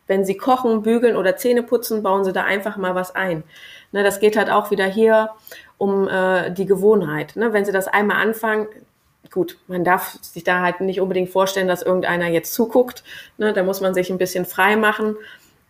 Wenn 0.06 0.24
Sie 0.24 0.36
kochen, 0.36 0.82
bügeln 0.82 1.16
oder 1.16 1.36
Zähne 1.36 1.62
putzen, 1.62 2.02
bauen 2.02 2.24
Sie 2.24 2.32
da 2.32 2.44
einfach 2.44 2.76
mal 2.78 2.94
was 2.94 3.14
ein. 3.14 3.44
Ne, 3.92 4.02
das 4.02 4.20
geht 4.20 4.36
halt 4.36 4.50
auch 4.50 4.70
wieder 4.70 4.86
hier 4.86 5.30
um 5.76 6.08
äh, 6.08 6.50
die 6.50 6.66
Gewohnheit. 6.66 7.36
Ne? 7.36 7.52
Wenn 7.52 7.64
Sie 7.64 7.72
das 7.72 7.86
einmal 7.86 8.16
anfangen, 8.16 8.66
gut, 9.30 9.58
man 9.66 9.84
darf 9.84 10.18
sich 10.22 10.44
da 10.44 10.60
halt 10.60 10.80
nicht 10.80 11.00
unbedingt 11.00 11.30
vorstellen, 11.30 11.68
dass 11.68 11.82
irgendeiner 11.82 12.28
jetzt 12.28 12.54
zuguckt. 12.54 13.04
Ne? 13.36 13.52
Da 13.52 13.62
muss 13.62 13.80
man 13.80 13.94
sich 13.94 14.10
ein 14.10 14.18
bisschen 14.18 14.44
frei 14.44 14.76
machen. 14.76 15.16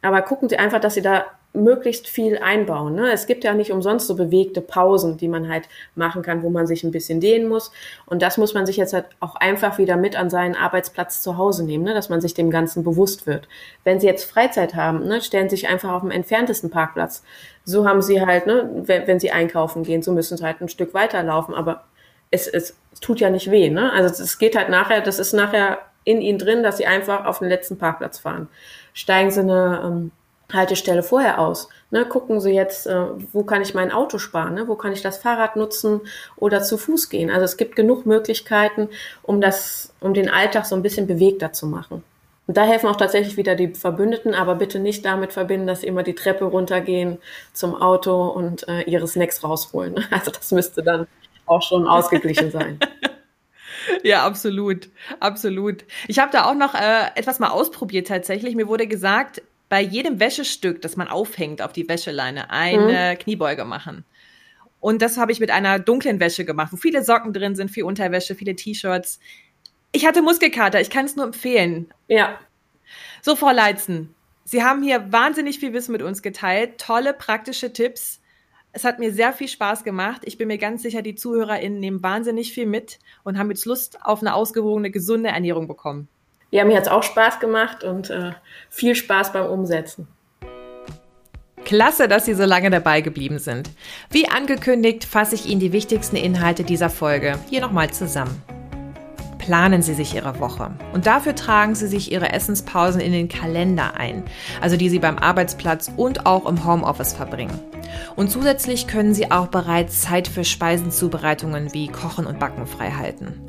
Aber 0.03 0.23
gucken 0.23 0.49
Sie 0.49 0.59
einfach, 0.59 0.81
dass 0.81 0.95
Sie 0.95 1.03
da 1.03 1.25
möglichst 1.55 2.09
viel 2.09 2.39
einbauen. 2.39 2.95
Ne? 2.95 3.11
Es 3.11 3.27
gibt 3.27 3.43
ja 3.43 3.55
nicht 3.55 3.73
umsonst 3.73 4.07
so 4.07 4.15
bewegte 4.15 4.61
Pausen, 4.61 5.17
die 5.17 5.29
man 5.29 5.49
halt 5.49 5.69
machen 5.95 6.23
kann, 6.23 6.43
wo 6.43 6.51
man 6.51 6.67
sich 6.67 6.85
ein 6.85 6.91
bisschen 6.91 7.21
dehnen 7.21 7.49
muss. 7.49 7.73
Und 8.07 8.23
das 8.23 8.37
muss 8.37 8.55
man 8.55 8.67
sich 8.67 8.77
jetzt 8.77 8.93
halt 8.93 9.07
auch 9.21 9.35
einfach 9.35 9.79
wieder 9.79 9.97
mit 9.97 10.15
an 10.15 10.31
seinen 10.31 10.55
Arbeitsplatz 10.55 11.23
zu 11.23 11.37
Hause 11.37 11.65
nehmen, 11.65 11.85
ne? 11.85 11.95
dass 11.95 12.11
man 12.11 12.21
sich 12.21 12.35
dem 12.35 12.51
Ganzen 12.51 12.85
bewusst 12.85 13.27
wird. 13.27 13.49
Wenn 13.83 13.99
Sie 13.99 14.07
jetzt 14.07 14.31
Freizeit 14.31 14.75
haben, 14.75 15.07
ne, 15.07 15.23
stellen 15.23 15.49
Sie 15.49 15.57
sich 15.57 15.69
einfach 15.69 15.93
auf 15.93 16.03
dem 16.03 16.11
entferntesten 16.11 16.71
Parkplatz. 16.71 17.23
So 17.65 17.87
haben 17.89 18.03
Sie 18.03 18.25
halt, 18.25 18.47
ne, 18.47 18.71
wenn, 18.85 19.07
wenn 19.07 19.21
Sie 19.21 19.31
einkaufen 19.31 19.85
gehen, 19.85 20.03
so 20.03 20.13
müssen 20.13 20.37
Sie 20.37 20.45
halt 20.45 20.61
ein 20.61 20.69
Stück 20.69 20.93
weiterlaufen. 20.95 21.55
Aber 21.55 21.85
es, 22.31 22.47
es, 22.47 22.77
es 22.93 23.01
tut 23.01 23.21
ja 23.21 23.31
nicht 23.31 23.51
weh. 23.51 23.71
Ne? 23.71 23.93
Also 23.93 24.23
es 24.23 24.39
geht 24.39 24.57
halt 24.57 24.69
nachher, 24.69 25.01
das 25.01 25.19
ist 25.19 25.33
nachher 25.33 25.79
in 26.05 26.21
ihnen 26.21 26.39
drin, 26.39 26.63
dass 26.63 26.79
sie 26.79 26.87
einfach 26.87 27.27
auf 27.27 27.41
den 27.41 27.49
letzten 27.49 27.79
Parkplatz 27.79 28.19
fahren. 28.19 28.49
Steigen 28.95 29.31
sie 29.31 29.41
eine 29.41 29.83
ähm, 29.85 30.11
Haltestelle 30.53 31.03
vorher 31.03 31.39
aus. 31.39 31.69
Ne, 31.91 32.05
gucken 32.05 32.41
Sie 32.41 32.53
jetzt, 32.53 32.87
äh, 32.87 33.07
wo 33.33 33.45
kann 33.45 33.63
ich 33.63 33.75
mein 33.75 33.93
Auto 33.93 34.19
sparen, 34.19 34.55
ne? 34.55 34.69
wo 34.69 34.75
kann 34.75 34.93
ich 34.93 35.03
das 35.03 35.19
Fahrrad 35.19 35.57
nutzen 35.57 36.03
oder 36.37 36.63
zu 36.63 36.77
Fuß 36.77 37.09
gehen. 37.09 37.31
Also 37.31 37.45
es 37.45 37.57
gibt 37.57 37.77
genug 37.77 38.07
Möglichkeiten, 38.07 38.89
um 39.23 39.41
das, 39.41 39.95
um 40.01 40.15
den 40.15 40.29
Alltag 40.29 40.67
so 40.67 40.75
ein 40.75 40.83
bisschen 40.83 41.07
bewegter 41.07 41.53
zu 41.53 41.67
machen. 41.67 42.03
Und 42.47 42.57
da 42.57 42.65
helfen 42.65 42.89
auch 42.89 42.97
tatsächlich 42.97 43.37
wieder 43.37 43.55
die 43.55 43.75
Verbündeten, 43.75 44.35
aber 44.35 44.55
bitte 44.55 44.79
nicht 44.79 45.05
damit 45.05 45.35
verbinden, 45.35 45.67
dass 45.67 45.83
sie 45.83 45.87
immer 45.87 46.03
die 46.03 46.15
Treppe 46.15 46.47
runtergehen 46.47 47.19
zum 47.53 47.75
Auto 47.75 48.27
und 48.29 48.67
äh, 48.69 48.83
ihre 48.83 49.07
Snacks 49.07 49.45
rausholen. 49.45 50.03
Also 50.11 50.31
das 50.31 50.51
müsste 50.53 50.83
dann 50.83 51.07
auch 51.49 51.63
schon 51.63 51.87
ausgeglichen 51.87 52.51
sein. 52.51 52.79
Ja, 54.03 54.27
absolut, 54.27 54.91
absolut. 55.19 55.85
Ich 56.09 56.19
habe 56.19 56.31
da 56.31 56.45
auch 56.45 56.55
noch 56.55 56.75
äh, 56.75 57.07
etwas 57.15 57.39
mal 57.39 57.49
ausprobiert 57.49 58.07
tatsächlich. 58.07 58.55
Mir 58.55 58.69
wurde 58.69 58.87
gesagt, 58.87 59.41
bei 59.71 59.81
jedem 59.81 60.21
Wäschestück, 60.21 60.83
das 60.83 60.97
man 60.97 61.09
aufhängt 61.09 61.63
auf 61.63 61.73
die 61.73 61.89
Wäscheleine, 61.89 62.51
eine 62.51 63.15
mhm. 63.15 63.19
Kniebeuge 63.19 63.65
machen. 63.65 64.05
Und 64.81 65.03
das 65.03 65.17
habe 65.17 65.33
ich 65.33 65.41
mit 65.41 65.51
einer 65.51 65.79
dunklen 65.79 66.21
Wäsche 66.21 66.45
gemacht, 66.45 66.73
wo 66.73 66.77
viele 66.77 67.03
Socken 67.03 67.33
drin 67.33 67.57
sind, 67.57 67.71
viel 67.71 67.85
Unterwäsche, 67.85 68.35
viele 68.35 68.55
T-Shirts. 68.55 69.19
Ich 69.93 70.07
hatte 70.07 70.23
Muskelkater, 70.23 70.81
ich 70.81 70.91
kann 70.91 71.07
es 71.07 71.17
nur 71.17 71.25
empfehlen. 71.25 71.93
Ja. 72.07 72.39
So, 73.23 73.37
Frau 73.37 73.51
Leitzen, 73.51 74.15
Sie 74.45 74.63
haben 74.63 74.83
hier 74.83 75.13
wahnsinnig 75.13 75.59
viel 75.59 75.75
Wissen 75.75 75.93
mit 75.93 76.01
uns 76.01 76.23
geteilt, 76.23 76.79
tolle 76.79 77.13
praktische 77.13 77.71
Tipps. 77.71 78.23
Es 78.73 78.85
hat 78.85 78.99
mir 78.99 79.13
sehr 79.13 79.33
viel 79.33 79.49
Spaß 79.49 79.83
gemacht. 79.83 80.23
Ich 80.25 80.37
bin 80.37 80.49
mir 80.49 80.59
ganz 80.59 80.83
sicher, 80.83 81.03
die 81.03 81.15
ZuhörerInnen 81.15 81.81
nehmen 81.81 82.03
wahnsinnig 82.03 82.53
viel 82.53 82.67
mit 82.67 82.99
und 83.25 83.39
haben 83.39 83.51
jetzt 83.51 83.65
Lust 83.65 83.99
auf 84.03 84.21
eine 84.21 84.35
ausgewogene, 84.35 84.91
gesunde 84.91 85.31
Ernährung 85.31 85.67
bekommen. 85.67 86.09
Ja, 86.51 86.65
mir 86.65 86.77
hat 86.77 86.85
es 86.85 86.89
auch 86.89 87.03
Spaß 87.03 87.41
gemacht 87.41 87.85
und 87.85 88.11
äh, 88.11 88.33
viel 88.71 88.95
Spaß 88.95 89.33
beim 89.33 89.47
Umsetzen. 89.47 90.09
Klasse, 91.65 92.09
dass 92.09 92.25
Sie 92.25 92.35
so 92.35 92.45
lange 92.45 92.71
dabei 92.71 93.03
geblieben 93.03 93.39
sind. 93.39 93.71
Wie 94.11 94.29
angekündigt, 94.29 95.05
fasse 95.05 95.35
ich 95.35 95.47
Ihnen 95.47 95.61
die 95.61 95.73
wichtigsten 95.73 96.17
Inhalte 96.17 96.65
dieser 96.65 96.89
Folge 96.89 97.39
hier 97.51 97.61
nochmal 97.61 97.91
zusammen. 97.91 98.43
Planen 99.49 99.81
Sie 99.81 99.95
sich 99.95 100.15
Ihre 100.15 100.41
Woche 100.41 100.73
und 100.93 101.07
dafür 101.07 101.35
tragen 101.35 101.75
Sie 101.75 101.87
sich 101.87 102.13
Ihre 102.13 102.35
Essenspausen 102.35 103.01
in 103.01 103.13
den 103.13 103.29
Kalender 103.29 103.97
ein, 103.97 104.25
also 104.61 104.77
die 104.77 104.91
Sie 104.91 104.99
beim 104.99 105.17
Arbeitsplatz 105.17 105.91
und 105.97 106.27
auch 106.27 106.45
im 106.45 106.67
Homeoffice 106.67 107.15
verbringen. 107.15 107.59
Und 108.15 108.31
zusätzlich 108.31 108.87
können 108.87 109.15
Sie 109.15 109.31
auch 109.31 109.47
bereits 109.47 110.03
Zeit 110.03 110.29
für 110.29 110.45
Speisenzubereitungen 110.45 111.73
wie 111.73 111.89
Kochen 111.89 112.27
und 112.27 112.39
Backen 112.39 112.67
frei 112.67 112.91
halten. 112.91 113.41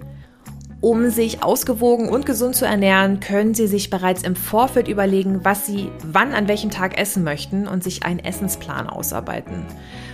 Um 0.80 1.10
sich 1.10 1.44
ausgewogen 1.44 2.08
und 2.08 2.26
gesund 2.26 2.56
zu 2.56 2.66
ernähren, 2.66 3.20
können 3.20 3.54
Sie 3.54 3.68
sich 3.68 3.90
bereits 3.90 4.24
im 4.24 4.38
Vorfeld 4.38 4.88
überlegen, 4.88 5.42
was 5.44 5.66
Sie 5.66 5.92
wann 6.06 6.32
an 6.32 6.48
welchem 6.48 6.70
Tag 6.70 6.98
essen 6.98 7.26
möchten 7.26 7.68
und 7.68 7.84
sich 7.84 8.06
einen 8.06 8.20
Essensplan 8.20 8.88
ausarbeiten. 8.88 9.66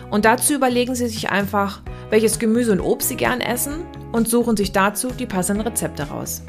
Und 0.09 0.25
dazu 0.25 0.55
überlegen 0.55 0.95
Sie 0.95 1.07
sich 1.07 1.29
einfach, 1.29 1.83
welches 2.09 2.39
Gemüse 2.39 2.71
und 2.71 2.81
Obst 2.81 3.09
Sie 3.09 3.17
gern 3.17 3.39
essen 3.39 3.83
und 4.15 4.30
suchen 4.30 4.56
sich 4.56 4.71
dazu 4.71 5.10
die 5.10 5.25
passenden 5.25 5.67
Rezepte 5.67 6.04
raus. 6.04 6.41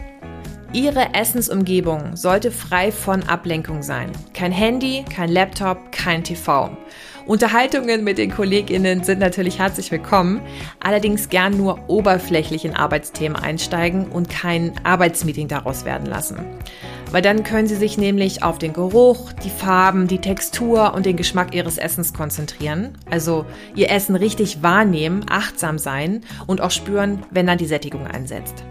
Ihre 0.73 1.15
Essensumgebung 1.15 2.15
sollte 2.15 2.53
frei 2.53 2.93
von 2.93 3.25
Ablenkung 3.25 3.83
sein. 3.83 4.13
Kein 4.35 4.53
Handy, 4.53 5.05
kein 5.05 5.31
Laptop, 5.31 5.91
kein 5.91 6.23
TV. 6.23 6.71
Unterhaltungen 7.27 8.05
mit 8.05 8.19
den 8.19 8.31
KollegInnen 8.31 9.03
sind 9.03 9.19
natürlich 9.19 9.59
herzlich 9.59 9.91
willkommen, 9.91 10.43
allerdings 10.79 11.29
gern 11.29 11.57
nur 11.57 11.89
oberflächlich 11.89 12.65
in 12.65 12.77
Arbeitsthemen 12.77 13.37
einsteigen 13.37 14.07
und 14.07 14.31
kein 14.31 14.73
Arbeitsmeeting 14.85 15.49
daraus 15.49 15.85
werden 15.85 16.07
lassen. 16.07 16.39
Weil 17.13 17.23
dann 17.23 17.45
können 17.45 17.69
Sie 17.69 17.77
sich 17.77 17.99
nämlich 17.99 18.43
auf 18.43 18.59
den 18.59 18.73
Geruch, 18.73 19.33
die 19.45 19.51
Farben, 19.51 20.09
die 20.09 20.19
Textur 20.19 20.93
und 20.95 21.07
den 21.07 21.17
Geschmack 21.17 21.55
Ihres 21.55 21.79
Essens 21.79 22.13
konzentrieren. 22.13 22.99
Also 23.11 23.47
Ihr 23.75 23.91
Essen 23.91 24.17
richtig 24.17 24.63
wahrnehmen, 24.63 25.25
achtsam 25.29 25.79
sein 25.79 26.23
und 26.47 26.61
auch 26.61 26.71
spüren, 26.71 27.23
wenn 27.31 27.47
dann 27.47 27.59
die 27.59 27.67
Sättigung 27.67 28.07
einsetzt. 28.07 28.65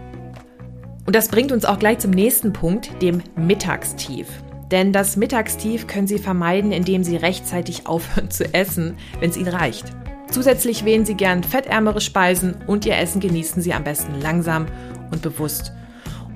Und 1.06 1.14
das 1.14 1.28
bringt 1.28 1.52
uns 1.52 1.64
auch 1.64 1.78
gleich 1.78 1.98
zum 1.98 2.10
nächsten 2.10 2.52
Punkt, 2.52 2.90
dem 3.00 3.22
Mittagstief. 3.36 4.26
Denn 4.70 4.92
das 4.92 5.16
Mittagstief 5.16 5.86
können 5.86 6.08
Sie 6.08 6.18
vermeiden, 6.18 6.72
indem 6.72 7.04
Sie 7.04 7.16
rechtzeitig 7.16 7.86
aufhören 7.86 8.30
zu 8.30 8.52
essen, 8.52 8.96
wenn 9.20 9.30
es 9.30 9.36
Ihnen 9.36 9.48
reicht. 9.48 9.92
Zusätzlich 10.30 10.84
wählen 10.84 11.06
Sie 11.06 11.14
gern 11.14 11.44
fettärmere 11.44 12.00
Speisen 12.00 12.56
und 12.66 12.84
Ihr 12.84 12.98
Essen 12.98 13.20
genießen 13.20 13.62
Sie 13.62 13.72
am 13.72 13.84
besten 13.84 14.20
langsam 14.20 14.66
und 15.12 15.22
bewusst. 15.22 15.72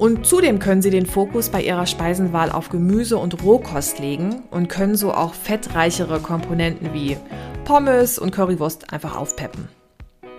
Und 0.01 0.25
zudem 0.25 0.61
können 0.61 0.81
Sie 0.81 0.89
den 0.89 1.05
Fokus 1.05 1.51
bei 1.51 1.63
Ihrer 1.63 1.85
Speisenwahl 1.85 2.51
auf 2.51 2.71
Gemüse 2.71 3.19
und 3.19 3.45
Rohkost 3.45 3.99
legen 3.99 4.43
und 4.51 4.71
können 4.71 4.97
so 4.97 5.13
auch 5.13 5.35
fettreichere 5.35 6.21
Komponenten 6.21 6.95
wie 6.95 7.19
Pommes 7.67 8.19
und 8.19 8.31
Currywurst 8.31 8.95
einfach 8.95 9.15
aufpeppen. 9.15 9.69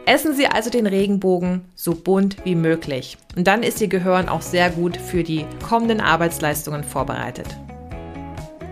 Essen 0.07 0.33
Sie 0.33 0.47
also 0.47 0.71
den 0.71 0.87
Regenbogen 0.87 1.61
so 1.75 1.93
bunt 1.93 2.43
wie 2.43 2.55
möglich. 2.55 3.19
Und 3.35 3.45
dann 3.45 3.61
ist 3.61 3.79
Ihr 3.79 3.87
Gehirn 3.87 4.29
auch 4.29 4.41
sehr 4.41 4.71
gut 4.71 4.97
für 4.97 5.21
die 5.21 5.45
kommenden 5.63 6.01
Arbeitsleistungen 6.01 6.83
vorbereitet. 6.83 7.55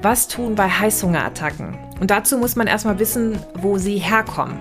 Was 0.02 0.28
tun 0.28 0.56
bei 0.56 0.68
Heißhungerattacken? 0.68 1.78
Und 2.00 2.10
dazu 2.10 2.36
muss 2.40 2.56
man 2.56 2.66
erstmal 2.66 2.98
wissen, 2.98 3.38
wo 3.54 3.78
sie 3.78 4.00
herkommen. 4.00 4.58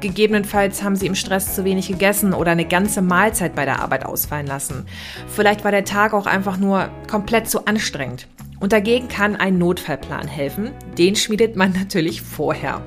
Gegebenenfalls 0.00 0.82
haben 0.84 0.94
sie 0.94 1.06
im 1.06 1.16
Stress 1.16 1.56
zu 1.56 1.64
wenig 1.64 1.88
gegessen 1.88 2.32
oder 2.32 2.52
eine 2.52 2.64
ganze 2.64 3.02
Mahlzeit 3.02 3.56
bei 3.56 3.64
der 3.64 3.80
Arbeit 3.80 4.06
ausfallen 4.06 4.46
lassen. 4.46 4.86
Vielleicht 5.26 5.64
war 5.64 5.72
der 5.72 5.84
Tag 5.84 6.14
auch 6.14 6.26
einfach 6.26 6.56
nur 6.56 6.88
komplett 7.10 7.48
zu 7.48 7.66
anstrengend. 7.66 8.28
Und 8.60 8.72
dagegen 8.72 9.08
kann 9.08 9.36
ein 9.36 9.58
Notfallplan 9.58 10.28
helfen. 10.28 10.70
Den 10.96 11.16
schmiedet 11.16 11.56
man 11.56 11.72
natürlich 11.72 12.22
vorher. 12.22 12.80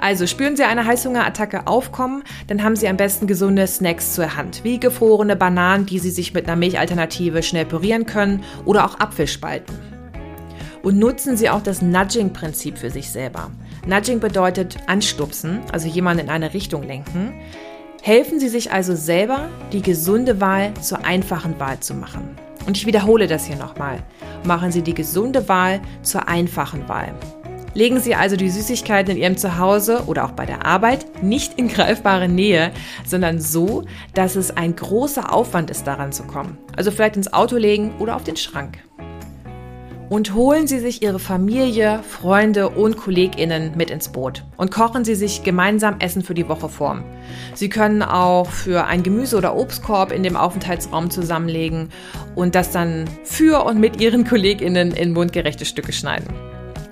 Also 0.00 0.26
spüren 0.26 0.56
Sie 0.56 0.64
eine 0.64 0.86
Heißhungerattacke 0.86 1.66
aufkommen, 1.66 2.24
dann 2.48 2.64
haben 2.64 2.76
Sie 2.76 2.88
am 2.88 2.96
besten 2.96 3.26
gesunde 3.26 3.66
Snacks 3.66 4.14
zur 4.14 4.36
Hand, 4.36 4.64
wie 4.64 4.80
gefrorene 4.80 5.36
Bananen, 5.36 5.86
die 5.86 5.98
Sie 5.98 6.10
sich 6.10 6.34
mit 6.34 6.46
einer 6.46 6.56
Milchalternative 6.56 7.42
schnell 7.42 7.66
pürieren 7.66 8.06
können 8.06 8.42
oder 8.64 8.86
auch 8.86 8.98
Apfelspalten 8.98 9.90
und 10.82 10.98
nutzen 10.98 11.36
Sie 11.36 11.50
auch 11.50 11.62
das 11.62 11.82
Nudging-Prinzip 11.82 12.78
für 12.78 12.90
sich 12.90 13.10
selber. 13.10 13.50
Nudging 13.86 14.20
bedeutet 14.20 14.76
anstupsen, 14.86 15.60
also 15.72 15.88
jemanden 15.88 16.24
in 16.24 16.30
eine 16.30 16.52
Richtung 16.52 16.82
lenken. 16.82 17.32
Helfen 18.02 18.40
Sie 18.40 18.48
sich 18.48 18.72
also 18.72 18.94
selber, 18.94 19.48
die 19.72 19.82
gesunde 19.82 20.40
Wahl 20.40 20.72
zur 20.80 21.04
einfachen 21.04 21.58
Wahl 21.58 21.80
zu 21.80 21.94
machen. 21.94 22.36
Und 22.66 22.76
ich 22.76 22.86
wiederhole 22.86 23.26
das 23.26 23.46
hier 23.46 23.56
nochmal. 23.56 24.02
Machen 24.44 24.70
Sie 24.72 24.82
die 24.82 24.94
gesunde 24.94 25.48
Wahl 25.48 25.80
zur 26.02 26.28
einfachen 26.28 26.88
Wahl. 26.88 27.14
Legen 27.72 28.00
Sie 28.00 28.14
also 28.14 28.36
die 28.36 28.50
Süßigkeiten 28.50 29.12
in 29.12 29.22
Ihrem 29.22 29.36
Zuhause 29.36 30.04
oder 30.06 30.24
auch 30.24 30.32
bei 30.32 30.44
der 30.44 30.66
Arbeit 30.66 31.22
nicht 31.22 31.58
in 31.58 31.68
greifbare 31.68 32.28
Nähe, 32.28 32.72
sondern 33.06 33.40
so, 33.40 33.84
dass 34.12 34.34
es 34.34 34.50
ein 34.56 34.74
großer 34.74 35.32
Aufwand 35.32 35.70
ist, 35.70 35.86
daran 35.86 36.12
zu 36.12 36.24
kommen. 36.24 36.58
Also 36.76 36.90
vielleicht 36.90 37.16
ins 37.16 37.32
Auto 37.32 37.56
legen 37.56 37.92
oder 37.98 38.16
auf 38.16 38.24
den 38.24 38.36
Schrank 38.36 38.78
und 40.10 40.34
holen 40.34 40.66
Sie 40.66 40.80
sich 40.80 41.02
Ihre 41.02 41.20
Familie, 41.20 42.02
Freunde 42.02 42.68
und 42.68 42.96
KollegInnen 42.98 43.76
mit 43.76 43.90
ins 43.90 44.08
Boot 44.08 44.44
und 44.56 44.70
kochen 44.70 45.04
Sie 45.04 45.14
sich 45.14 45.44
gemeinsam 45.44 46.00
Essen 46.00 46.22
für 46.22 46.34
die 46.34 46.48
Woche 46.48 46.68
vor. 46.68 47.02
Sie 47.54 47.68
können 47.68 48.02
auch 48.02 48.50
für 48.50 48.84
ein 48.86 49.04
Gemüse- 49.04 49.38
oder 49.38 49.56
Obstkorb 49.56 50.10
in 50.10 50.24
dem 50.24 50.36
Aufenthaltsraum 50.36 51.10
zusammenlegen 51.10 51.90
und 52.34 52.56
das 52.56 52.72
dann 52.72 53.08
für 53.22 53.64
und 53.64 53.78
mit 53.78 54.00
Ihren 54.00 54.24
KollegInnen 54.26 54.90
in 54.90 55.12
mundgerechte 55.12 55.64
Stücke 55.64 55.92
schneiden. 55.92 56.26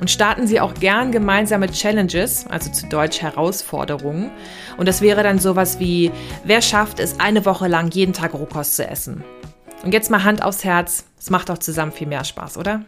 Und 0.01 0.13
starten 0.13 0.47
Sie 0.47 0.61
auch 0.61 0.75
gern 0.75 1.11
gemeinsame 1.11 1.69
Challenges, 1.73 2.47
also 2.49 2.71
zu 2.71 2.87
Deutsch 2.87 3.21
Herausforderungen. 3.21 4.31
Und 4.77 4.87
das 4.87 5.01
wäre 5.01 5.25
dann 5.25 5.41
sowas 5.41 5.81
wie, 5.81 6.13
wer 6.45 6.63
schafft 6.63 7.01
es, 7.01 7.19
eine 7.19 7.45
Woche 7.45 7.67
lang 7.67 7.91
jeden 7.91 8.13
Tag 8.13 8.33
Rohkost 8.35 8.77
zu 8.77 8.87
essen? 8.89 9.25
Und 9.85 9.93
jetzt 9.93 10.11
mal 10.11 10.25
Hand 10.25 10.43
aufs 10.43 10.65
Herz, 10.65 11.05
es 11.19 11.31
macht 11.31 11.49
doch 11.49 11.59
zusammen 11.59 11.93
viel 11.93 12.07
mehr 12.07 12.25
Spaß, 12.25 12.59
oder? 12.59 12.83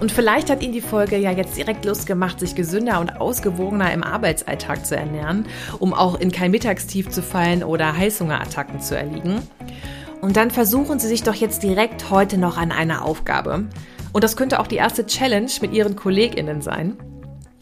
Und 0.00 0.12
vielleicht 0.12 0.48
hat 0.48 0.62
Ihnen 0.62 0.72
die 0.72 0.80
Folge 0.80 1.16
ja 1.16 1.32
jetzt 1.32 1.56
direkt 1.56 1.84
Lust 1.84 2.06
gemacht, 2.06 2.38
sich 2.38 2.54
gesünder 2.54 3.00
und 3.00 3.20
ausgewogener 3.20 3.92
im 3.92 4.04
Arbeitsalltag 4.04 4.86
zu 4.86 4.96
ernähren, 4.96 5.46
um 5.80 5.92
auch 5.92 6.20
in 6.20 6.30
kein 6.30 6.52
Mittagstief 6.52 7.08
zu 7.08 7.20
fallen 7.20 7.64
oder 7.64 7.96
Heißhungerattacken 7.96 8.80
zu 8.80 8.96
erliegen. 8.96 9.40
Und 10.20 10.36
dann 10.36 10.50
versuchen 10.50 10.98
Sie 10.98 11.08
sich 11.08 11.22
doch 11.24 11.34
jetzt 11.34 11.62
direkt 11.62 12.10
heute 12.10 12.38
noch 12.38 12.58
an 12.58 12.70
einer 12.70 13.04
Aufgabe. 13.04 13.64
Und 14.12 14.24
das 14.24 14.36
könnte 14.36 14.60
auch 14.60 14.66
die 14.66 14.76
erste 14.76 15.06
Challenge 15.06 15.50
mit 15.60 15.72
Ihren 15.72 15.96
KollegInnen 15.96 16.62
sein. 16.62 16.96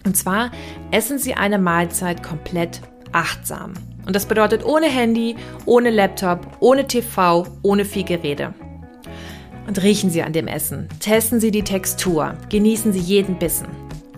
Und 0.05 0.17
zwar 0.17 0.51
essen 0.91 1.19
Sie 1.19 1.35
eine 1.35 1.59
Mahlzeit 1.59 2.23
komplett 2.23 2.83
achtsam. 3.13 3.75
Und 4.07 4.15
das 4.15 4.27
bedeutet 4.27 4.65
ohne 4.65 4.87
Handy, 4.87 5.37
ohne 5.67 5.91
Laptop, 5.91 6.47
ohne 6.61 6.87
TV, 6.87 7.47
ohne 7.63 7.85
viel 7.85 8.05
Gerede. 8.05 8.55
Und 9.67 9.83
riechen 9.83 10.11
Sie 10.11 10.23
an 10.23 10.33
dem 10.33 10.47
Essen, 10.47 10.89
testen 11.01 11.41
Sie 11.41 11.51
die 11.51 11.65
Textur, 11.65 12.35
genießen 12.49 12.93
Sie 12.93 13.01
jeden 13.01 13.39
Bissen. 13.39 13.67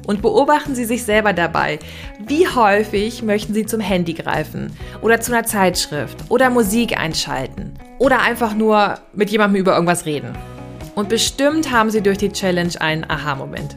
Und 0.06 0.22
beobachten 0.22 0.74
Sie 0.74 0.84
sich 0.84 1.04
selber 1.04 1.32
dabei. 1.32 1.78
Wie 2.26 2.46
häufig 2.48 3.22
möchten 3.22 3.52
Sie 3.52 3.66
zum 3.66 3.80
Handy 3.80 4.14
greifen 4.14 4.72
oder 5.02 5.20
zu 5.20 5.32
einer 5.32 5.44
Zeitschrift 5.44 6.18
oder 6.30 6.48
Musik 6.48 6.98
einschalten 6.98 7.74
oder 7.98 8.20
einfach 8.20 8.54
nur 8.54 8.94
mit 9.14 9.30
jemandem 9.30 9.60
über 9.60 9.74
irgendwas 9.74 10.06
reden. 10.06 10.32
Und 10.94 11.08
bestimmt 11.08 11.70
haben 11.70 11.90
Sie 11.90 12.00
durch 12.00 12.18
die 12.18 12.32
Challenge 12.32 12.72
einen 12.80 13.08
Aha-Moment. 13.08 13.76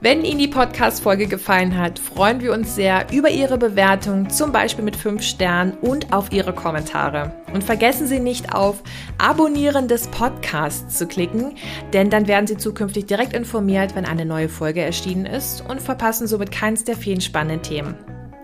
Wenn 0.00 0.24
Ihnen 0.24 0.38
die 0.38 0.46
Podcast-Folge 0.46 1.26
gefallen 1.26 1.76
hat, 1.76 1.98
freuen 1.98 2.40
wir 2.40 2.52
uns 2.52 2.76
sehr 2.76 3.06
über 3.12 3.30
Ihre 3.30 3.58
Bewertung, 3.58 4.30
zum 4.30 4.52
Beispiel 4.52 4.84
mit 4.84 4.94
5 4.94 5.20
Sternen 5.20 5.72
und 5.72 6.12
auf 6.12 6.30
Ihre 6.30 6.52
Kommentare. 6.52 7.32
Und 7.52 7.64
vergessen 7.64 8.06
Sie 8.06 8.20
nicht 8.20 8.54
auf 8.54 8.80
Abonnieren 9.18 9.88
des 9.88 10.06
Podcasts 10.06 10.96
zu 10.96 11.08
klicken, 11.08 11.56
denn 11.92 12.10
dann 12.10 12.28
werden 12.28 12.46
Sie 12.46 12.56
zukünftig 12.56 13.06
direkt 13.06 13.32
informiert, 13.32 13.96
wenn 13.96 14.04
eine 14.04 14.24
neue 14.24 14.48
Folge 14.48 14.82
erschienen 14.82 15.26
ist 15.26 15.64
und 15.68 15.82
verpassen 15.82 16.28
somit 16.28 16.52
keins 16.52 16.84
der 16.84 16.96
vielen 16.96 17.20
spannenden 17.20 17.62
Themen. 17.62 17.96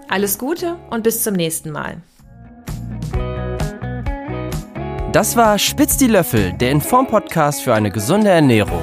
Alles 0.09 0.39
Gute 0.39 0.75
und 0.91 1.05
bis 1.05 1.23
zum 1.23 1.35
nächsten 1.35 1.71
Mal. 1.71 1.99
Das 5.13 5.37
war 5.37 5.61
Spitz 5.61 5.97
die 5.99 6.09
Löffel, 6.09 6.53
der 6.55 6.73
Inform-Podcast 6.73 7.63
für 7.63 7.75
eine 7.75 7.93
gesunde 7.93 8.31
Ernährung 8.31 8.83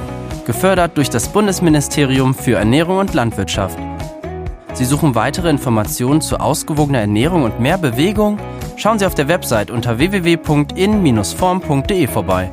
gefördert 0.52 0.97
durch 0.97 1.10
das 1.10 1.30
Bundesministerium 1.30 2.34
für 2.34 2.58
Ernährung 2.58 2.97
und 2.97 3.14
Landwirtschaft. 3.14 3.80
Sie 4.74 4.84
suchen 4.84 5.16
weitere 5.16 5.49
Informationen 5.49 6.20
zu 6.20 6.41
ausgewogener 6.41 6.99
Ernährung 6.99 7.43
und 7.43 7.62
mehr 7.62 7.78
Bewegung? 7.78 8.38
Schauen 8.76 8.99
Sie 8.99 9.06
auf 9.06 9.16
der 9.16 9.30
Website 9.30 9.72
unter 9.72 9.97
www.in-form.de 9.97 12.08
vorbei. 12.08 12.52